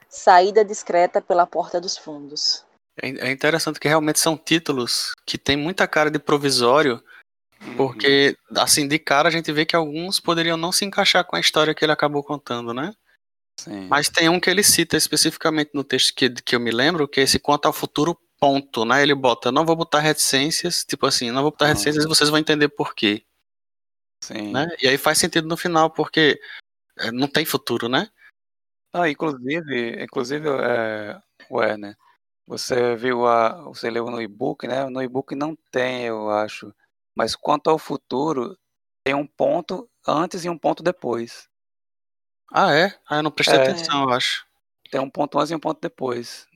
[0.10, 2.66] saída discreta pela porta dos fundos.
[3.02, 7.04] É, é interessante que realmente são títulos que têm muita cara de provisório.
[7.78, 11.40] Porque assim de cara a gente vê que alguns poderiam não se encaixar com a
[11.40, 12.94] história que ele acabou contando, né?
[13.60, 13.88] Sim.
[13.88, 17.20] Mas tem um que ele cita especificamente no texto que, que eu me lembro, que
[17.20, 19.04] é esse quanto ao futuro ponto, né?
[19.04, 22.40] Ele bota, não vou botar reticências, tipo assim, não vou botar reticências e vocês vão
[22.40, 23.24] entender por quê.
[24.24, 24.52] Sim.
[24.52, 24.68] Né?
[24.82, 26.40] E aí faz sentido no final, porque
[26.98, 28.10] é, não tem futuro, né?
[28.94, 31.96] Ah, inclusive, inclusive, é, Werner,
[32.46, 33.62] você viu a.
[33.64, 34.90] Você leu no e-book, né?
[34.90, 36.74] No e-book não tem, eu acho.
[37.22, 38.58] Mas quanto ao futuro,
[39.06, 41.48] tem um ponto antes e um ponto depois.
[42.52, 42.96] Ah, é?
[43.08, 44.44] Ah, eu não prestei é, atenção, eu acho.
[44.90, 46.48] Tem um ponto antes e um ponto depois.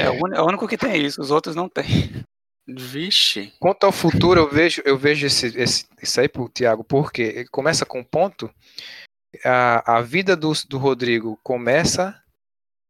[0.00, 2.24] É o, é o único que tem isso, os outros não tem.
[2.66, 3.52] Vixe.
[3.60, 7.48] Quanto ao futuro, eu vejo, eu vejo esse, esse, isso aí pro Tiago, porque ele
[7.48, 8.50] começa com um ponto.
[9.44, 12.18] A, a vida do, do Rodrigo começa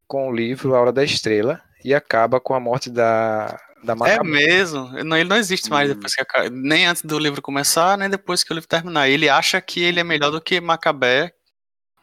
[0.07, 4.23] com o livro A Hora da Estrela e acaba com a morte da, da É
[4.23, 4.91] mesmo?
[5.05, 5.95] Não, ele não existe mais hum.
[5.95, 9.09] depois que nem antes do livro começar, nem depois que o livro terminar.
[9.09, 11.35] Ele acha que ele é melhor do que Macabé,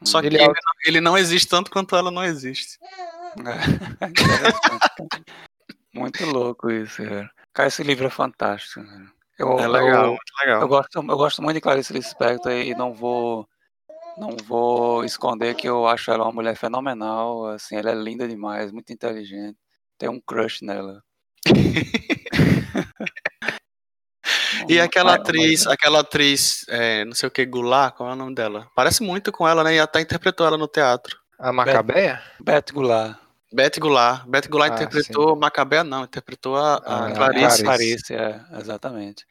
[0.03, 0.53] só que ele, ele, não,
[0.85, 2.79] ele não existe tanto quanto ela não existe.
[3.39, 4.01] É.
[5.93, 7.29] Muito louco isso, cara.
[7.53, 8.85] Cara, esse livro é fantástico.
[9.37, 10.61] Eu, é legal, eu, muito legal.
[10.61, 13.47] Eu gosto, eu gosto muito de Clarice Lispector e não vou
[14.17, 18.71] não vou esconder que eu acho ela uma mulher fenomenal, assim, ela é linda demais,
[18.71, 19.57] muito inteligente.
[19.97, 21.03] Tem um crush nela.
[24.69, 28.35] e aquela atriz, aquela atriz, é, não sei o que, Goulart, qual é o nome
[28.35, 28.69] dela?
[28.75, 29.75] Parece muito com ela, né?
[29.75, 31.19] E até interpretou ela no teatro.
[31.37, 32.21] A Macabeia?
[32.39, 33.17] Beth Goulart.
[33.51, 34.27] Beth Goulart.
[34.27, 35.39] Beth Goulart ah, interpretou sim.
[35.39, 37.63] Macabé, não, interpretou a, a ah, Clarice.
[37.63, 39.25] Clarice, é, exatamente.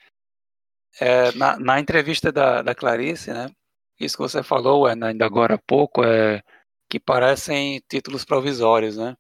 [1.00, 3.50] É, na, na, entrevista da, da Clarice, né,
[3.98, 6.42] isso que você falou é, ainda agora há pouco, é
[6.88, 9.16] que parecem títulos provisórios, né?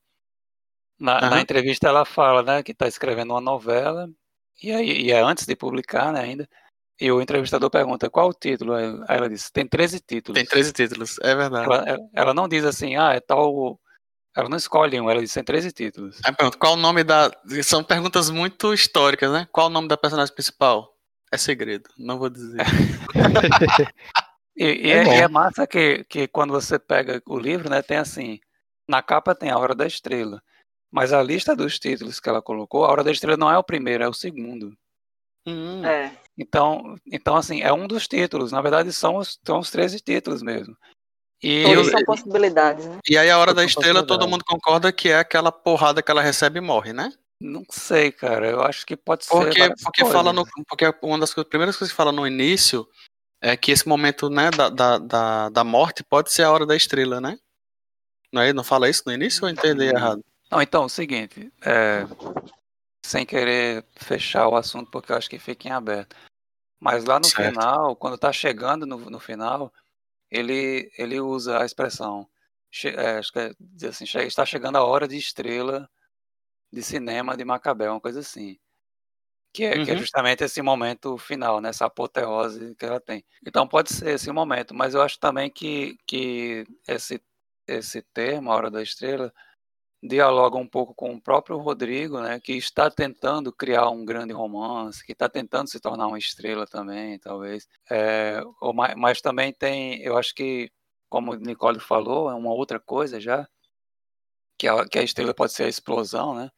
[1.00, 1.30] Na, uhum.
[1.30, 4.06] na entrevista ela fala, né, que está escrevendo uma novela
[4.62, 6.48] E aí e é antes de publicar, né, ainda.
[7.00, 8.74] E o entrevistador pergunta qual o título.
[8.74, 10.38] Aí ela diz: tem 13 títulos.
[10.38, 11.64] Tem 13 títulos, é verdade.
[11.64, 13.80] Ela, ela não diz assim, ah, é tal.
[14.36, 16.20] Ela não escolhe um, ela diz tem 13 títulos.
[16.24, 17.30] Aí pronto, qual o nome da.
[17.62, 19.48] São perguntas muito históricas, né?
[19.50, 20.94] Qual o nome da personagem principal?
[21.32, 22.58] É segredo, não vou dizer.
[24.54, 27.96] e, e, é, e é massa que, que quando você pega o livro, né, tem
[27.96, 28.40] assim.
[28.86, 30.42] Na capa tem a Hora da Estrela.
[30.90, 33.64] Mas a lista dos títulos que ela colocou, a Hora da Estrela não é o
[33.64, 34.76] primeiro, é o segundo.
[35.46, 35.84] Hum.
[35.84, 36.12] É.
[36.36, 38.50] Então, então, assim, é um dos títulos.
[38.52, 40.76] Na verdade, são os, são os 13 títulos mesmo.
[41.42, 42.98] E, Todos são possibilidades, né?
[43.08, 46.20] E aí a Hora da Estrela, todo mundo concorda que é aquela porrada que ela
[46.20, 47.12] recebe e morre, né?
[47.40, 48.46] não sei, cara.
[48.48, 49.30] Eu acho que pode ser.
[49.30, 50.16] Porque, várias porque, coisas.
[50.16, 52.86] fala no, porque uma das coisas- primeiras coisas que fala no início
[53.42, 56.76] é que esse momento né, da, da, da, da morte pode ser a hora da
[56.76, 57.38] estrela, né?
[58.30, 60.22] Não, é, não fala isso no início ou eu entendi errado?
[60.50, 61.52] Não, então, é o seguinte.
[61.62, 62.04] é,
[63.04, 66.16] sem querer fechar o assunto, porque eu acho que fica em aberto.
[66.78, 67.54] Mas lá no Certo.
[67.54, 69.72] final, quando tá chegando no, no final,
[70.30, 72.28] ele, ele usa a expressão.
[72.70, 75.90] che- é, acho que é, diz assim, che- está chegando a hora de estrela
[76.72, 78.58] de cinema de Macabé, uma coisa assim.
[79.52, 79.98] Que é, que é Uhum.
[79.98, 81.70] justamente esse momento final, né?
[81.70, 83.24] Essa apoteose que ela tem.
[83.44, 87.20] Então pode ser esse momento, mas eu acho também que, que esse,
[87.66, 89.34] esse termo, a Hora da Estrela,
[90.02, 92.40] dialoga um pouco com o próprio Rodrigo, né?
[92.40, 97.18] Que está tentando criar um grande romance, que está tentando se tornar uma estrela também,
[97.18, 97.68] talvez.
[97.90, 100.70] É, ou ma- mas também tem, eu acho que,
[101.08, 103.46] como o Nicole falou, é uma outra coisa já,
[104.58, 106.50] que a, que a estrela pode ser a explosão, né?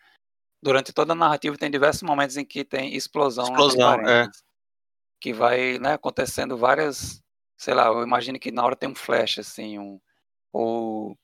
[0.62, 4.28] Durante toda a narrativa tem diversos momentos em que tem explosão, Explosão, é.
[5.20, 7.20] que vai né, acontecendo várias,
[7.56, 10.00] sei lá, eu imagino que na hora tem um flash assim, um
[10.52, 11.16] ou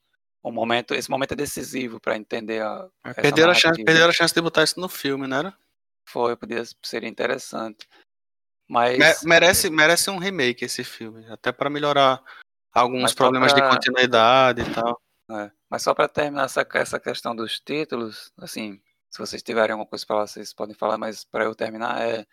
[0.43, 4.13] um momento, esse momento é decisivo para entender a essa Perderam a, chance, perderam a
[4.13, 5.39] chance de botar isso no filme, né?
[5.39, 5.57] era?
[6.07, 7.87] Foi, podia seria interessante.
[8.67, 12.23] Mas Me- merece, merece um remake esse filme, até pra melhorar
[12.71, 15.01] alguns Mas problemas de pra- continuidade e tal.
[15.31, 19.87] É, Mas só para terminar essa, essa questão dos títulos, assim, se vocês tiverem alguma
[19.87, 22.25] coisa para falar, vocês podem falar, mas para eu terminar, é,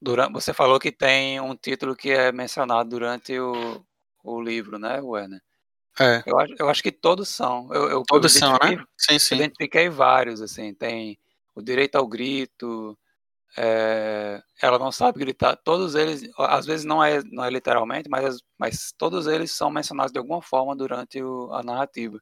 [0.00, 3.82] durante, você falou que tem um título que é mencionado durante o,
[4.22, 5.40] o livro, né, Werner?
[6.00, 7.68] É, Eu, acho- eu acho que todos são.
[7.72, 8.58] Eu, eu, todos eu são, né?
[8.72, 9.34] identifiquei- Sim, sim.
[9.36, 11.18] Identifiquei vários, assim, tem
[11.54, 12.96] o direito ao grito,
[13.56, 18.38] é, ela não sabe gritar, todos eles, às vezes não é, não é literalmente, mas,
[18.58, 22.20] mas todos eles são mencionados de alguma forma durante o- a narrativa.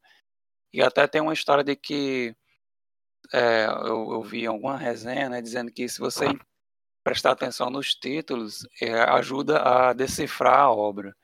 [0.72, 2.34] E até tem uma história de que
[3.32, 6.26] é, eu, eu vi alguma resenha, né, dizendo que se você
[7.04, 11.14] prestar atenção nos títulos, é, ajuda a decifrar a obra.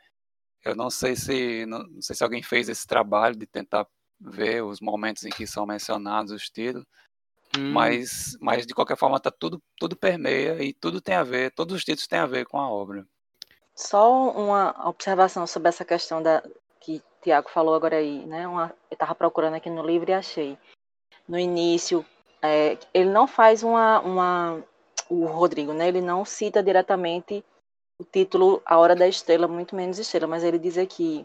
[0.64, 3.86] Eu não sei se não, não sei se alguém fez esse trabalho de tentar
[4.20, 6.86] ver os momentos em que são mencionados os títulos,
[7.56, 11.52] Hum, mas, mas de qualquer forma tá tudo tudo permeia e tudo tem a ver,
[11.52, 13.06] todos os títulos têm a ver com a obra.
[13.74, 16.42] Só uma observação sobre essa questão da
[16.80, 18.48] que o Tiago falou agora aí, né?
[18.48, 20.58] Uma, eu estava procurando aqui no livro e achei.
[21.28, 22.04] No início,
[22.40, 24.64] é, ele não faz uma, uma.
[25.08, 25.88] O Rodrigo, né?
[25.88, 27.44] Ele não cita diretamente
[28.02, 31.24] o título A Hora da Estrela, muito menos estrela, mas ele diz aqui: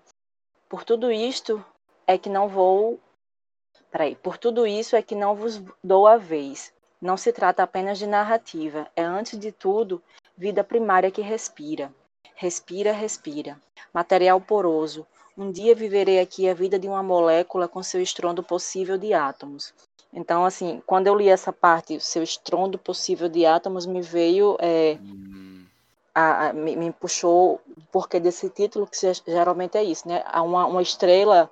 [0.69, 1.63] Por tudo isto
[2.05, 2.99] é que não vou.
[3.89, 6.71] Peraí, por tudo isso é que não vos dou a vez.
[7.01, 10.01] Não se trata apenas de narrativa, é antes de tudo
[10.37, 11.91] vida primária que respira.
[12.35, 13.59] Respira, respira.
[13.91, 15.05] Material poroso.
[15.35, 19.73] Um dia viverei aqui a vida de uma molécula com seu estrondo possível de átomos.
[20.13, 24.97] Então, assim, quando eu li essa parte, seu estrondo possível de átomos, me veio, é,
[26.17, 30.23] a- a- me, me puxou o porquê desse título, que ge- geralmente é isso, né?
[30.35, 31.49] Uma, uma estrela,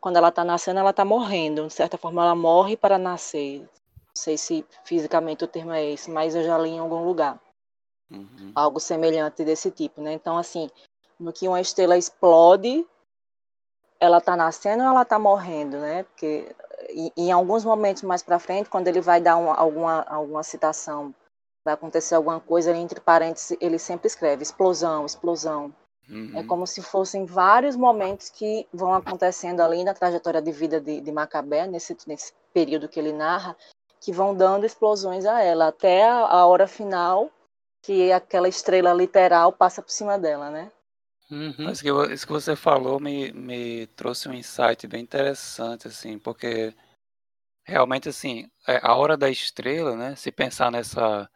[0.00, 1.66] quando ela está nascendo, ela está morrendo.
[1.66, 3.60] De certa forma, ela morre para nascer.
[3.60, 3.68] Não
[4.16, 7.38] sei se fisicamente o termo é esse, mas eu já li em algum lugar
[8.10, 8.52] Uhum.
[8.54, 10.14] algo semelhante desse tipo, né?
[10.14, 10.70] Então, assim,
[11.20, 12.86] no que uma estrela explode,
[14.00, 16.04] ela tá nascendo ou ela tá morrendo, né?
[16.04, 16.54] Porque
[16.88, 21.14] em, em alguns momentos mais para frente, quando ele vai dar uma, alguma alguma citação,
[21.64, 25.74] vai acontecer alguma coisa, ele, entre parênteses, ele sempre escreve explosão, explosão.
[26.10, 26.46] É Uhum.
[26.46, 31.12] como se fossem vários momentos que vão acontecendo ali na trajetória de vida de, de
[31.12, 33.54] Macabé, nesse, nesse período que ele narra,
[34.00, 37.30] que vão dando explosões a ela, até a, a hora final,
[37.82, 40.72] que aquela estrela literal passa por cima dela, né?
[41.30, 41.54] Uhum.
[41.58, 46.74] Mas que, isso que você falou me, me trouxe um insight bem interessante, assim, porque
[47.64, 51.28] realmente, assim, é, a hora da estrela, né, se pensar nessa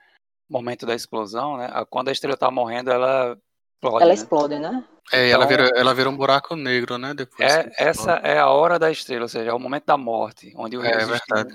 [0.52, 3.36] momento da explosão, né, a- quando a estrela está morrendo, ela
[3.74, 3.96] explode.
[4.02, 4.14] Ela né?
[4.14, 4.84] explode, né?
[5.12, 7.12] É, e ela Então- vira, ela vira um buraco negro, né?
[7.12, 7.52] Depois.
[7.52, 10.76] É, essa é a hora da estrela, ou seja, é o momento da morte, onde
[10.76, 11.04] É,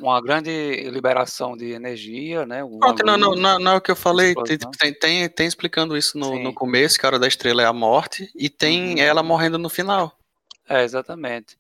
[0.02, 2.62] uma grande liberação de energia, né?
[2.80, 4.36] Pronto, não, não, não, não é o que eu falei.
[4.44, 6.44] Tem, tem, tem, tem explicando isso no, Sim.
[6.44, 9.00] no começo, que a hora da estrela é a morte, e tem Uhum.
[9.00, 10.12] ela morrendo no final.
[10.68, 11.58] É, exatamente.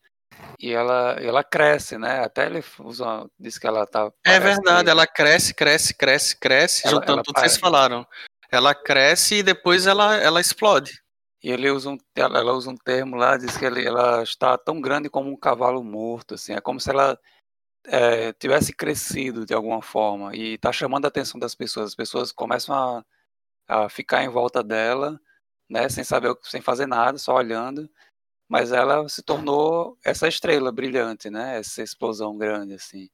[0.59, 2.19] E ela, ela cresce, né?
[2.23, 4.11] Até ele usa, diz que ela tá.
[4.25, 8.05] É verdade, que- ela cresce, cresce, cresce, cresce, Ela- juntando ela tudo que vocês falaram.
[8.51, 11.01] Ela cresce e depois ela, ela explode.
[11.43, 14.57] E ele usa um, ela, ela usa um termo lá, diz que ele, ela está
[14.57, 17.17] tão grande como um cavalo morto, assim, é como se ela
[17.85, 21.89] é, tivesse crescido de alguma forma e está chamando a atenção das pessoas.
[21.89, 23.05] As pessoas começam a,
[23.85, 25.19] a ficar em volta dela,
[25.69, 27.89] né, sem saber, sem fazer nada, só olhando.
[28.47, 31.59] Mas ela se tornou essa estrela brilhante, né?
[31.59, 33.09] Essa explosão grande, assim.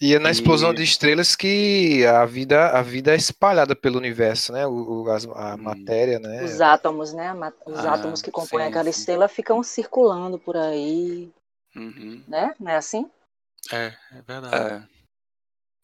[0.00, 3.98] E é na explosão E- de estrelas que a vida, a vida é espalhada pelo
[3.98, 4.66] universo, né?
[4.66, 5.62] O, o- as- a Hum.
[5.62, 6.42] matéria, né?
[6.42, 7.32] Os átomos, né?
[7.64, 9.00] Os Ah, átomos que compõem sim, aquela sim.
[9.00, 11.30] estrela ficam circulando por aí,
[11.74, 12.22] Uhum.
[12.28, 12.54] né?
[12.60, 13.08] Não é assim?
[13.72, 14.74] É, é verdade.
[14.88, 14.92] É.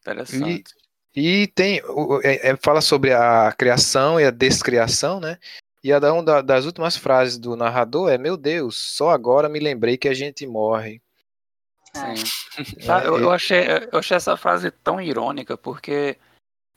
[0.01, 0.75] Interessante.
[1.15, 5.39] E tem, o- o- é- é- fala sobre a criação e a descriação, né?
[5.83, 9.49] E a da, uma da- das últimas frases do narrador é: Meu Deus, só agora
[9.49, 11.01] me lembrei que a gente morre.
[11.95, 12.17] É.
[12.17, 12.23] Sim.
[12.23, 12.25] né?
[12.87, 16.17] Tá, eu, E- eu achei, eu achei essa frase tão irônica, porque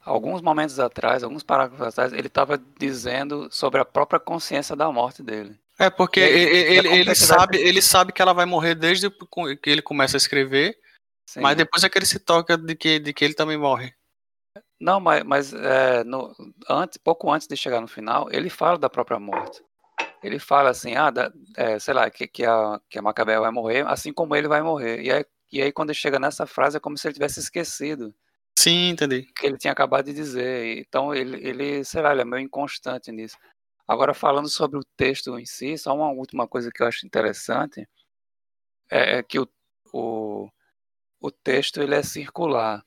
[0.06, 5.24] alguns momentos atrás, alguns parágrafos atrás, ele estava dizendo sobre a própria consciência da morte
[5.24, 5.60] dele.
[5.80, 8.76] É porque E ele, é ele, ele se sabe, ele sabe que ela vai morrer
[8.76, 10.78] desde que ele começa a escrever,
[11.26, 11.42] Sim.
[11.42, 13.92] mas depois é que ele se toca de que, de que ele também morre.
[14.82, 16.34] Não, mas, mas é, no-
[16.68, 19.64] antes, pouco antes de chegar no final, ele fala da própria morte.
[20.24, 23.52] Ele fala assim, ah, da- é, sei lá, que, que, a, que a Macabé vai
[23.52, 25.02] morrer, assim como ele vai morrer.
[25.04, 28.12] E aí, e aí, quando ele chega nessa frase, é como se ele tivesse esquecido
[28.58, 29.28] Sim, entendi.
[29.30, 30.80] o que ele tinha acabado de dizer.
[30.80, 33.38] Então, ele, ele, sei lá, ele é meio inconstante nisso.
[33.88, 37.88] Agora, falando sobre o texto em si, só uma última coisa que eu acho interessante
[38.90, 39.48] é, é que o,
[39.94, 40.50] o,
[41.20, 42.84] o texto ele é circular.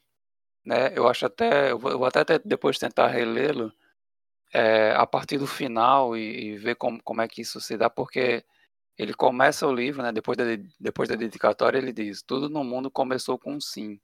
[0.65, 0.97] Né?
[0.97, 3.73] Eu acho até, eu vou, até depois tentar relê-lo
[4.53, 7.91] é, a partir do final e, e ver como, como é que isso se dá,
[7.91, 8.45] porque
[8.97, 10.13] ele começa o livro, né?
[10.13, 10.45] depois, da,
[10.81, 14.01] depois da dedicatória, ele diz: Tudo no mundo começou com um sim.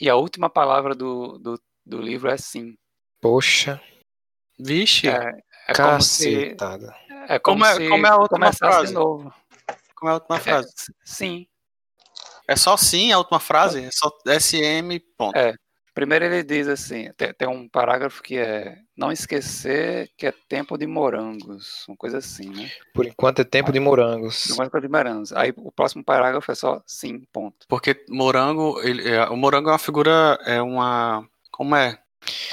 [0.00, 2.76] E a última palavra do, do, do livro é sim.
[3.20, 3.80] Poxa,
[4.58, 6.96] Vixe, É, é como se, cacetada.
[7.28, 8.88] é como, Como é- como é a última frase?
[8.88, 9.34] de novo.
[9.94, 10.72] como é a última É, frase?
[11.04, 11.46] sim.
[12.46, 13.84] É só sim a última frase?
[13.84, 15.36] É só SM, ponto.
[15.36, 15.54] É.
[15.94, 20.78] Primeiro ele diz assim, tem, tem um parágrafo que é não esquecer que é tempo
[20.78, 22.70] de morangos, uma coisa assim, né?
[22.94, 24.46] Por enquanto é tempo de morangos.
[24.48, 25.34] Não é tempo de morangos.
[25.34, 27.66] Aí o próximo parágrafo é só sim, ponto.
[27.68, 31.98] Porque morango, ele, é, o morango é uma figura, é uma, como é?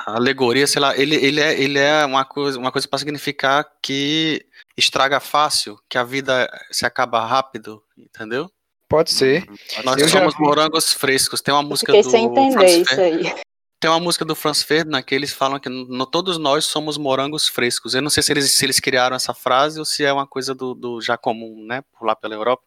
[0.06, 4.45] Alegoria, sei lá, ele, ele é, ele é uma coisa, uma coisa para significar que
[4.76, 8.52] estraga fácil, que a vida se acaba rápido, entendeu?
[8.90, 9.45] Pode ser.
[9.86, 10.41] Nós Eu já somos vi.
[10.41, 11.41] morangos frescos.
[11.41, 13.36] Tem uma música do sem entender Franz isso aí.
[13.80, 17.48] Tem uma música do Franz Ferdinand que eles falam que no, todos nós somos morangos
[17.48, 17.94] frescos.
[17.94, 20.53] Eu não sei se eles, se eles criaram essa frase ou se é uma coisa
[20.56, 22.64] do, do já comum, né, por lá pela Europa.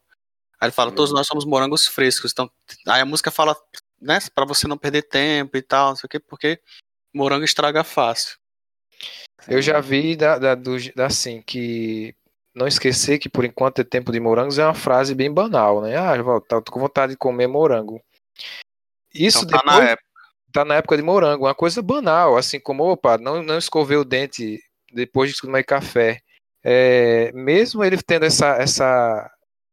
[0.59, 2.31] Aí ele fala, todos nós somos morangos frescos.
[2.31, 2.49] Então,
[2.87, 3.57] aí a música fala,
[4.01, 6.61] né, para você não perder tempo e tal, não sei o quê, porque
[7.13, 8.39] morango estraga fácil.
[9.49, 12.15] Eu já vi da, da, do, da, assim, que
[12.55, 15.97] não esquecer que por enquanto é tempo de morangos é uma frase bem banal, né?
[15.97, 18.01] Ah, eu tô com vontade de comer morango.
[19.15, 20.09] Isso Então tá depois, na época.
[20.53, 24.05] tá na época de morango, uma coisa banal, assim como, opa, não, não escovei o
[24.05, 24.63] dente
[24.93, 26.21] depois de tomar café.
[26.63, 29.31] É, mesmo ele tendo essa, essa,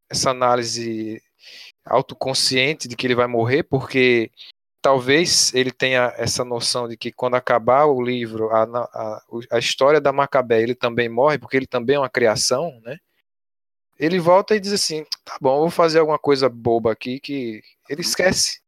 [0.10, 1.22] essa análise
[1.86, 4.32] autoconsciente de que ele vai morrer, porque
[4.82, 10.00] talvez ele tenha essa noção de que quando acabar o livro, a, a, a história
[10.00, 12.98] da Macabé, ele também morre, porque ele também é uma criação, né?
[14.00, 17.62] Ele volta e diz assim: tá bom, eu vou fazer alguma coisa boba aqui que
[17.90, 18.62] ele esquece.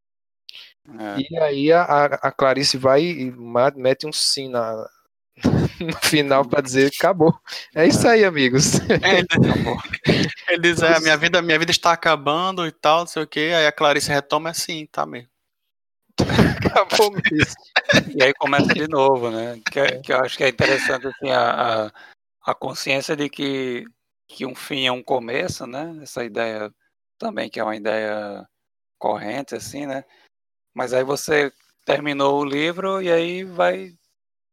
[1.00, 1.22] É.
[1.30, 3.32] E aí a, a Clarice vai e
[3.76, 4.74] mete um sim na,
[5.80, 7.34] no final para dizer acabou.
[7.74, 8.80] É isso aí, amigos.
[9.02, 13.24] É, ele, ele diz, é, minha vida, minha vida está acabando e tal, não sei
[13.24, 13.52] o quê.
[13.56, 15.31] Aí a Clarice retoma assim, tá mesmo.
[16.66, 17.56] acabou mesmo.
[18.16, 19.60] E aí começa de novo, né?
[19.72, 21.92] Que, é- que eu acho que é interessante assim, a, a,
[22.44, 23.86] a consciência de que,
[24.28, 26.00] que um fim é um começo, né?
[26.02, 26.74] Essa ideia
[27.18, 28.48] também que é uma ideia
[28.98, 30.04] corrente, assim, né?
[30.74, 31.52] Mas aí você
[31.86, 33.94] terminou o livro e aí vai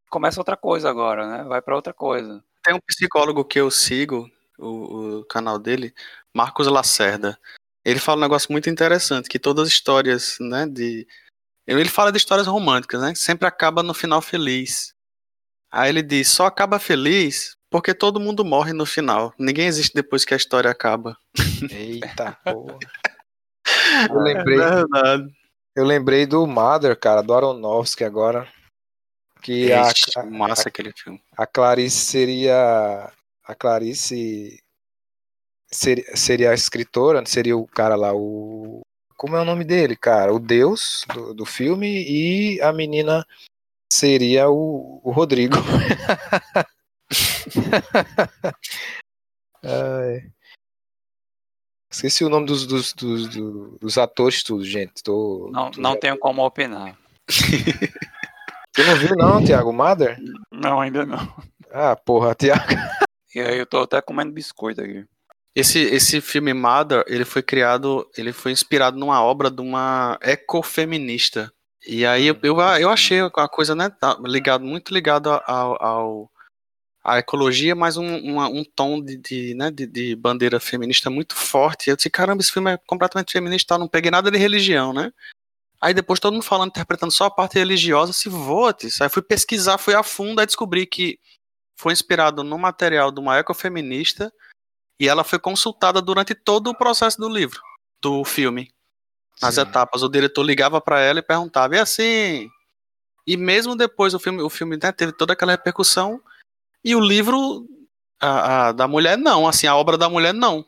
[0.09, 1.43] começa outra coisa agora, né?
[1.43, 2.43] Vai para outra coisa.
[2.63, 5.93] Tem um psicólogo que eu sigo, o, o canal dele,
[6.33, 7.39] Marcos Lacerda.
[7.85, 11.07] Ele fala um negócio muito interessante, que todas as histórias, né, de...
[11.77, 14.93] Ele fala de histórias românticas, né, sempre acaba no final feliz.
[15.71, 19.31] Aí ele diz, só acaba feliz Porque todo mundo morre no final.
[19.37, 21.15] Ninguém existe depois que a história acaba.
[21.71, 22.79] Eita porra.
[24.09, 25.39] Eu lembrei, é
[25.75, 28.51] eu lembrei do Mother, cara, do Aronofsky agora.
[29.41, 31.21] Que a, a, massa aquele filme.
[31.37, 33.11] A Clarice seria.
[33.45, 34.61] A Clarice
[35.71, 38.81] seria, seria a escritora, seria o cara lá, o.
[39.19, 40.33] Como é o nome dele, cara?
[40.33, 43.27] O Deus do, do filme e a menina
[43.91, 45.57] seria o, o Rodrigo.
[51.91, 55.03] Esqueci o nome dos, dos, dos, dos, atores, tudo, gente.
[55.03, 55.81] Tô, não, tô...
[55.81, 56.97] não tenho como opinar.
[58.73, 60.17] Você não viu, não, Thiago Mother?
[60.49, 61.35] Não, ainda não.
[61.69, 62.63] Ah, porra, Thiago.
[63.35, 65.05] E aí eu tô até comendo biscoito aqui.
[65.55, 71.51] Esse, esse filme Mother, ele foi criado, ele foi inspirado numa obra de uma ecofeminista.
[71.87, 76.31] E aí eu, eu, eu achei a coisa, né, tá ligado, muito ligado ao, ao
[77.03, 81.33] a ecologia, mas um, uma, um tom de, de, né, de, de, bandeira feminista muito
[81.35, 81.89] forte.
[81.89, 85.11] Eu disse, caramba, esse filme é completamente feminista, não peguei nada de religião, né?
[85.81, 88.89] Aí depois todo mundo falando, interpretando só a parte religiosa, se vote.
[89.01, 91.17] Aí fui pesquisar, fui a fundo, aí descobri que
[91.77, 94.31] foi inspirado no material de uma ecofeminista
[94.99, 97.61] e ela foi consultada durante todo o processo do livro,
[98.01, 98.71] do filme.
[99.41, 99.61] Nas Sim.
[99.61, 102.49] etapas, o diretor ligava para ela e perguntava, e assim...
[103.25, 106.19] E mesmo depois o filme, o filme né, teve toda aquela repercussão,
[106.83, 107.67] e o livro
[108.19, 109.47] a, a, da mulher, não.
[109.47, 110.65] Assim, a obra da mulher, não.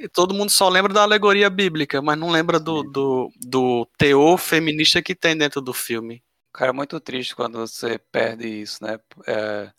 [0.00, 0.08] É.
[0.12, 5.02] todo mundo só lembra da alegoria bíblica, mas não lembra do, do, do teor feminista
[5.02, 6.22] que tem dentro do filme.
[6.52, 8.98] Cara, é muito triste quando você perde isso, né?
[9.26, 9.70] É,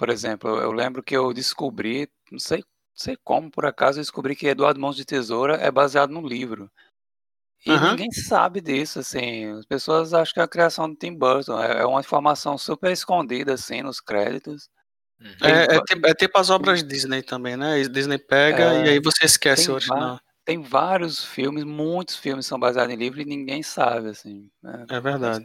[0.00, 2.64] por exemplo, eu lembro que eu descobri, não sei, não
[2.94, 6.70] sei como, por acaso, eu descobri que Eduardo Mãos de Tesoura é baseado no livro.
[7.66, 7.90] E uhum.
[7.90, 9.52] ninguém sabe disso, assim.
[9.58, 12.90] As pessoas acham que é a criação do Tim Burton é, é uma informação super
[12.90, 14.70] escondida, assim, nos créditos.
[15.20, 15.46] Uhum.
[15.46, 17.82] É, é, tipo, é, tipo, as obras Disney também, né?
[17.82, 20.18] Disney pega é, e aí você esquece o original.
[20.46, 24.48] Tem vários filmes, muitos filmes são baseados em livro e ninguém sabe, assim.
[24.64, 25.44] É, é verdade.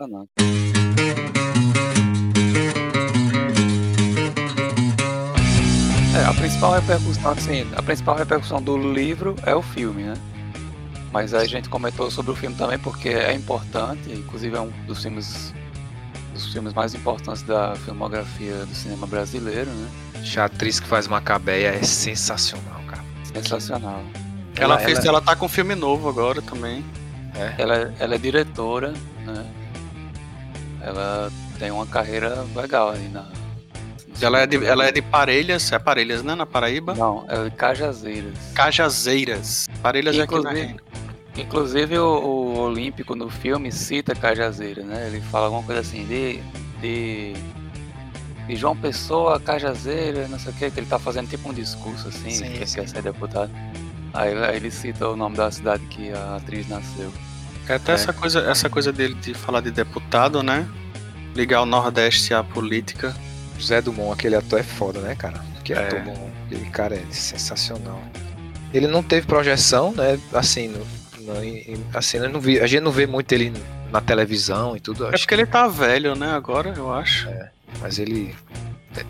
[6.46, 10.14] Principal repercussão, assim, a principal repercussão do livro é o filme, né?
[11.12, 15.02] Mas a gente comentou sobre o filme também porque é importante, inclusive é um dos
[15.02, 15.52] filmes
[16.34, 19.90] dos filmes mais importantes da filmografia do cinema brasileiro, né?
[20.38, 23.04] A atriz que faz Macabeia é sensacional, cara.
[23.24, 24.04] Sensacional.
[24.56, 25.08] Ela, ela fez, ela...
[25.08, 26.86] ela tá com um filme novo agora também.
[27.34, 27.56] É.
[27.58, 28.94] Ela, ela é diretora,
[29.26, 29.46] né?
[30.80, 33.26] Ela tem uma carreira legal aí na.
[34.22, 36.36] Ela é, de, ela é de Parelhas, é Parelhas, né?
[36.36, 36.94] Na Paraíba?
[36.94, 38.34] Não, é de Cajazeiras.
[38.54, 39.68] Cajazeiras.
[39.82, 40.96] Parelhas inclusive, é aqui na
[41.38, 45.08] Inclusive o, o, Olímpico no filme cita Cajazeira, né?
[45.08, 46.40] Ele fala alguma coisa assim de,
[46.80, 47.34] de,
[48.48, 52.08] de João Pessoa, Cajazeira, não sei o que, que ele tá fazendo tipo um discurso
[52.08, 52.80] assim, sim, que sim.
[52.80, 53.52] quer ser deputado.
[54.14, 57.12] Aí, aí, ele cita o nome da cidade que a atriz nasceu.
[57.68, 57.96] É até é.
[57.96, 60.66] essa coisa, essa coisa dele de falar de deputado, né?
[61.36, 63.14] Ligar o Nordeste à política.
[63.58, 65.44] José Dumont, aquele ator é foda, né, cara?
[65.64, 65.80] Que é.
[65.80, 66.32] ator bom.
[66.46, 68.02] Aquele cara é sensacional.
[68.74, 70.20] Ele não teve projeção, né?
[70.34, 70.86] Assim, no,
[71.94, 73.54] assim, não vi, a gente não vê muito ele
[73.92, 75.08] na televisão e tudo.
[75.08, 75.34] É porque que...
[75.34, 77.28] ele tá velho, né, agora, eu acho.
[77.30, 77.50] É,
[77.82, 78.36] mas ele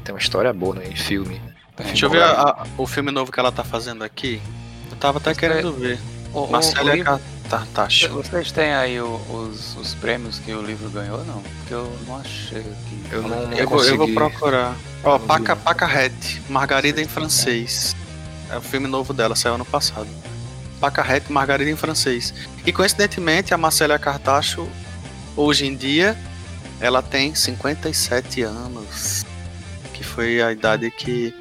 [0.03, 1.41] tem uma história boa né, em filme.
[1.77, 4.41] Deixa eu ver a, a, o filme novo que ela tá fazendo aqui.
[4.89, 5.99] Eu tava até querendo ver.
[6.35, 7.19] O, Marcela livro...
[7.49, 8.09] Tartacho.
[8.09, 11.41] Vocês têm aí o, os, os prêmios que o livro ganhou não?
[11.41, 13.03] Porque eu não achei aqui.
[13.11, 14.75] Eu não, não eu, vou, eu vou procurar.
[15.03, 16.11] Ó, oh, Paca, Paca Red,
[16.49, 17.95] Margarida em francês.
[18.49, 20.07] É o filme novo dela, saiu ano passado.
[20.79, 22.33] Pacarrete Margarida em francês.
[22.65, 24.67] E coincidentemente, a Marcela Cartacho,
[25.35, 26.17] hoje em dia,
[26.79, 29.25] ela tem 57 anos.
[29.93, 31.33] Que foi a idade que.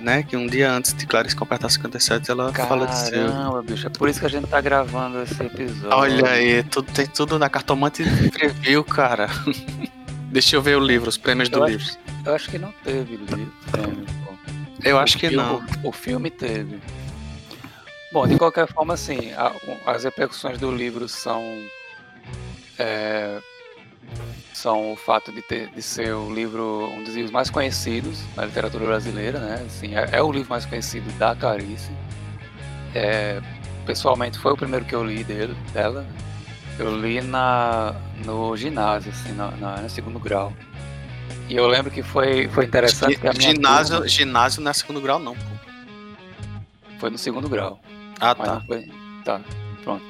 [0.00, 3.28] Né, que um dia antes de Clarice completar 57, ela Caramba, faleceu.
[3.28, 5.96] Caramba, bicho, é por isso que a gente tá gravando esse episódio.
[5.96, 9.28] Olha aí, tudo, tem tudo na cartomante preview, cara.
[10.30, 11.92] Deixa eu ver o livro, os prêmios eu do acho, livro.
[12.24, 13.52] Eu acho que não teve livro.
[14.84, 15.64] Eu o acho que filme, não.
[15.82, 16.80] O, o filme teve.
[18.12, 19.52] Bom, de qualquer forma, assim, a,
[19.86, 21.42] as repercussões do livro são
[22.78, 23.38] é,
[24.58, 28.44] são o fato de, ter, de ser o livro um dos livros mais conhecidos na
[28.44, 29.64] literatura brasileira, né?
[29.64, 31.90] Assim, é, é o livro mais conhecido da Clarice.
[32.94, 33.40] É,
[33.86, 36.04] pessoalmente, foi o primeiro que eu li dele, dela.
[36.78, 37.94] Eu li na,
[38.24, 40.52] no ginásio, assim, na, na, no segundo grau.
[41.48, 44.08] E eu lembro que foi, foi interessante que a minha ginásio, turma...
[44.08, 45.40] ginásio não é segundo grau, não, pô.
[46.98, 47.80] Foi no segundo grau.
[48.20, 48.60] Ah, tá.
[48.66, 48.90] Foi...
[49.24, 49.40] Tá,
[49.84, 50.04] pronto.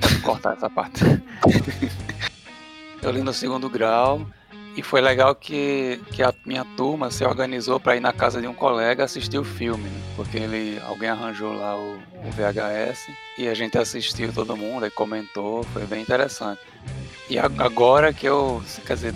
[0.00, 1.02] Vou cortar essa parte.
[3.02, 4.26] eu li no segundo grau
[4.76, 8.46] E foi legal que, que a minha turma se organizou para ir na casa de
[8.46, 10.00] um colega assistir o filme, né?
[10.14, 14.90] porque ele, alguém arranjou lá o, o, VHS e a gente assistiu todo mundo e
[14.90, 16.60] comentou, foi bem interessante.
[17.28, 19.14] E agora que eu, quer dizer,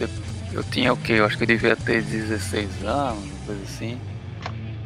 [0.53, 1.13] eu tinha o que?
[1.13, 4.01] Eu acho que eu devia ter 16 anos, coisa assim.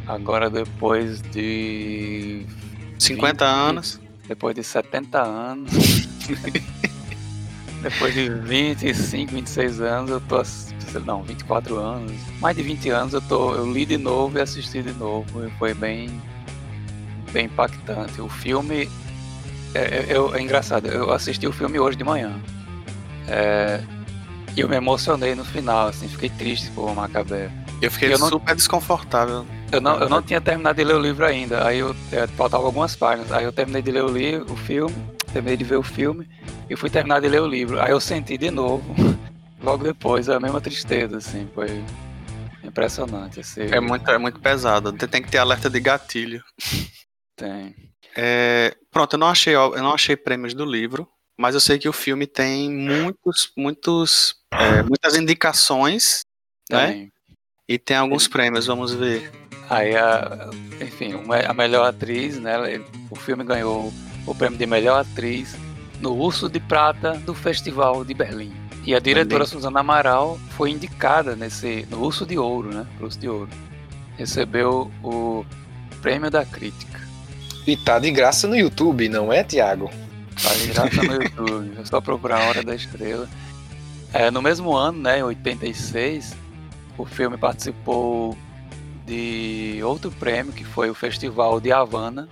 [0.07, 2.47] Agora depois de
[2.99, 5.73] 50 20, anos, depois de 70 anos.
[7.83, 10.43] Depois de 25, 26 anos, eu tô.
[11.05, 12.13] Não, 24 anos.
[12.41, 13.55] Mais de 20 anos eu tô.
[13.55, 15.45] Eu li de novo e assisti de novo.
[15.45, 16.21] E foi bem.
[17.33, 18.21] bem impactante.
[18.21, 18.89] O filme.
[19.75, 22.33] É, é, eu, é engraçado, eu assisti o filme hoje de manhã.
[23.29, 23.83] É,
[24.57, 27.51] e eu me emocionei no final, assim, fiquei triste por Macabé.
[27.83, 29.45] Eu fiquei eu não, super desconfortável.
[29.71, 32.67] Eu não, eu não tinha terminado de ler o livro ainda, aí eu é, faltavam
[32.67, 33.31] algumas páginas.
[33.33, 34.95] Aí eu terminei de ler o livro, o filme,
[35.37, 36.27] terminei de ver o filme
[36.69, 37.81] e fui terminar de ler o livro.
[37.81, 38.83] Aí eu senti de novo,
[39.63, 41.85] logo depois, a mesma tristeza, assim, foi
[42.65, 43.41] impressionante.
[43.41, 43.63] Assim.
[43.63, 46.43] É, muito, é muito pesado, tem que ter alerta de gatilho.
[47.37, 47.75] Tem.
[48.17, 51.07] É, pronto, eu não achei, eu não achei prêmios do livro,
[51.39, 56.21] mas eu sei que o filme tem muitos, muitos, é, muitas indicações,
[56.71, 56.87] né?
[56.87, 57.03] tem.
[57.03, 57.09] né?
[57.69, 59.31] E tem alguns prêmios, vamos ver.
[59.69, 60.49] Aí, a,
[60.81, 61.13] enfim,
[61.47, 62.55] a melhor atriz, né?
[63.11, 63.93] O filme ganhou
[64.27, 65.57] o prêmio de melhor atriz
[66.01, 68.53] no Urso de Prata do Festival de Berlim.
[68.85, 69.61] E a diretora Também.
[69.61, 72.87] Suzana Amaral foi indicada nesse no Urso de Ouro, né?
[73.01, 73.49] Urso de Ouro.
[74.17, 75.45] Recebeu o
[76.01, 77.01] prêmio da crítica.
[77.67, 79.91] E tá de graça no YouTube, não é, Tiago?
[80.41, 81.73] Tá de graça no YouTube.
[81.81, 83.29] É só procurar a Hora da Estrela.
[84.13, 86.37] É, no mesmo ano, né, em 86,
[86.97, 88.39] o filme participou
[89.05, 92.29] de outro prêmio, que foi o Festival de Havana,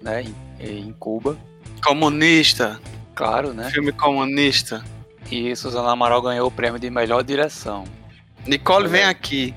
[0.00, 0.24] né,
[0.60, 1.36] em, em Cuba.
[1.82, 2.80] Comunista.
[3.14, 3.70] Claro, né?
[3.70, 4.84] Filme comunista.
[5.30, 7.84] E Suzana Amaral ganhou o prêmio de melhor direção.
[8.46, 9.54] Nicole, vem aqui.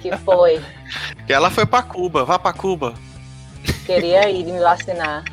[0.00, 0.62] Que foi?
[1.28, 2.94] Ela foi para Cuba, vá para Cuba.
[3.86, 5.24] Queria ir me vacinar.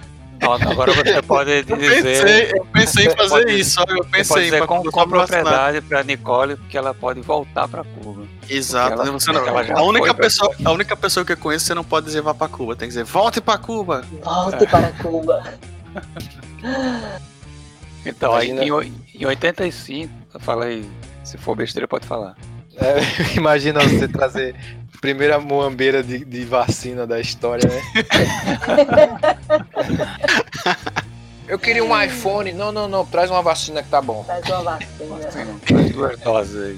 [0.41, 1.71] Agora você pode dizer.
[1.71, 3.79] Eu pensei, eu pensei em fazer pode, isso.
[3.87, 8.25] Eu pensei dizer com, com propriedade para Nicole que ela pode voltar para Cuba.
[8.49, 9.01] Exato.
[9.01, 9.41] Ela, você não,
[9.77, 12.47] a, única pessoa, a única pessoa que eu conheço você não pode dizer vá para
[12.47, 12.75] Cuba.
[12.75, 14.03] Tem que dizer volte para Cuba.
[14.23, 14.67] Volte é.
[14.67, 15.43] para Cuba.
[18.05, 18.61] então, Imagina...
[18.61, 18.69] aí
[19.15, 20.89] em, em 85, eu falei,
[21.23, 22.35] se for besteira, pode falar.
[22.75, 22.99] É,
[23.35, 24.55] imagina você trazer
[25.07, 27.81] primeira moambeira de, de vacina da história, né?
[31.47, 32.51] Eu queria um iPhone.
[32.51, 33.05] Não, não, não.
[33.05, 34.25] Traz uma vacina que tá bom.
[34.25, 35.55] Traz uma vacina.
[35.65, 36.77] Traz duas doses aí.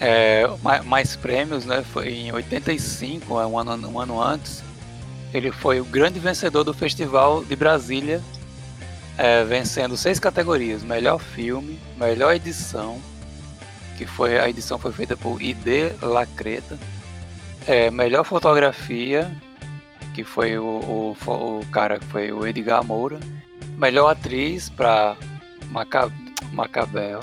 [0.00, 0.42] É,
[0.84, 1.84] mais prêmios, né?
[1.92, 4.64] Foi em 85, é um ano, um ano antes.
[5.32, 8.20] Ele foi o grande vencedor do Festival de Brasília,
[9.16, 13.00] é, vencendo seis categorias: melhor filme, melhor edição,
[13.96, 16.78] que foi a edição foi feita por ID Lacreta.
[17.66, 19.30] É, melhor fotografia,
[20.14, 23.18] que foi o, o, o, cara que foi o Edgar Moura.
[23.76, 25.16] Melhor atriz para
[25.70, 26.10] Maca,
[26.52, 27.20] Macabel.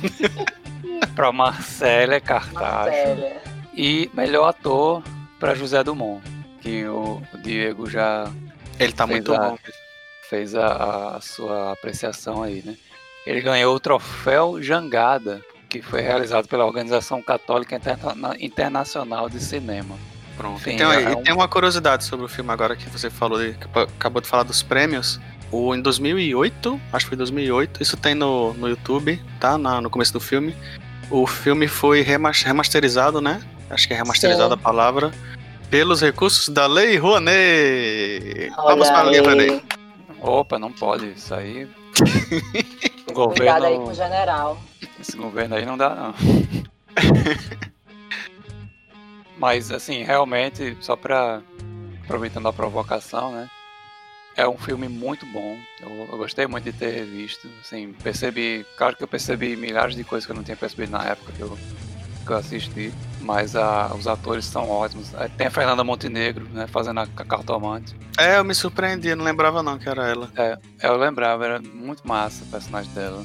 [1.16, 2.90] para Marcélia Cartacho.
[2.90, 3.42] Marcélia.
[3.74, 5.02] E melhor ator
[5.38, 6.22] para José Dumont,
[6.60, 8.30] que o, o Diego já.
[8.78, 9.58] Ele tá muito a, bom.
[10.28, 12.76] Fez a, a sua apreciação aí, né?
[13.26, 19.96] Ele ganhou o troféu Jangada que foi realizado pela Organização Católica Interna Internacional de Cinema.
[20.36, 20.58] Pronto.
[20.58, 21.22] Enfim, então, é um...
[21.22, 24.62] tem uma curiosidade sobre o filme agora que você falou, que acabou de falar dos
[24.62, 25.20] prêmios.
[25.52, 29.56] O, em 2008, acho que foi 2008, isso tem no, no YouTube, tá?
[29.56, 30.56] Na, no começo do filme.
[31.10, 33.40] O filme foi remasterizado, né?
[33.68, 35.12] Acho que é remasterizada a palavra.
[35.70, 38.52] Pelos recursos da Lei Rouanet.
[38.58, 39.64] Olha Vamos para a Lei Rouanet.
[40.20, 41.12] Opa, não pode.
[41.12, 41.68] Isso aí.
[43.08, 43.36] o governo...
[43.36, 44.58] Cuidado aí com o general.
[45.00, 46.14] Esse governo aí não dá, não.
[49.38, 51.40] Mas, assim, realmente, só pra.
[52.04, 53.48] aproveitando a provocação, né?
[54.36, 55.58] É um filme muito bom.
[55.80, 57.48] Eu, eu, gostei muito de ter visto.
[57.62, 58.66] Assim, percebi.
[58.76, 61.40] Claro que eu percebi milhares de coisas que eu não tinha percebido na época que
[61.40, 61.58] eu,
[62.26, 62.92] que eu assisti.
[63.22, 65.10] Mas a, os atores são ótimos.
[65.38, 66.66] Tem a Fernanda Montenegro, né?
[66.66, 67.96] Fazendo a, a cartomante.
[68.18, 70.30] É, eu me surpreendi, não lembrava não que era ela.
[70.36, 73.24] É, eu lembrava, era muito massa o personagem dela.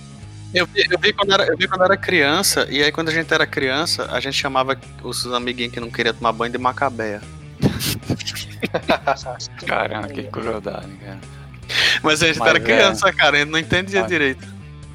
[0.55, 3.11] Eu vi, eu, vi quando era, eu vi quando era criança, e aí quando a
[3.11, 7.21] gente era criança, a gente chamava os amiguinhos que não queriam tomar banho de macabeia.
[9.67, 11.19] Caramba, que crueldade, cara.
[12.01, 12.61] Mas a gente Mas era é...
[12.61, 14.09] criança, cara, a gente não entendia Mas...
[14.09, 14.47] direito.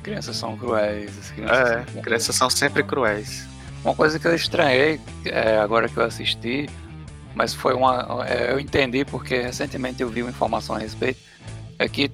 [0.03, 1.31] Crianças são cruéis.
[1.35, 3.47] Crianças é, são crianças são sempre cruéis.
[3.85, 6.71] Uma coisa que eu estranhei, é, agora que eu assisti,
[7.35, 8.25] mas foi uma.
[8.27, 11.21] É, eu entendi porque recentemente eu vi uma informação a respeito,
[11.79, 12.11] é que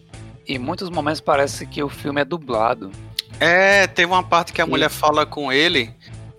[0.48, 2.90] em muitos momentos parece que o filme é dublado.
[3.40, 5.90] É, teve uma parte que a mulher fala com ele,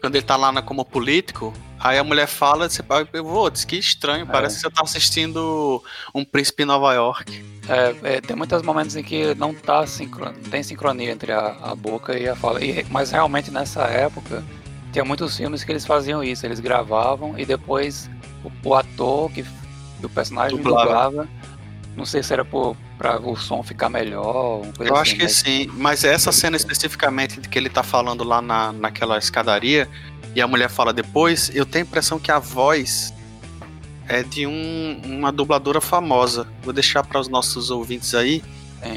[0.01, 1.53] quando ele tá lá na- como político.
[1.79, 2.83] Aí a mulher fala, você
[3.13, 5.83] eu vou, diz que estranho, parece que você tá assistindo
[6.13, 7.43] um príncipe em Nova York.
[7.69, 10.33] É, é, tem muitos momentos em que não tá sincron...
[10.49, 12.63] tem sincronia entre a, a boca e a fala.
[12.63, 14.43] E- mas realmente nessa época
[14.91, 16.45] tinha muitos filmes que eles faziam isso.
[16.47, 18.09] Eles gravavam e depois
[18.43, 21.09] o, o ator que, que o personagem Dublava.
[21.11, 21.29] dublava.
[21.97, 24.61] Não sei se era por, pra o som ficar melhor.
[24.79, 28.39] Eu assim, acho que sim, mas essa cena especificamente de que ele tá falando lá
[28.41, 29.89] na, naquela escadaria
[30.35, 33.11] e a mulher fala depois, eu tenho a impressão que a voz
[34.07, 36.47] é de um- uma dubladora famosa.
[36.61, 38.43] Vou deixar para os nossos ouvintes aí,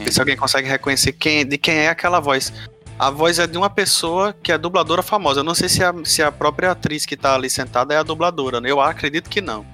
[0.04, 2.52] ver se alguém consegue reconhecer quem, de quem é aquela voz.
[2.98, 5.40] A voz é de uma pessoa que é dubladora famosa.
[5.40, 8.02] Eu não sei se a, se a própria atriz que tá ali sentada é a
[8.02, 8.60] dubladora.
[8.60, 8.70] né?
[8.70, 9.64] Eu acredito que não.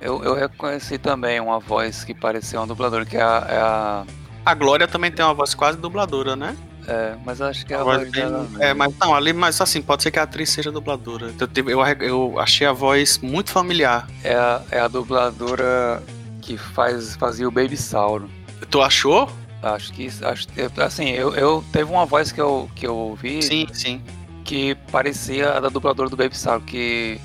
[0.00, 3.46] Eu, eu reconheci também uma voz que parecia um dublador, que é a.
[3.48, 4.04] é a-
[4.44, 6.56] A Glória também tem uma voz quase dubladora, né?
[6.88, 8.48] é, mas eu acho que é a A voz voz bem- dela.
[8.58, 11.30] É, mas não, ali, mas assim, pode ser que a atriz seja dubladora.
[11.38, 14.08] Eu, tive- eu, eu achei a voz muito familiar.
[14.24, 16.02] É a, é a dubladora
[16.40, 18.28] que faz, fazia o Baby Sauro.
[18.68, 19.30] Tu achou?
[19.62, 20.08] Acho que.
[20.22, 24.02] Acho, eu- assim, eu, eu teve uma voz que eu, que eu ouvi Sim, sim.
[24.44, 27.20] que parecia a da dubladora do Baby Sauro, que.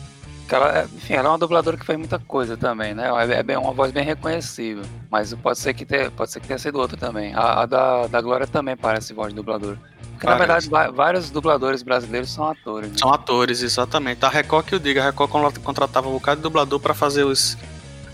[0.47, 3.09] Que ela, enfim, ela é uma dubladora que faz muita coisa também, né?
[3.31, 4.83] É, bem, uma voz bem reconhecível.
[5.11, 7.33] Mas pode ser que tenha, pode ser que tenha sido outra também.
[7.35, 9.77] A, a da, da Glória também parece voz de dublador.
[10.13, 12.89] Porque na verdade vários dubladores brasileiros são atores.
[12.89, 12.95] Né?
[12.97, 14.25] São atores, exatamente.
[14.25, 17.23] A Record que eu digo, a Record con- contratava um bocado de dublador pra fazer
[17.23, 17.55] os,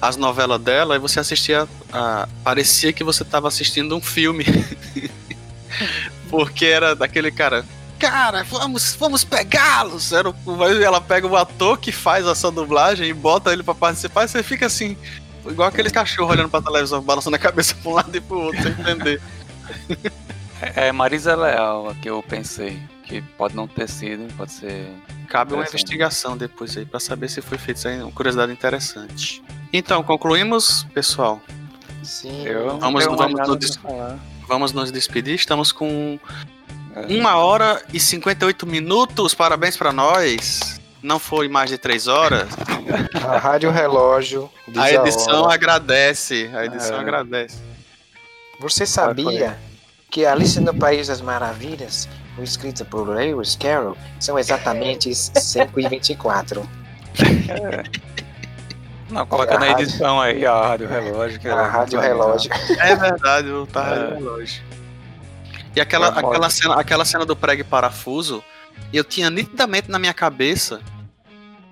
[0.02, 1.66] as novelas dela, e você assistia.
[1.94, 4.44] a- parecia que você tava assistindo um filme.
[6.30, 7.66] Porque era daquele cara.
[8.10, 10.12] Cara, vamos, vamos pegá-los!
[10.12, 14.44] Ela pega o ator que faz essa dublagem e bota ele pra participar, e você
[14.44, 14.98] fica assim,
[15.48, 18.62] igual aqueles cachorros olhando pra televisão, balançando a cabeça pra um lado e pro outro,
[18.62, 19.22] sem entender.
[20.76, 22.80] É Marisa Leal, a que eu pensei.
[23.06, 24.88] Que pode não ter sido, pode ser.
[25.28, 29.44] Cabe uma investigação depois aí pra saber se foi feito isso aí, uma curiosidade interessante.
[29.74, 31.42] Então, concluímos, pessoal.
[32.02, 32.46] Sim.
[32.46, 34.18] Eu Vamos- vamos nada no pra dis- falar.
[34.48, 35.36] Vamos nos despedir.
[35.36, 36.53] Estamos com É.
[37.10, 39.34] uma hora e 58 minutos.
[39.34, 40.80] Parabéns pra nós.
[41.02, 42.48] Não foi mais de três horas.
[43.28, 45.54] A Rádio Relógio A edição hora.
[45.54, 46.50] agradece.
[46.54, 47.00] A edição É.
[47.02, 47.58] agradece.
[48.60, 49.58] Você sabia
[50.10, 53.98] que Alice no País das Maravilhas foi escrita por Lewis Carroll?
[54.20, 56.68] São exatamente 5 e 24.
[59.10, 61.40] Não, coloca A na rádio- edição aí a Rádio Relógio.
[61.44, 62.00] A é Rádio.
[62.00, 62.52] Relógio.
[62.80, 64.14] É verdade, tava É.
[64.16, 64.64] relógio.
[65.76, 68.44] E aquela, aquela, cena, aquela cena do prego e parafuso,
[68.92, 70.82] eu tinha nitidamente na minha cabeça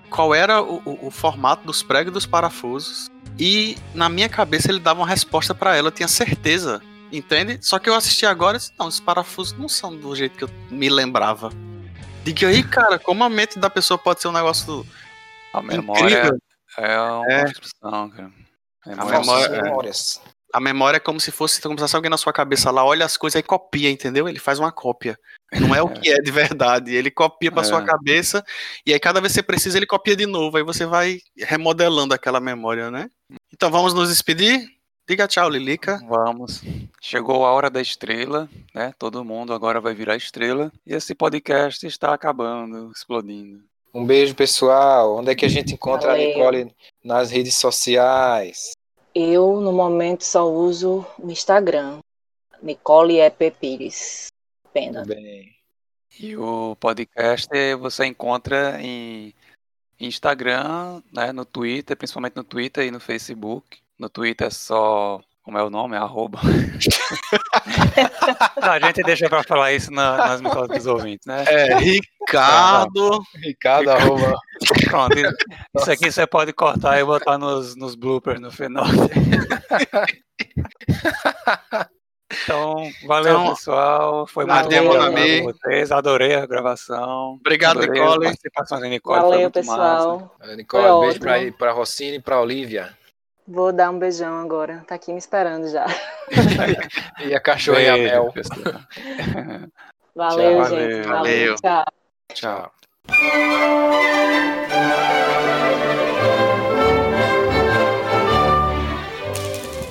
[0.09, 3.09] qual era o, o- o formato dos pregos e dos parafusos.
[3.39, 6.81] E na minha cabeça ele dava uma resposta pra ela, eu tinha certeza.
[7.11, 7.59] Entende?
[7.61, 10.43] Só que eu assisti agora e disse, não, os parafusos não são do jeito que
[10.45, 11.49] eu me lembrava.
[12.23, 14.85] Diga aí, cara, como a mente da pessoa pode ser um negócio
[15.53, 16.39] A memória incrível?
[16.77, 17.41] é uma É.
[17.45, 18.31] construção, cara.
[18.85, 19.61] A A memória, memória- Nossas é.
[19.61, 20.21] memórias.
[20.53, 23.15] A memória é como se fosse, como se alguém na sua cabeça lá olha as
[23.17, 24.27] coisas e copia, entendeu?
[24.27, 25.17] Ele faz uma cópia.
[25.59, 26.93] Não é o que é de verdade.
[26.95, 27.65] Ele copia pra É.
[27.65, 28.43] sua cabeça
[28.85, 30.57] e aí cada vez que você precisa ele copia de novo.
[30.57, 33.09] Aí você vai remodelando aquela memória, né?
[33.53, 34.67] Então vamos nos despedir.
[35.07, 35.99] Diga tchau, Lilica.
[36.07, 36.61] Vamos.
[37.01, 38.93] Chegou a hora da estrela, né?
[38.97, 40.71] Todo mundo agora vai virar estrela.
[40.85, 43.61] E esse podcast está acabando, explodindo.
[43.93, 45.17] Um beijo, pessoal.
[45.17, 46.23] Onde é que a gente encontra Valeu.
[46.23, 48.71] a Nicole nas redes sociais?
[49.13, 51.99] Eu, no momento, só uso o Instagram.
[52.61, 54.27] Nicole EP Pires.
[54.73, 55.03] Pena.
[55.05, 55.53] Bem.
[56.19, 59.33] E o podcast você encontra em
[59.99, 61.31] Instagram, né?
[61.31, 63.79] No Twitter, principalmente no Twitter e no Facebook.
[63.97, 65.21] No Twitter é só.
[65.43, 65.97] Como é o nome?
[65.97, 66.39] Arroba.
[68.61, 71.43] Não, a gente deixa pra falar isso na- nas mitoses dos ouvintes, né?
[71.47, 73.23] É, Ricardo.
[73.43, 74.37] Ricardo, arroba.
[74.85, 75.35] Pronto, isso-
[75.77, 78.85] isso aqui você pode cortar e botar nos, nos bloopers no final.
[82.45, 84.25] Então, valeu, Então, pessoal.
[84.25, 85.41] Foi muito bom ami.
[85.41, 85.91] com vocês.
[85.91, 87.37] Adorei a gravação.
[87.41, 88.25] Obrigado, Adorei Nicole.
[88.25, 89.19] A participação Nicole.
[89.19, 90.19] foi Valeu, muito pessoal.
[90.19, 90.31] massa.
[90.39, 92.89] Valeu, Nicole, Foi beijo pra Rossini e pra Olivia.
[93.51, 94.81] Vou dar um beijão agora.
[94.87, 95.85] Tá aqui me esperando já.
[97.19, 98.33] E a cachorra e a Beijo, Mel.
[100.15, 100.65] Valeu, Tchau.
[100.69, 101.07] gente.
[101.07, 101.09] Valeu.
[101.09, 101.55] Valeu.
[101.55, 101.85] Tchau.
[102.33, 102.71] Tchau.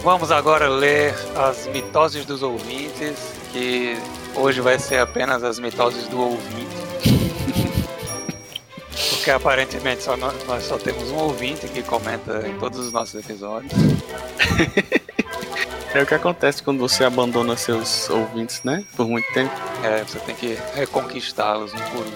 [0.02, 3.96] Vamos agora ler as mitoses dos ouvintes, que
[4.34, 6.89] hoje vai ser apenas as mitoses do ouvinte.
[9.08, 13.14] Porque aparentemente só nós, nós só temos um ouvinte que comenta em todos os nossos
[13.14, 13.72] episódios.
[15.92, 18.84] É o que acontece quando você abandona seus ouvintes, né?
[18.96, 19.52] Por muito tempo.
[19.82, 22.12] É, você tem que reconquistá-los um por um.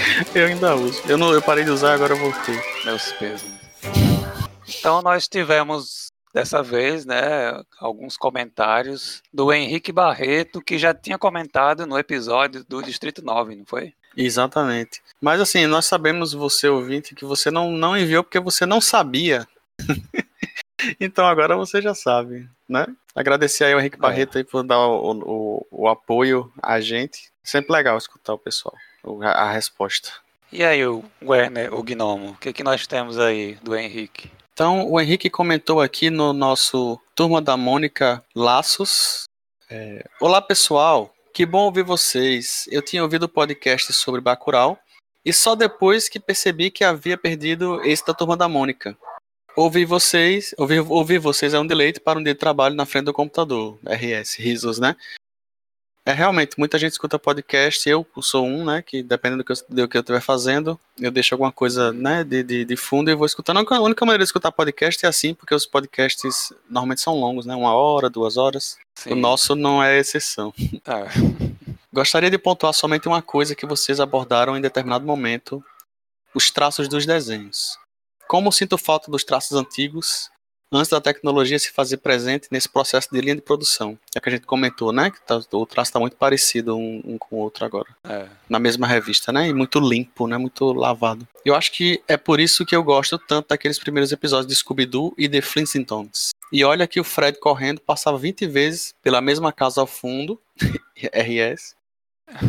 [0.35, 1.03] Eu ainda uso.
[1.09, 2.59] Eu, não, eu parei de usar, agora eu voltei.
[2.85, 3.49] meus pesos.
[4.79, 11.87] Então nós tivemos dessa vez, né, alguns comentários do Henrique Barreto, que já tinha comentado
[11.87, 13.93] no episódio do Distrito 9, não foi?
[14.17, 15.03] Exatamente.
[15.21, 19.47] Mas assim, nós sabemos, você ouvinte, que você não, não enviou porque você não sabia.
[21.01, 22.87] então agora você já sabe, né?
[23.15, 24.01] Agradecer aí ao Henrique É.
[24.01, 27.31] Barreto aí por dar o, o, o apoio a gente.
[27.43, 28.75] Sempre legal escutar o pessoal,
[29.23, 30.13] a, resposta.
[30.53, 34.31] E aí, o Werner, o Gnomo, o que, que nós temos aí do Henrique?
[34.53, 39.25] Então, o Henrique comentou aqui no nosso Turma da Mônica Laços.
[39.71, 41.15] é, Olá, pessoal.
[41.33, 42.67] Que bom ouvir vocês.
[42.71, 44.79] Eu tinha ouvido o podcast sobre Bacurau
[45.25, 48.97] e só depois que percebi que havia perdido esse da Turma da Mônica.
[49.57, 53.07] Ouvir vocês, ouvir, ouvir vocês é um deleite para um dia de trabalho na frente
[53.07, 53.79] do computador.
[53.85, 54.97] RS, risos, né?
[56.11, 58.83] É realmente, muita gente escuta podcast, eu sou um, né?
[58.83, 62.25] Que dependendo do que eu, do que eu estiver fazendo, eu deixo alguma coisa né,
[62.25, 63.59] de, de, de fundo e vou escutando.
[63.59, 67.15] A única- A única maneira de escutar podcast é assim, porque os podcasts normalmente são
[67.15, 67.55] longos, né?
[67.55, 68.77] Uma hora, duas horas.
[68.97, 69.13] Sim.
[69.13, 70.53] O nosso não é exceção.
[70.85, 71.05] Ah,
[71.93, 75.63] Gostaria de pontuar somente uma coisa que vocês abordaram em determinado momento:
[76.35, 77.79] os traços dos desenhos.
[78.27, 80.29] Como sinto falta dos traços antigos
[80.73, 83.99] antes da tecnologia se fazer presente nesse processo de linha de produção.
[84.15, 85.11] É que a gente comentou, né?
[85.11, 87.89] Que tá- o traço está muito parecido um, um com o outro agora.
[88.05, 88.27] é.
[88.49, 89.49] Na mesma revista, né?
[89.49, 90.37] E muito limpo, né?
[90.37, 91.27] Muito lavado.
[91.45, 95.15] Eu acho que é por isso que eu gosto tanto daqueles primeiros episódios de Scooby-Doo
[95.17, 96.31] e The Flintstones.
[96.53, 100.41] E olha que o Fred correndo passava 20 vezes pela mesma casa ao fundo,
[101.15, 101.75] RS.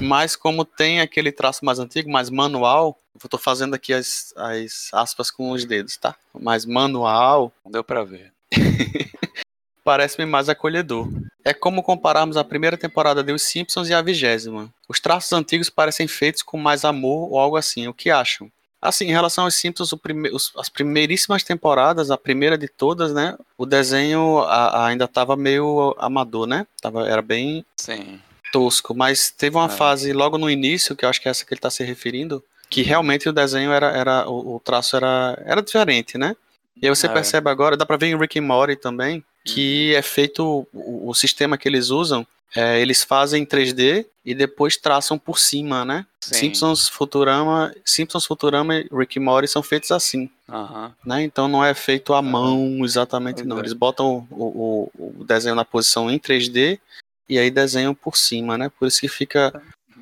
[0.02, 4.90] Mas como tem aquele traço mais antigo, mais manual, eu tô fazendo aqui as, as
[4.94, 6.16] aspas com os dedos, tá?
[6.40, 8.32] Mais manual, Não deu pra ver.
[9.84, 11.08] parece-me mais acolhedor.
[11.44, 14.70] É como compararmos a primeira temporada de Os Simpsons e a vigésima.
[14.88, 17.88] Os traços antigos parecem feitos com mais amor ou algo assim.
[17.88, 18.52] O que acham?
[18.80, 23.14] Assim, em relação aos Simpsons, o prime- os- as primeiríssimas temporadas, a primeira de todas,
[23.14, 23.38] né?
[23.58, 26.66] O desenho a- ainda estava meio amador, né?
[26.82, 28.20] Tava, era bem Sim.
[28.52, 29.69] Tosco, mas teve uma É.
[29.69, 32.44] fase logo no início, que eu acho que é essa que ele está se referindo,
[32.69, 36.36] que realmente o desenho era, era o, o traço era, era diferente, né?
[36.82, 37.10] E aí você É.
[37.10, 41.14] percebe agora, dá pra ver em Rick and Morty também, que é feito o, o
[41.14, 42.26] sistema que eles usam,
[42.56, 46.06] é, eles fazem em 3D e depois traçam por cima, né?
[46.19, 46.36] Sim.
[46.36, 50.94] Simpsons, Futurama, Simpsons, Futurama e Rick and Morty são feitos assim, Aham.
[51.06, 51.23] né?
[51.23, 53.57] Então não é feito à mão exatamente não.
[53.60, 56.80] Eles botam o, o, o desenho na posição em 3D
[57.32, 58.70] e aí desenham por cima, né?
[58.78, 59.53] Por isso que fica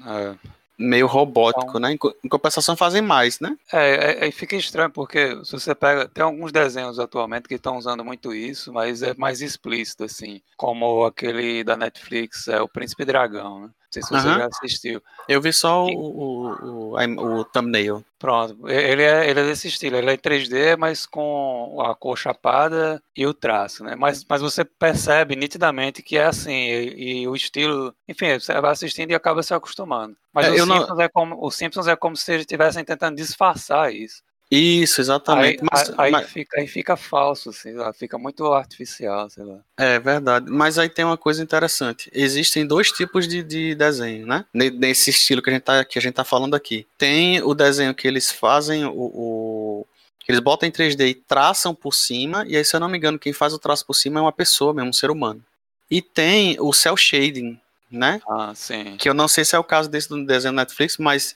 [0.06, 0.59] É.
[0.80, 1.92] meio robótico, Então- né?
[1.92, 3.58] Em co- Em compensação fazem mais, né?
[3.72, 7.78] É, é, é, fica estranho porque se você pega, tem alguns desenhos atualmente que estão
[7.78, 13.04] usando muito isso, mas é mais explícito assim, como aquele da Netflix, é o Príncipe
[13.04, 13.66] Dragão, né?
[13.68, 14.38] Não sei se você Aham.
[14.38, 15.02] já assistiu.
[15.28, 18.06] Eu vi só o, o, o, o thumbnail.
[18.20, 22.18] Pronto, ele é, ele é desse estilo, ele é em 3D, mas com a cor
[22.18, 23.96] chapada e o traço, né?
[23.96, 28.72] Mas, mas você percebe nitidamente que é assim, e, e o estilo, enfim, você vai
[28.72, 30.16] assistindo e acaba se acostumando.
[30.42, 32.84] Mas É, o, eu não- Simpsons é como, o Simpsons é como se eles estivessem
[32.84, 34.22] tentando disfarçar isso.
[34.52, 35.64] Isso, Aí, exatamente.
[35.72, 39.60] mas, aí, mas- fica, aí fica falso, sei lá, fica muito artificial, sei lá.
[39.78, 40.50] é verdade.
[40.50, 42.10] Mas aí tem uma coisa interessante.
[42.12, 44.44] Existem dois tipos de, de desenho, né?
[44.52, 46.88] Ne- Nesse estilo que a, gente tá, que a gente tá falando aqui.
[46.98, 49.88] Tem o desenho que eles fazem, o, o-
[50.28, 52.44] eles botam em 3D e traçam por cima.
[52.48, 54.32] E aí, se eu não me engano, quem faz o traço por cima é uma
[54.32, 55.44] pessoa mesmo, um ser humano.
[55.92, 57.60] E tem o cel shading,
[57.92, 58.22] né?
[58.28, 58.98] Ah, sim.
[58.98, 61.36] Que eu não sei se é o caso desse do desenho Netflix, mas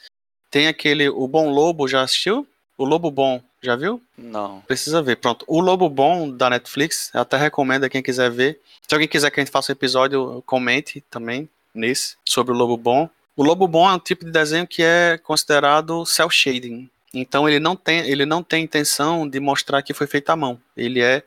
[0.49, 1.09] tem aquele.
[1.09, 2.47] O Bom Lobo, já assistiu?
[2.77, 3.41] O Lobo Bom.
[3.61, 4.01] Já viu?
[4.17, 4.61] Não.
[4.61, 5.15] Precisa ver.
[5.15, 5.45] Pronto.
[5.47, 8.59] O Lobo Bom da Netflix, eu até recomendo a quem quiser ver.
[8.88, 12.75] Se alguém quiser que a gente faça um episódio, comente também nesse sobre o Lobo
[12.75, 13.09] Bom.
[13.35, 16.89] O Lobo Bom é um tipo de desenho que é considerado cel shading.
[17.13, 20.59] Então ele não tem, ele não tem intenção de mostrar que foi feito à mão.
[20.75, 21.23] Ele é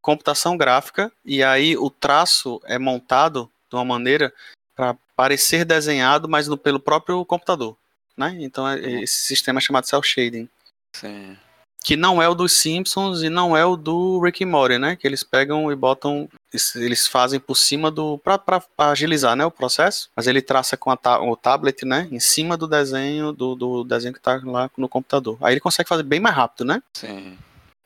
[0.00, 4.32] computação gráfica e aí o traço é montado de uma maneira
[4.80, 7.76] para parecer desenhado, mas no, pelo próprio computador,
[8.16, 8.34] né?
[8.40, 10.48] Então é, esse sistema é chamado cel shading.
[10.94, 11.36] Sim.
[11.84, 14.96] Que não é o dos Simpsons e não é o do Rick and Morty, né?
[14.96, 16.30] Que eles pegam e botam,
[16.76, 18.40] eles fazem por cima do para
[18.78, 20.08] agilizar, né, o processo.
[20.16, 24.14] Mas ele traça com ta, o tablet, né, em cima do desenho do, do desenho
[24.14, 25.36] que está lá no computador.
[25.42, 26.82] Aí ele consegue fazer bem mais rápido, né?
[26.94, 27.36] Sim.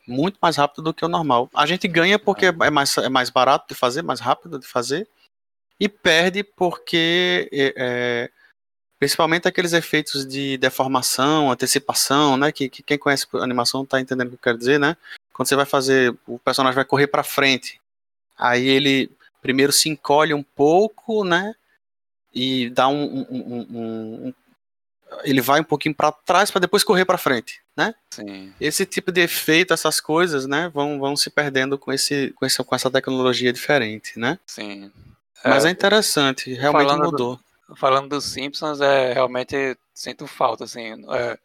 [0.07, 1.49] Muito mais rápido do que o normal.
[1.53, 5.07] A gente ganha porque é mais, é mais barato de fazer, mais rápido de fazer,
[5.79, 8.29] e perde porque é, é
[8.97, 12.51] Principalmente aqueles efeitos de deformação, antecipação, né?
[12.51, 14.95] Que, que quem conhece animação está entendendo o que eu quero dizer, né?
[15.33, 17.79] Quando você vai fazer, o personagem vai correr para frente,
[18.37, 19.11] aí ele
[19.41, 21.53] primeiro se encolhe um pouco, né?
[22.33, 24.33] E dá um, um, um, um
[25.23, 27.93] ele vai um pouquinho para trás para depois correr para frente, né?
[28.09, 28.53] Sim.
[28.59, 32.63] Esse tipo de efeito, essas coisas, né, vão, vão se perdendo com esse, com esse
[32.63, 34.39] com essa tecnologia diferente, né?
[34.47, 34.91] Sim.
[35.45, 37.39] Mas é, é interessante, realmente mudou.
[37.67, 41.05] Do, falando dos Simpsons, é realmente sinto falta, assim.
[41.13, 41.37] É,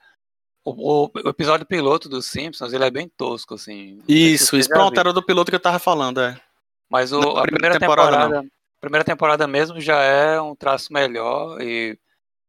[0.64, 4.02] o, o, episódio piloto dos Simpsons, ele é bem tosco, assim.
[4.08, 6.40] Isso, isso pronto, era do piloto que eu tava falando, é.
[6.88, 8.50] Mas o, a primeira temporada, temporada
[8.80, 11.98] primeira temporada mesmo já é um traço melhor e,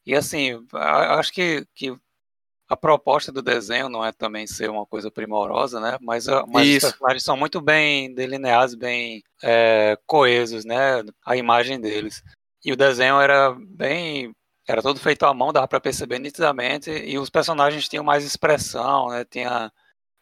[0.06, 1.94] e assim, acho que, que
[2.72, 5.98] a proposta do desenho não é também ser uma coisa primorosa, né?
[6.00, 11.04] Mas, mas os personagens são muito bem delineados, bem é, coesos, né?
[11.26, 12.24] A imagem deles.
[12.64, 14.34] E o desenho era bem.
[14.66, 16.90] Era todo feito à mão, dava para perceber nitidamente.
[16.90, 19.26] E os personagens tinham mais expressão, né?
[19.26, 19.70] Tinha.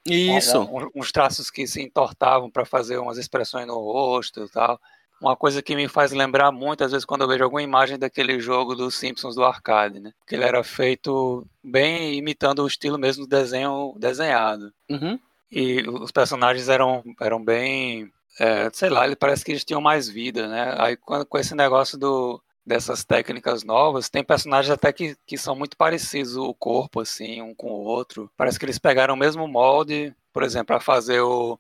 [0.08, 0.60] Isso.
[0.60, 4.82] Um, uns traços que se entortavam para fazer umas expressões no rosto e tal.
[5.22, 8.40] Uma coisa que me faz lembrar muito, às vezes, quando eu vejo alguma imagem daquele
[8.40, 10.14] jogo dos Simpsons do arcade, né?
[10.26, 14.72] Que ele era feito bem imitando o estilo mesmo do desenho desenhado.
[14.90, 15.20] Uhum.
[15.52, 20.08] E os personagens eram, eram bem é, sei lá, ele parece que eles tinham mais
[20.08, 20.74] vida, né?
[20.78, 25.56] Aí quando, com esse negócio do, dessas técnicas novas, tem personagens até que, que são
[25.56, 28.32] muito parecidos, o corpo, assim, um com o outro.
[28.38, 31.60] Parece que eles pegaram o mesmo molde, por exemplo, para fazer o.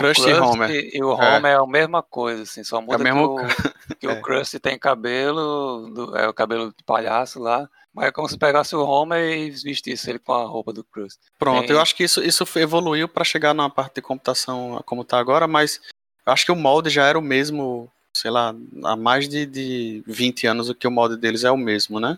[0.00, 0.90] Krusty e Homer.
[0.94, 1.54] E o Homer é.
[1.54, 1.56] é.
[1.56, 3.36] a mesma coisa, assim, só muda é mesmo...
[3.36, 3.42] que,
[3.92, 4.12] o, que é.
[4.12, 7.68] o Krusty tem cabelo, do, é o cabelo de palhaço lá.
[7.92, 11.18] Mas é como se pegasse o Homer e vestisse ele com a roupa do Cruz.
[11.38, 11.74] Pronto, Tem...
[11.74, 15.48] eu acho que isso, isso evoluiu para chegar na parte de computação como está agora,
[15.48, 15.80] mas
[16.24, 18.54] eu acho que o molde já era o mesmo, sei lá,
[18.84, 22.16] há mais de, de 20 anos o que o molde deles é o mesmo, né?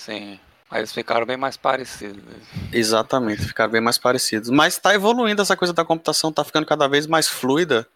[0.00, 0.40] Sim.
[0.70, 2.22] Mas eles ficaram bem mais parecidos.
[2.72, 4.50] Exatamente, ficaram bem mais parecidos.
[4.50, 7.88] Mas está evoluindo essa coisa da computação, está ficando cada vez mais fluida.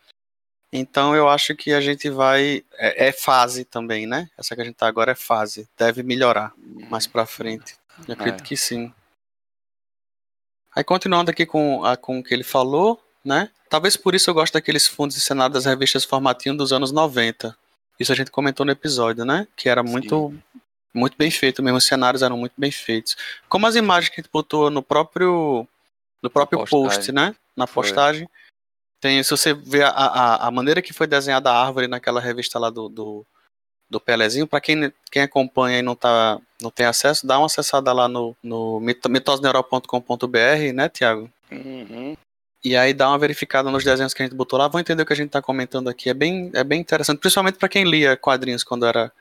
[0.72, 2.64] Então eu acho que a gente vai.
[2.72, 4.28] É, é, fase também, né?
[4.36, 5.68] Essa que a gente tá agora é fase.
[5.78, 6.52] Deve melhorar
[6.90, 7.76] mais pra frente.
[8.08, 8.44] Eu acredito é.
[8.44, 8.92] que sim.
[10.74, 13.50] Aí continuando aqui com, a, com o que ele falou, né?
[13.70, 17.56] Talvez por isso eu gosto daqueles fundos de cenário das revistas formatinho dos anos 90.
[17.98, 19.46] Isso a gente comentou no episódio, né?
[19.54, 20.34] Que era muito,
[20.94, 21.78] muito bem feito mesmo.
[21.78, 23.16] Os cenários eram muito bem feitos.
[23.48, 25.66] Como as imagens que a gente botou no próprio,
[26.22, 27.34] no próprio post, né?
[27.56, 28.26] Na postagem.
[28.26, 28.44] Foi
[29.04, 32.58] tem, se você ver a, a, a, maneira que foi desenhada a árvore naquela revista
[32.58, 33.26] lá do, do,
[33.90, 37.92] do Pelezinho, para quem, quem acompanha e não, tá, não tem acesso, dá uma acessada
[37.92, 41.30] lá no, no mitosneural.com.br, né, Tiago?
[41.52, 42.16] Uhum.
[42.64, 45.06] E aí dá uma verificada nos desenhos que a gente botou lá, vão entender o
[45.06, 46.08] que a gente está comentando aqui.
[46.08, 49.12] É bem, é bem interessante, principalmente para quem lia quadrinhos quando era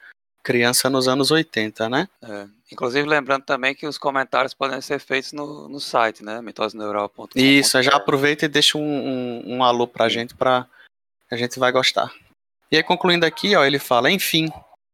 [0.44, 2.08] criança nos anos 80, né?
[2.22, 2.46] É.
[2.72, 6.42] Inclusive, lembrando também que os comentários podem ser feitos no, no site, né?
[6.42, 7.28] mitosneural.com.
[7.36, 10.68] Isso, já aproveita e deixa um, um, um alô pra gente, pra
[11.32, 12.12] a gente vai gostar.
[12.72, 14.52] E aí, concluindo aqui, ó, ele fala, enfim,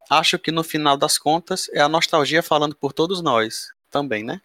[0.09, 4.41] acho que no final das contas é a nostalgia falando por todos nós, também, né?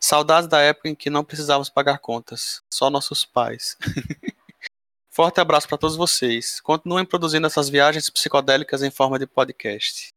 [0.00, 3.76] Saudades da época em que não precisávamos pagar contas, só nossos pais.
[5.10, 6.60] Forte abraço para todos vocês.
[6.60, 10.13] Continuem produzindo essas viagens psicodélicas em forma de podcast.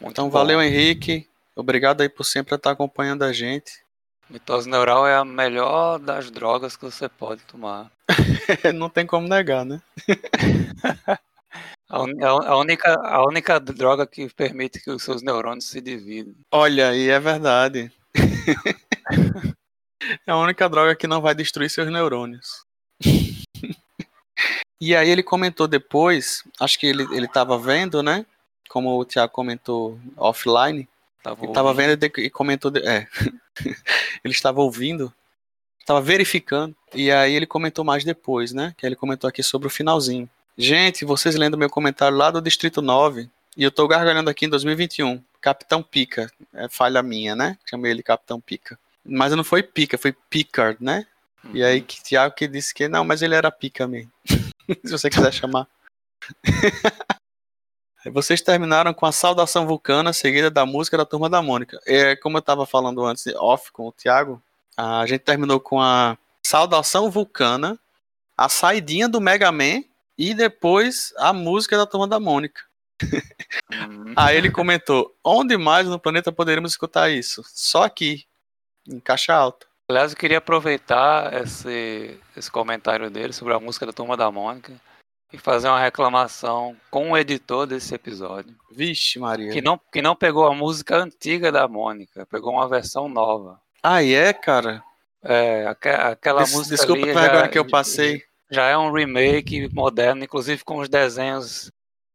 [0.00, 0.30] Muito então, bom.
[0.30, 1.28] valeu, Henrique.
[1.54, 3.84] Obrigado aí por sempre estar acompanhando a gente.
[4.30, 7.90] Mitose neural é a melhor das drogas que você pode tomar.
[8.74, 9.82] Não tem como negar, né?
[11.90, 16.34] a, a, única, a única droga que permite que os seus neurônios se dividam.
[16.50, 17.92] Olha, aí é verdade.
[20.26, 22.64] é a única droga que não vai destruir seus neurônios.
[24.80, 28.24] e aí ele comentou depois, acho que ele, ele tava vendo, né?
[28.70, 30.88] Como o Thiago comentou offline,
[31.22, 32.70] Tava ele estava vendo e comentou.
[32.70, 33.06] De, é.
[34.24, 35.12] ele estava ouvindo.
[35.84, 36.74] tava verificando.
[36.94, 38.74] E aí ele comentou mais depois, né?
[38.76, 40.28] Que ele comentou aqui sobre o finalzinho.
[40.56, 44.48] Gente, vocês lendo meu comentário lá do Distrito 9, e eu tô gargalhando aqui em
[44.48, 45.22] 2021.
[45.40, 46.30] Capitão Pica.
[46.54, 47.58] É falha minha, né?
[47.68, 48.78] Chamei ele Capitão Pica.
[49.04, 51.06] Mas não foi Pica, foi Picard, né?
[51.52, 54.12] E aí que Thiago que disse que não, mas ele era Pica mesmo.
[54.84, 55.66] Se você quiser chamar.
[58.06, 61.78] Vocês terminaram com a saudação vulcana, seguida da música da Turma da Mônica.
[61.86, 64.42] É, como eu estava falando antes, off com o Thiago,
[64.76, 67.78] a gente terminou com a saudação vulcana,
[68.36, 69.84] a saidinha do Mega Man
[70.16, 72.62] e depois a música da Turma da Mônica.
[73.70, 74.14] Uhum.
[74.16, 77.42] Aí ele comentou: onde mais no planeta poderíamos escutar isso?
[77.46, 78.24] Só aqui,
[78.88, 79.66] em caixa alta.
[79.88, 84.72] Aliás, eu queria aproveitar esse, esse comentário dele sobre a música da Turma da Mônica
[85.32, 88.54] e fazer uma reclamação com o editor desse episódio.
[88.70, 89.52] Vixe, Maria.
[89.52, 93.60] Que não, que não pegou a música antiga da Mônica, pegou uma versão nova.
[93.82, 94.82] Ah, é, cara?
[95.22, 98.22] É, aque- aquela Des- música desculpa ali a vergonha já- que eu passei.
[98.50, 101.70] Já é um remake moderno, inclusive com os desenhos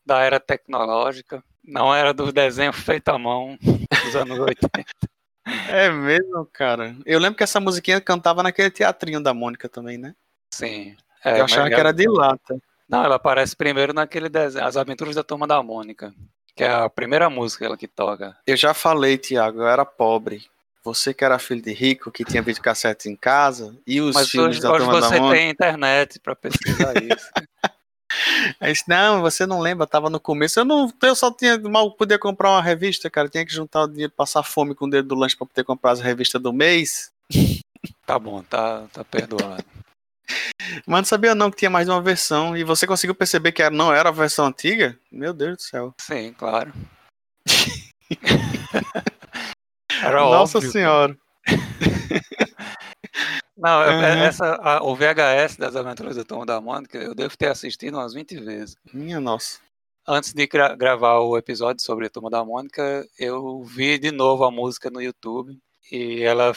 [0.06, 1.42] da era tecnológica.
[1.64, 4.86] Não era do desenho feito à mão dos anos 80.
[5.70, 6.96] É mesmo, cara.
[7.06, 10.14] Eu lembro que essa musiquinha cantava naquele teatrinho da Mônica também, né?
[10.54, 10.96] Sim.
[11.24, 12.58] É, eu achava que era de lata.
[12.88, 16.14] Não, ela aparece primeiro naquele desenho, As Aventuras da Turma da Mônica,
[16.56, 18.38] que é a primeira música ela que toca.
[18.46, 20.46] Eu já falei, Tiago, eu era pobre.
[20.84, 24.58] Você que era filho de rico, que tinha videocassete em casa, e os Mas filmes
[24.58, 25.36] hoje, da hoje Turma da você Mônica.
[25.36, 27.32] tem internet pra pesquisar isso.
[28.60, 30.60] Aí disse, não, você não lembra, tava no começo.
[30.60, 33.28] Eu não, eu só tinha mal podia comprar uma revista, cara.
[33.28, 35.92] Tinha que juntar o dinheiro, passar fome com o dedo do lanche pra poder comprar
[35.92, 37.12] as revistas do mês.
[38.06, 39.66] Tá bom, tá, tá perdoado.
[40.88, 42.56] Mas não sabia não que tinha mais de uma versão.
[42.58, 44.98] E você conseguiu perceber que não era a versão antiga?
[45.12, 45.94] Meu Deus do céu.
[46.00, 46.74] Sim, claro.
[50.04, 50.72] Era Nossa óbvio.
[50.72, 51.18] senhora.
[53.58, 54.24] Não, Aham.
[54.24, 58.14] essa, a- o VHS das Aventuras da Turma da Mônica, eu devo ter assistido umas
[58.14, 58.76] 20 vezes.
[58.94, 59.60] Minha nossa.
[60.08, 64.44] Antes de gra- gravar o episódio sobre a Turma da Mônica, eu vi de novo
[64.44, 65.58] a música no YouTube
[65.92, 66.54] e ela,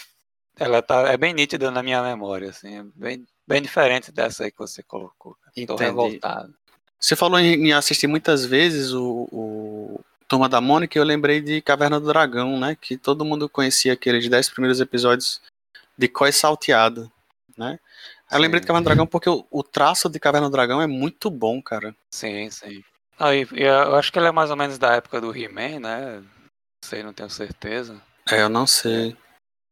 [0.59, 4.51] ela tá, é bem nítida na minha memória, assim, é bem, bem diferente dessa aí
[4.51, 5.37] que você colocou.
[5.57, 5.83] Entendi.
[5.83, 6.55] revoltado.
[7.01, 11.61] Você falou em, assistir muitas vezes o, o Turma da Mônica e eu lembrei de
[11.63, 12.77] Caverna do Dragão, né?
[12.81, 15.41] Que todo mundo conhecia aqueles 10 primeiros episódios
[15.97, 17.11] de Coi Salteado,
[17.57, 17.79] né?
[18.31, 20.87] Eu lembrei de Caverna do Dragão porque o, o traço de Caverna do Dragão é
[20.87, 21.95] muito bom, cara.
[22.13, 22.83] Sim, sim.
[23.19, 25.81] Ah, e- e eu acho que ele é mais ou menos da época do He-Man,
[25.81, 26.21] né?
[26.21, 26.25] Não
[26.85, 28.01] sei, não tenho certeza.
[28.31, 29.17] É, eu não sei.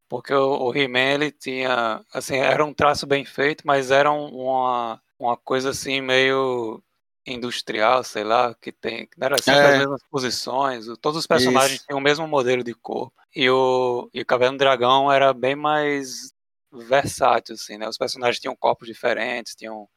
[0.08, 4.28] Porque o, o He-Man, ele tinha, assim, era um traço bem feito, mas era um-
[4.28, 6.82] uma, uma coisa assim meio
[7.26, 9.72] industrial, sei lá, que tem, que era sempre É.
[9.72, 11.84] as mesmas posições, todos os personagens Isso.
[11.86, 13.12] tinham o mesmo modelo de corpo.
[13.34, 16.32] E o, e o Caverna do Dragão era bem mais
[16.72, 17.88] versátil, assim, né?
[17.88, 19.88] Os personagens tinham corpos diferentes, tinham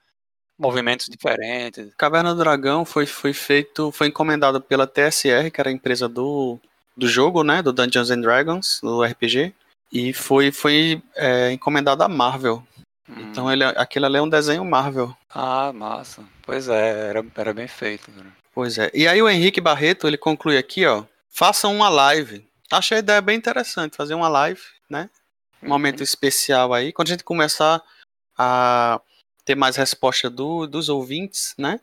[0.58, 1.94] movimentos diferentes.
[1.96, 6.60] Caverna do Dragão foi, foi feito, foi encomendado pela TSR, que era a empresa do,
[6.98, 7.62] do jogo, né?
[7.62, 9.54] Do Dungeons and Dragons, do RPG.
[9.92, 12.64] E foi, foi é, encomendado à Marvel.
[13.18, 15.16] Então ele, aquele ali é um desenho Marvel.
[15.30, 16.24] Ah, massa.
[16.44, 18.12] Pois é, era, era bem feito.
[18.12, 18.28] Cara.
[18.54, 18.92] Pois é.
[18.94, 21.06] E aí o Henrique Barreto, ele conclui aqui, ó.
[21.30, 22.48] Façam uma live.
[22.72, 25.10] Achei a ideia bem interessante, fazer uma live, né?
[25.64, 26.94] Um momento especial aí.
[26.94, 27.82] Quando a gente começar
[28.38, 29.02] a
[29.44, 31.80] ter mais resposta do, dos ouvintes, né?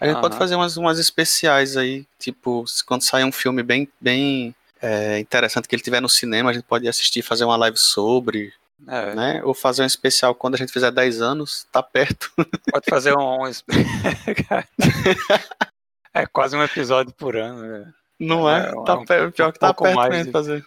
[0.00, 0.38] A gente pode Aham.
[0.38, 5.74] fazer umas, umas especiais aí, tipo, quando sair um filme bem, bem é, interessante que
[5.74, 8.52] ele tiver no cinema, a gente pode assistir, fazer uma live sobre,
[8.88, 9.42] É, né?
[9.44, 12.30] Ou fazer um especial quando a gente fizer 10 anos, tá perto.
[12.70, 13.44] Pode fazer um.
[13.44, 13.50] um-
[16.14, 17.62] é quase um episódio por ano.
[17.62, 17.92] né?
[18.18, 18.68] Não é?
[18.68, 20.64] É, tá um- pior um que tá pouco perto mais mesmo de- fazer.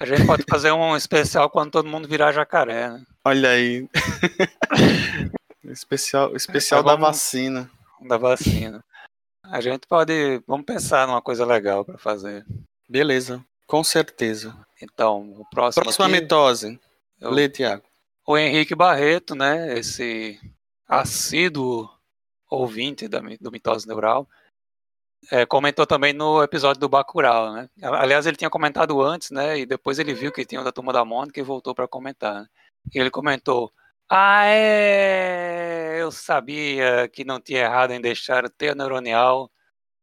[0.00, 3.02] A gente pode fazer um especial quando todo mundo virar jacaré, né?
[3.24, 3.88] Olha aí.
[5.64, 7.70] especial especial da vamos- vacina.
[8.02, 8.84] Da vacina.
[9.44, 10.42] A gente pode.
[10.46, 12.44] Vamos pensar numa coisa legal pra fazer.
[12.88, 14.56] Beleza, com certeza.
[14.80, 15.82] Então, o próximo.
[15.84, 16.80] Próxima aqui, mitose.
[17.20, 17.82] eu- Lê, Tiago.
[18.26, 19.78] o Henrique Barreto, né?
[19.78, 20.38] Esse
[20.88, 21.88] assíduo
[22.50, 24.28] ouvinte da, do Mitose Neural,
[25.30, 27.68] é, comentou também no episódio do Bacurau, né?
[27.82, 29.58] Aliás, ele tinha comentado antes, né?
[29.58, 32.42] E depois ele viu que tinha o da Turma da Mônica e voltou para comentar.
[32.42, 32.48] né?
[32.94, 33.72] E ele comentou:
[34.08, 35.96] Ah, é!
[36.00, 39.50] Eu sabia que não tinha errado em deixar o teia neuronial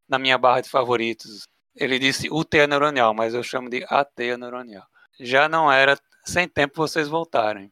[0.09, 1.43] na minha barra de favoritos.
[1.75, 4.85] Ele disse teia neuronial, mas eu chamo de a teia neuronial.
[5.19, 7.71] Já não era sem tempo vocês voltarem.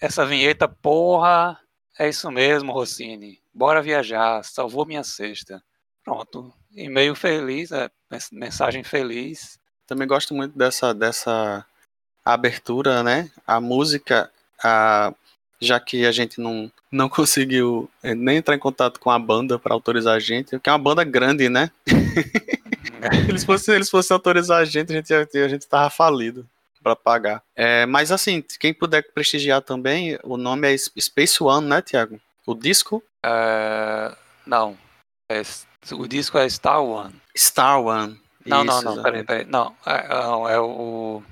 [0.00, 1.58] Essa vinheta, porra,
[1.98, 3.40] é isso mesmo, Rossini.
[3.54, 5.62] Bora viajar, salvou minha sexta.
[6.04, 9.58] Pronto, e-mail feliz, é, mens- mensagem feliz.
[9.86, 11.64] Também gosto muito dessa, dessa
[12.24, 13.30] abertura, né?
[13.46, 14.30] A música,
[14.62, 15.14] a,
[15.60, 19.58] já que a gente não, não conseguiu é, nem entrar em contato com a banda
[19.58, 21.70] para autorizar a gente, que é uma banda grande, né?
[23.28, 26.46] eles fossem, eles fossem autorizar a gente, a gente, a gente tava falido
[26.82, 27.42] para pagar.
[27.54, 32.20] É, mas assim, quem puder prestigiar também, o nome é Space One, né, Tiago?
[32.46, 33.02] O disco?
[33.24, 34.14] É,
[34.46, 34.76] não.
[35.30, 35.42] É,
[35.92, 37.14] o disco é Star One.
[37.36, 38.20] Star One.
[38.44, 39.44] Não, Isso, não, não, peraí, peraí.
[39.44, 41.22] Não, é, não, é o.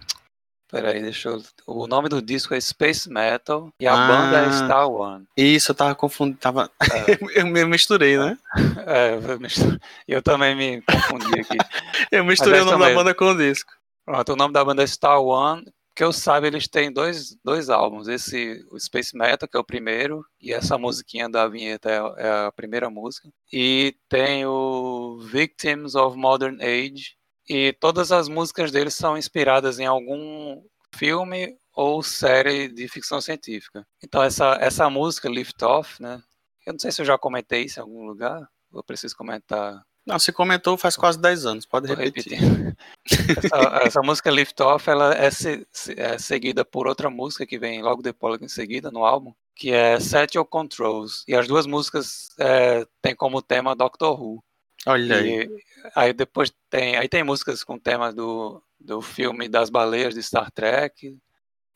[0.70, 1.42] Peraí, deixa eu.
[1.66, 5.26] O nome do disco é Space Metal e a ah, banda é Star One.
[5.36, 6.38] Isso, eu tava confundindo.
[6.38, 6.70] Tava...
[6.80, 7.18] É.
[7.40, 8.38] eu me misturei, né?
[8.86, 9.78] É, eu, misturei.
[10.06, 11.59] eu também me confundi aqui.
[12.12, 13.72] eu misturei o nome da banda com o disco.
[14.05, 15.64] Pronto, o nome da banda é Star One.
[15.92, 18.06] Que eu saiba, eles têm dois, dois álbuns.
[18.06, 22.47] Esse, o Space Metal, que é o primeiro, e essa musiquinha da vinheta é, é
[22.47, 23.28] a primeira música.
[23.52, 27.16] E tem o Victims of Modern Age,
[27.51, 30.62] e todas as músicas deles são inspiradas em algum
[30.94, 33.85] filme ou série de ficção científica.
[34.01, 36.22] Então essa, essa música, Lift Off, né?
[36.64, 39.85] Eu não sei se eu já comentei isso em algum lugar, eu preciso comentar.
[40.06, 42.39] Não, se comentou faz quase 10 anos, pode repetir.
[43.36, 45.66] essa, essa, música Lift Off, ela é, se,
[45.97, 49.98] é, seguida por outra música que vem logo depois em seguida no álbum, que é
[49.98, 51.24] Set Your Controls.
[51.27, 54.40] E as duas músicas é, têm como tema Doctor Who.
[54.86, 55.43] Olha aí.
[55.43, 55.62] E,
[55.94, 60.51] aí depois tem, aí tem músicas com temas do, do filme das baleias de Star
[60.51, 61.19] Trek,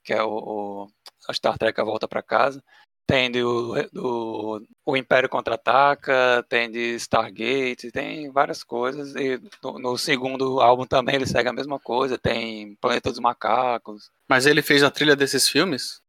[0.02, 0.89] que é o, o
[1.28, 2.62] a Star Trek A Volta para Casa.
[3.06, 9.14] Tem do, do o Império Contra-Ataca, tem de Stargate, tem várias coisas.
[9.14, 14.10] E no, no, segundo álbum também ele segue a mesma coisa, tem Planeta dos Macacos.
[14.26, 16.01] Mas ele fez a trilha desses filmes?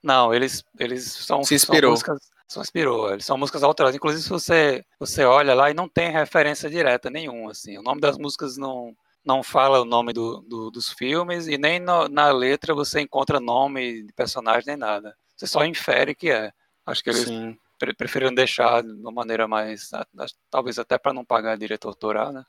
[0.00, 1.96] Não, eles, eles são, Se inspirou.
[1.96, 3.12] São músicas, só inspirou.
[3.12, 3.96] Eles são músicas alteradas.
[3.96, 7.78] Inclusive, se você, você olha lá e não tem referência direta nenhuma, assim.
[7.78, 8.94] O nome das músicas não,
[9.24, 13.40] não fala o nome do, do dos filmes e nem no, na letra você encontra
[13.40, 15.16] nome de personagem nem nada.
[15.36, 16.52] Você só infere que é.
[16.86, 17.28] Acho que eles
[17.78, 19.90] pre preferiram deixar de uma maneira mais,
[20.50, 22.44] talvez até para não pagar direito autoral, né?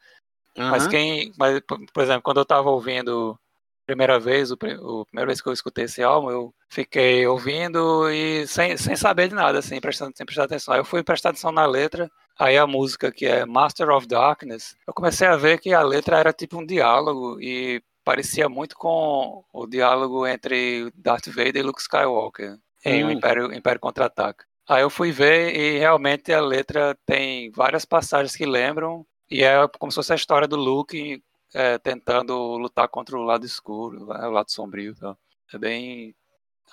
[0.57, 0.69] Uhum.
[0.69, 1.61] Mas quem, mas,
[1.93, 3.37] por exemplo, quando eu estava ouvindo
[3.85, 8.47] primeira vez, o, o primeira vez que eu escutei esse álbum, eu fiquei ouvindo e
[8.47, 10.73] sem, sem saber de nada, assim, prestando, sem prestar atenção.
[10.73, 14.75] Aí eu fui prestar atenção na letra, aí a música que é Master of Darkness,
[14.87, 19.43] eu comecei a ver que a letra era tipo um diálogo e parecia muito com
[19.51, 23.07] o diálogo entre Darth Vader e Luke Skywalker em hum.
[23.07, 24.45] o Império, Império Contra-Ataca.
[24.67, 29.67] Aí eu fui ver e realmente a letra tem várias passagens que lembram e é
[29.79, 31.21] como se fosse a história do Luke
[31.55, 34.93] é, tentando lutar contra o lado escuro, né, o lado sombrio.
[34.93, 35.15] Tá?
[35.53, 36.13] É bem.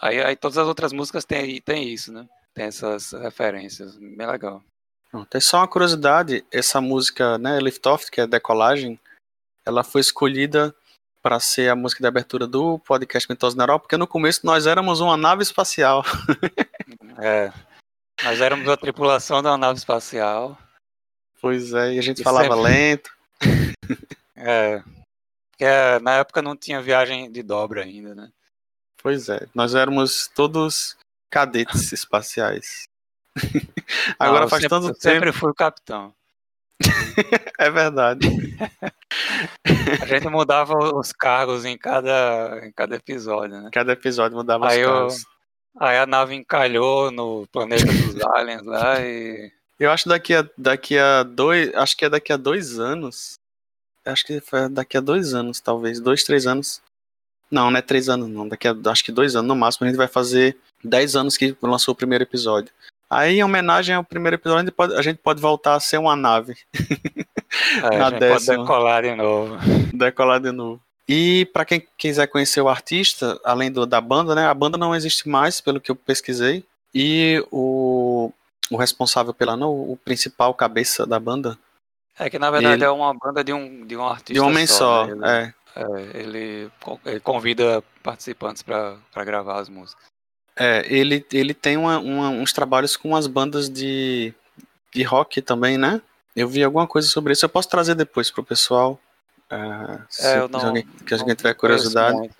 [0.01, 2.29] Aí, aí todas as outras músicas têm, têm isso, né?
[2.53, 3.97] Tem essas referências.
[3.97, 4.63] Bem legal.
[5.31, 8.99] Tem só uma curiosidade: essa música, né, Lift Off, que é Decolagem,
[9.65, 10.75] ela foi escolhida
[11.23, 15.01] para ser a música de abertura do podcast Mitose Neural, porque no começo nós éramos
[15.01, 16.03] uma nave espacial.
[17.23, 17.53] é.
[18.25, 20.59] Nós éramos a tripulação da nave espacial.
[21.41, 22.63] Pois é, e a gente e falava sempre...
[22.63, 23.11] lento.
[24.37, 24.83] É.
[25.51, 25.65] Porque
[26.03, 28.31] na época não tinha viagem de dobra ainda, né?
[29.03, 29.47] Pois é.
[29.55, 30.97] Nós éramos todos
[31.31, 32.89] cadetes espaciais.
[34.19, 35.01] Agora não, faz sempre, tanto tempo.
[35.01, 36.15] Sempre fui o capitão.
[37.59, 38.29] é verdade.
[40.01, 43.71] A gente mudava os cargos em cada, em cada episódio, né?
[43.73, 45.17] Cada episódio mudava aí os cargos.
[45.17, 49.51] Eu, aí a nave encalhou no planeta dos aliens lá e.
[49.79, 51.75] Eu acho daqui a, daqui a dois.
[51.75, 53.39] Acho que é daqui a dois anos
[54.05, 56.81] acho que foi daqui a dois anos, talvez, dois, três anos.
[57.51, 58.49] Não, não é três anos, não.
[58.49, 61.57] Daqui a acho que dois anos no máximo, a gente vai fazer dez anos que
[61.63, 62.73] lançou o primeiro episódio.
[63.09, 65.99] Aí, em homenagem ao primeiro episódio, a gente pode, a gente pode voltar a ser
[65.99, 66.57] uma nave.
[67.83, 68.57] É, Na a gente décima.
[68.57, 69.59] pode decolar de novo.
[69.93, 70.81] Decolar de novo.
[71.07, 74.47] E para quem quiser conhecer o artista, além do, da banda, né?
[74.47, 76.65] A banda não existe mais, pelo que eu pesquisei.
[76.95, 78.33] E o,
[78.71, 81.59] o responsável pela, não, o principal cabeça da banda,
[82.27, 82.85] é que na verdade ele...
[82.85, 84.33] é uma banda de um, de um artista.
[84.35, 85.55] De um homem só, só né?
[85.75, 85.83] é.
[85.83, 86.21] é.
[86.21, 86.71] ele,
[87.07, 90.05] ele convida participantes para gravar as músicas.
[90.57, 94.35] É, ele, ele tem uma, uma, uns trabalhos com as bandas de,
[94.93, 96.01] de rock também, né?
[96.37, 97.45] Eu vi alguma coisa sobre isso.
[97.45, 98.99] Eu posso trazer depois pro pessoal.
[99.51, 102.31] Uh, se, é, não, alguém, que alguém tiver curiosidade.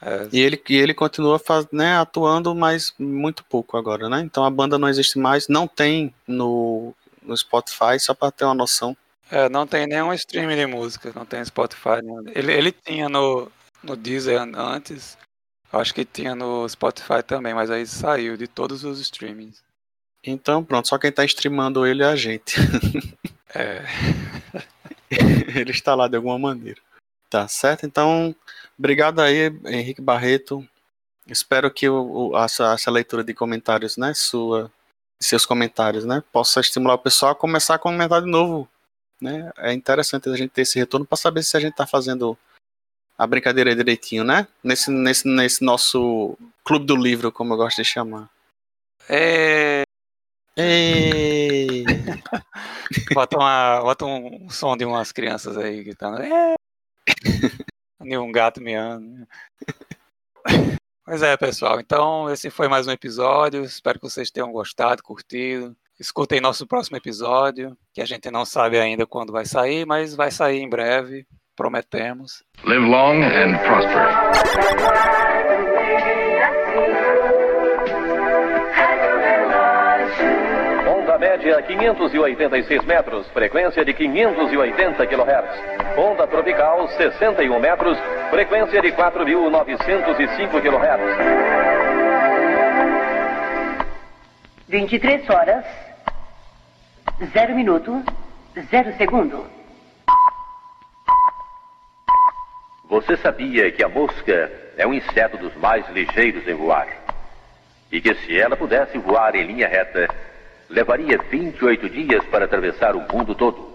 [0.00, 0.28] É.
[0.32, 4.20] E, ele, e ele continua faz, né, atuando, mas muito pouco agora, né?
[4.20, 5.46] Então a banda não existe mais.
[5.46, 8.96] Não tem no, no Spotify, só para ter uma noção.
[9.32, 12.00] É, não tem nenhum streaming de música, não tem Spotify.
[12.34, 13.50] Ele, ele tinha no,
[13.82, 15.16] no Deezer antes,
[15.72, 19.62] acho que tinha no Spotify também, mas aí saiu de todos os streamings.
[20.24, 22.56] Então pronto, só quem tá streamando ele é a gente.
[23.54, 23.84] É.
[25.54, 26.80] ele está lá de alguma maneira.
[27.28, 27.84] Tá certo?
[27.84, 28.34] Então,
[28.78, 30.66] obrigado aí, Henrique Barreto,
[31.26, 34.70] Espero que o, o, essa, essa leitura de comentários, né, sua,
[35.20, 38.68] seus comentários, né, possa estimular o pessoal a começar a comentar de novo,
[39.22, 39.50] né?
[39.58, 42.36] É interessante a gente ter esse retorno para saber se a gente está fazendo
[43.16, 44.48] a brincadeira direitinho, né?
[44.62, 48.30] Nesse, nesse, nesse nosso clube do livro, como eu gosto de chamar.
[49.08, 49.82] É...
[50.56, 51.84] Ei!
[53.14, 56.20] bota, uma, bota um som de umas crianças aí gritando.
[56.22, 56.54] É...
[58.04, 59.26] E um gato miando.
[61.04, 61.80] Pois é, pessoal.
[61.80, 63.64] Então, esse foi mais um episódio.
[63.64, 65.76] Espero que vocês tenham gostado, curtido.
[66.02, 70.32] Escutem nosso próximo episódio, que a gente não sabe ainda quando vai sair, mas vai
[70.32, 71.24] sair em breve,
[71.54, 72.42] prometemos.
[72.64, 74.08] Live long and prosper.
[80.90, 85.96] Onda média 586 metros, frequência de 580 kHz.
[85.96, 87.96] Onda tropical 61 metros,
[88.28, 91.92] frequência de 4.905 kHz.
[94.68, 95.91] 23 horas,
[97.26, 98.02] 0 minuto,
[98.70, 99.46] 0 segundo.
[102.88, 106.88] Você sabia que a mosca é um inseto dos mais ligeiros em voar?
[107.90, 110.08] E que se ela pudesse voar em linha reta,
[110.68, 113.72] levaria 28 dias para atravessar o mundo todo?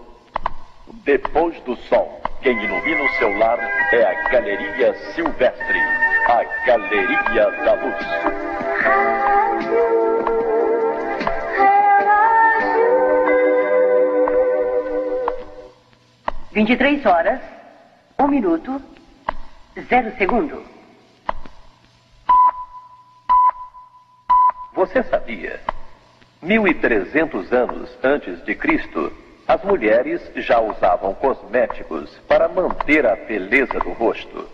[1.04, 3.58] Depois do sol, quem ilumina o seu lar
[3.92, 5.78] é a Galeria Silvestre,
[6.28, 9.27] a Galeria da Luz.
[16.58, 17.40] 23 horas,
[18.18, 18.82] 1 minuto,
[19.76, 20.60] 0 segundo.
[24.74, 25.60] Você sabia?
[26.42, 29.12] 1300 anos antes de Cristo,
[29.46, 34.48] as mulheres já usavam cosméticos para manter a beleza do rosto.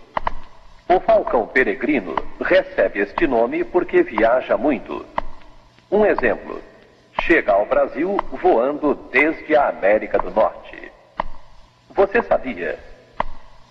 [0.86, 5.06] O falcão peregrino recebe este nome porque viaja muito.
[5.90, 6.60] Um exemplo:
[7.22, 10.84] chega ao Brasil voando desde a América do Norte.
[11.95, 12.77] Você sabia?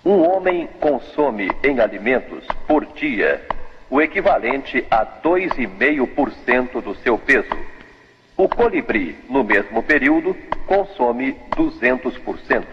[0.06, 3.42] Um homem consome em alimentos por dia
[3.90, 7.56] o equivalente a 2,5% do seu peso.
[8.36, 10.36] O colibri, no mesmo período,
[10.66, 12.64] consome 200%.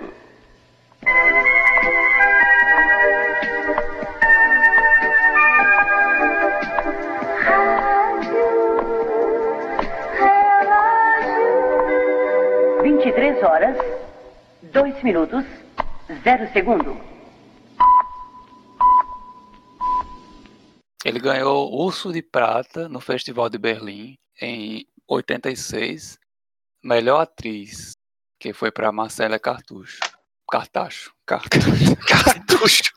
[12.82, 13.99] Vinte e três horas,
[14.72, 15.44] dois minutos,
[16.22, 16.97] zero segundo.
[21.05, 26.18] Ele ganhou Urso de Prata no Festival de Berlim em 86,
[26.84, 27.92] melhor atriz,
[28.38, 29.98] que foi para Marcela Cartucho.
[30.51, 31.12] Cartacho.
[31.24, 31.44] Car-
[32.09, 32.92] Cartucho.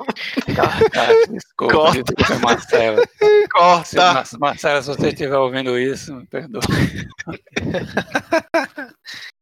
[0.55, 2.03] Cartacho, desculpa, Corta.
[2.03, 3.03] desculpa, Marcela.
[3.07, 4.13] Se, Corta!
[4.13, 6.61] Mar- Marcela, se você estiver ouvindo isso, me perdoa.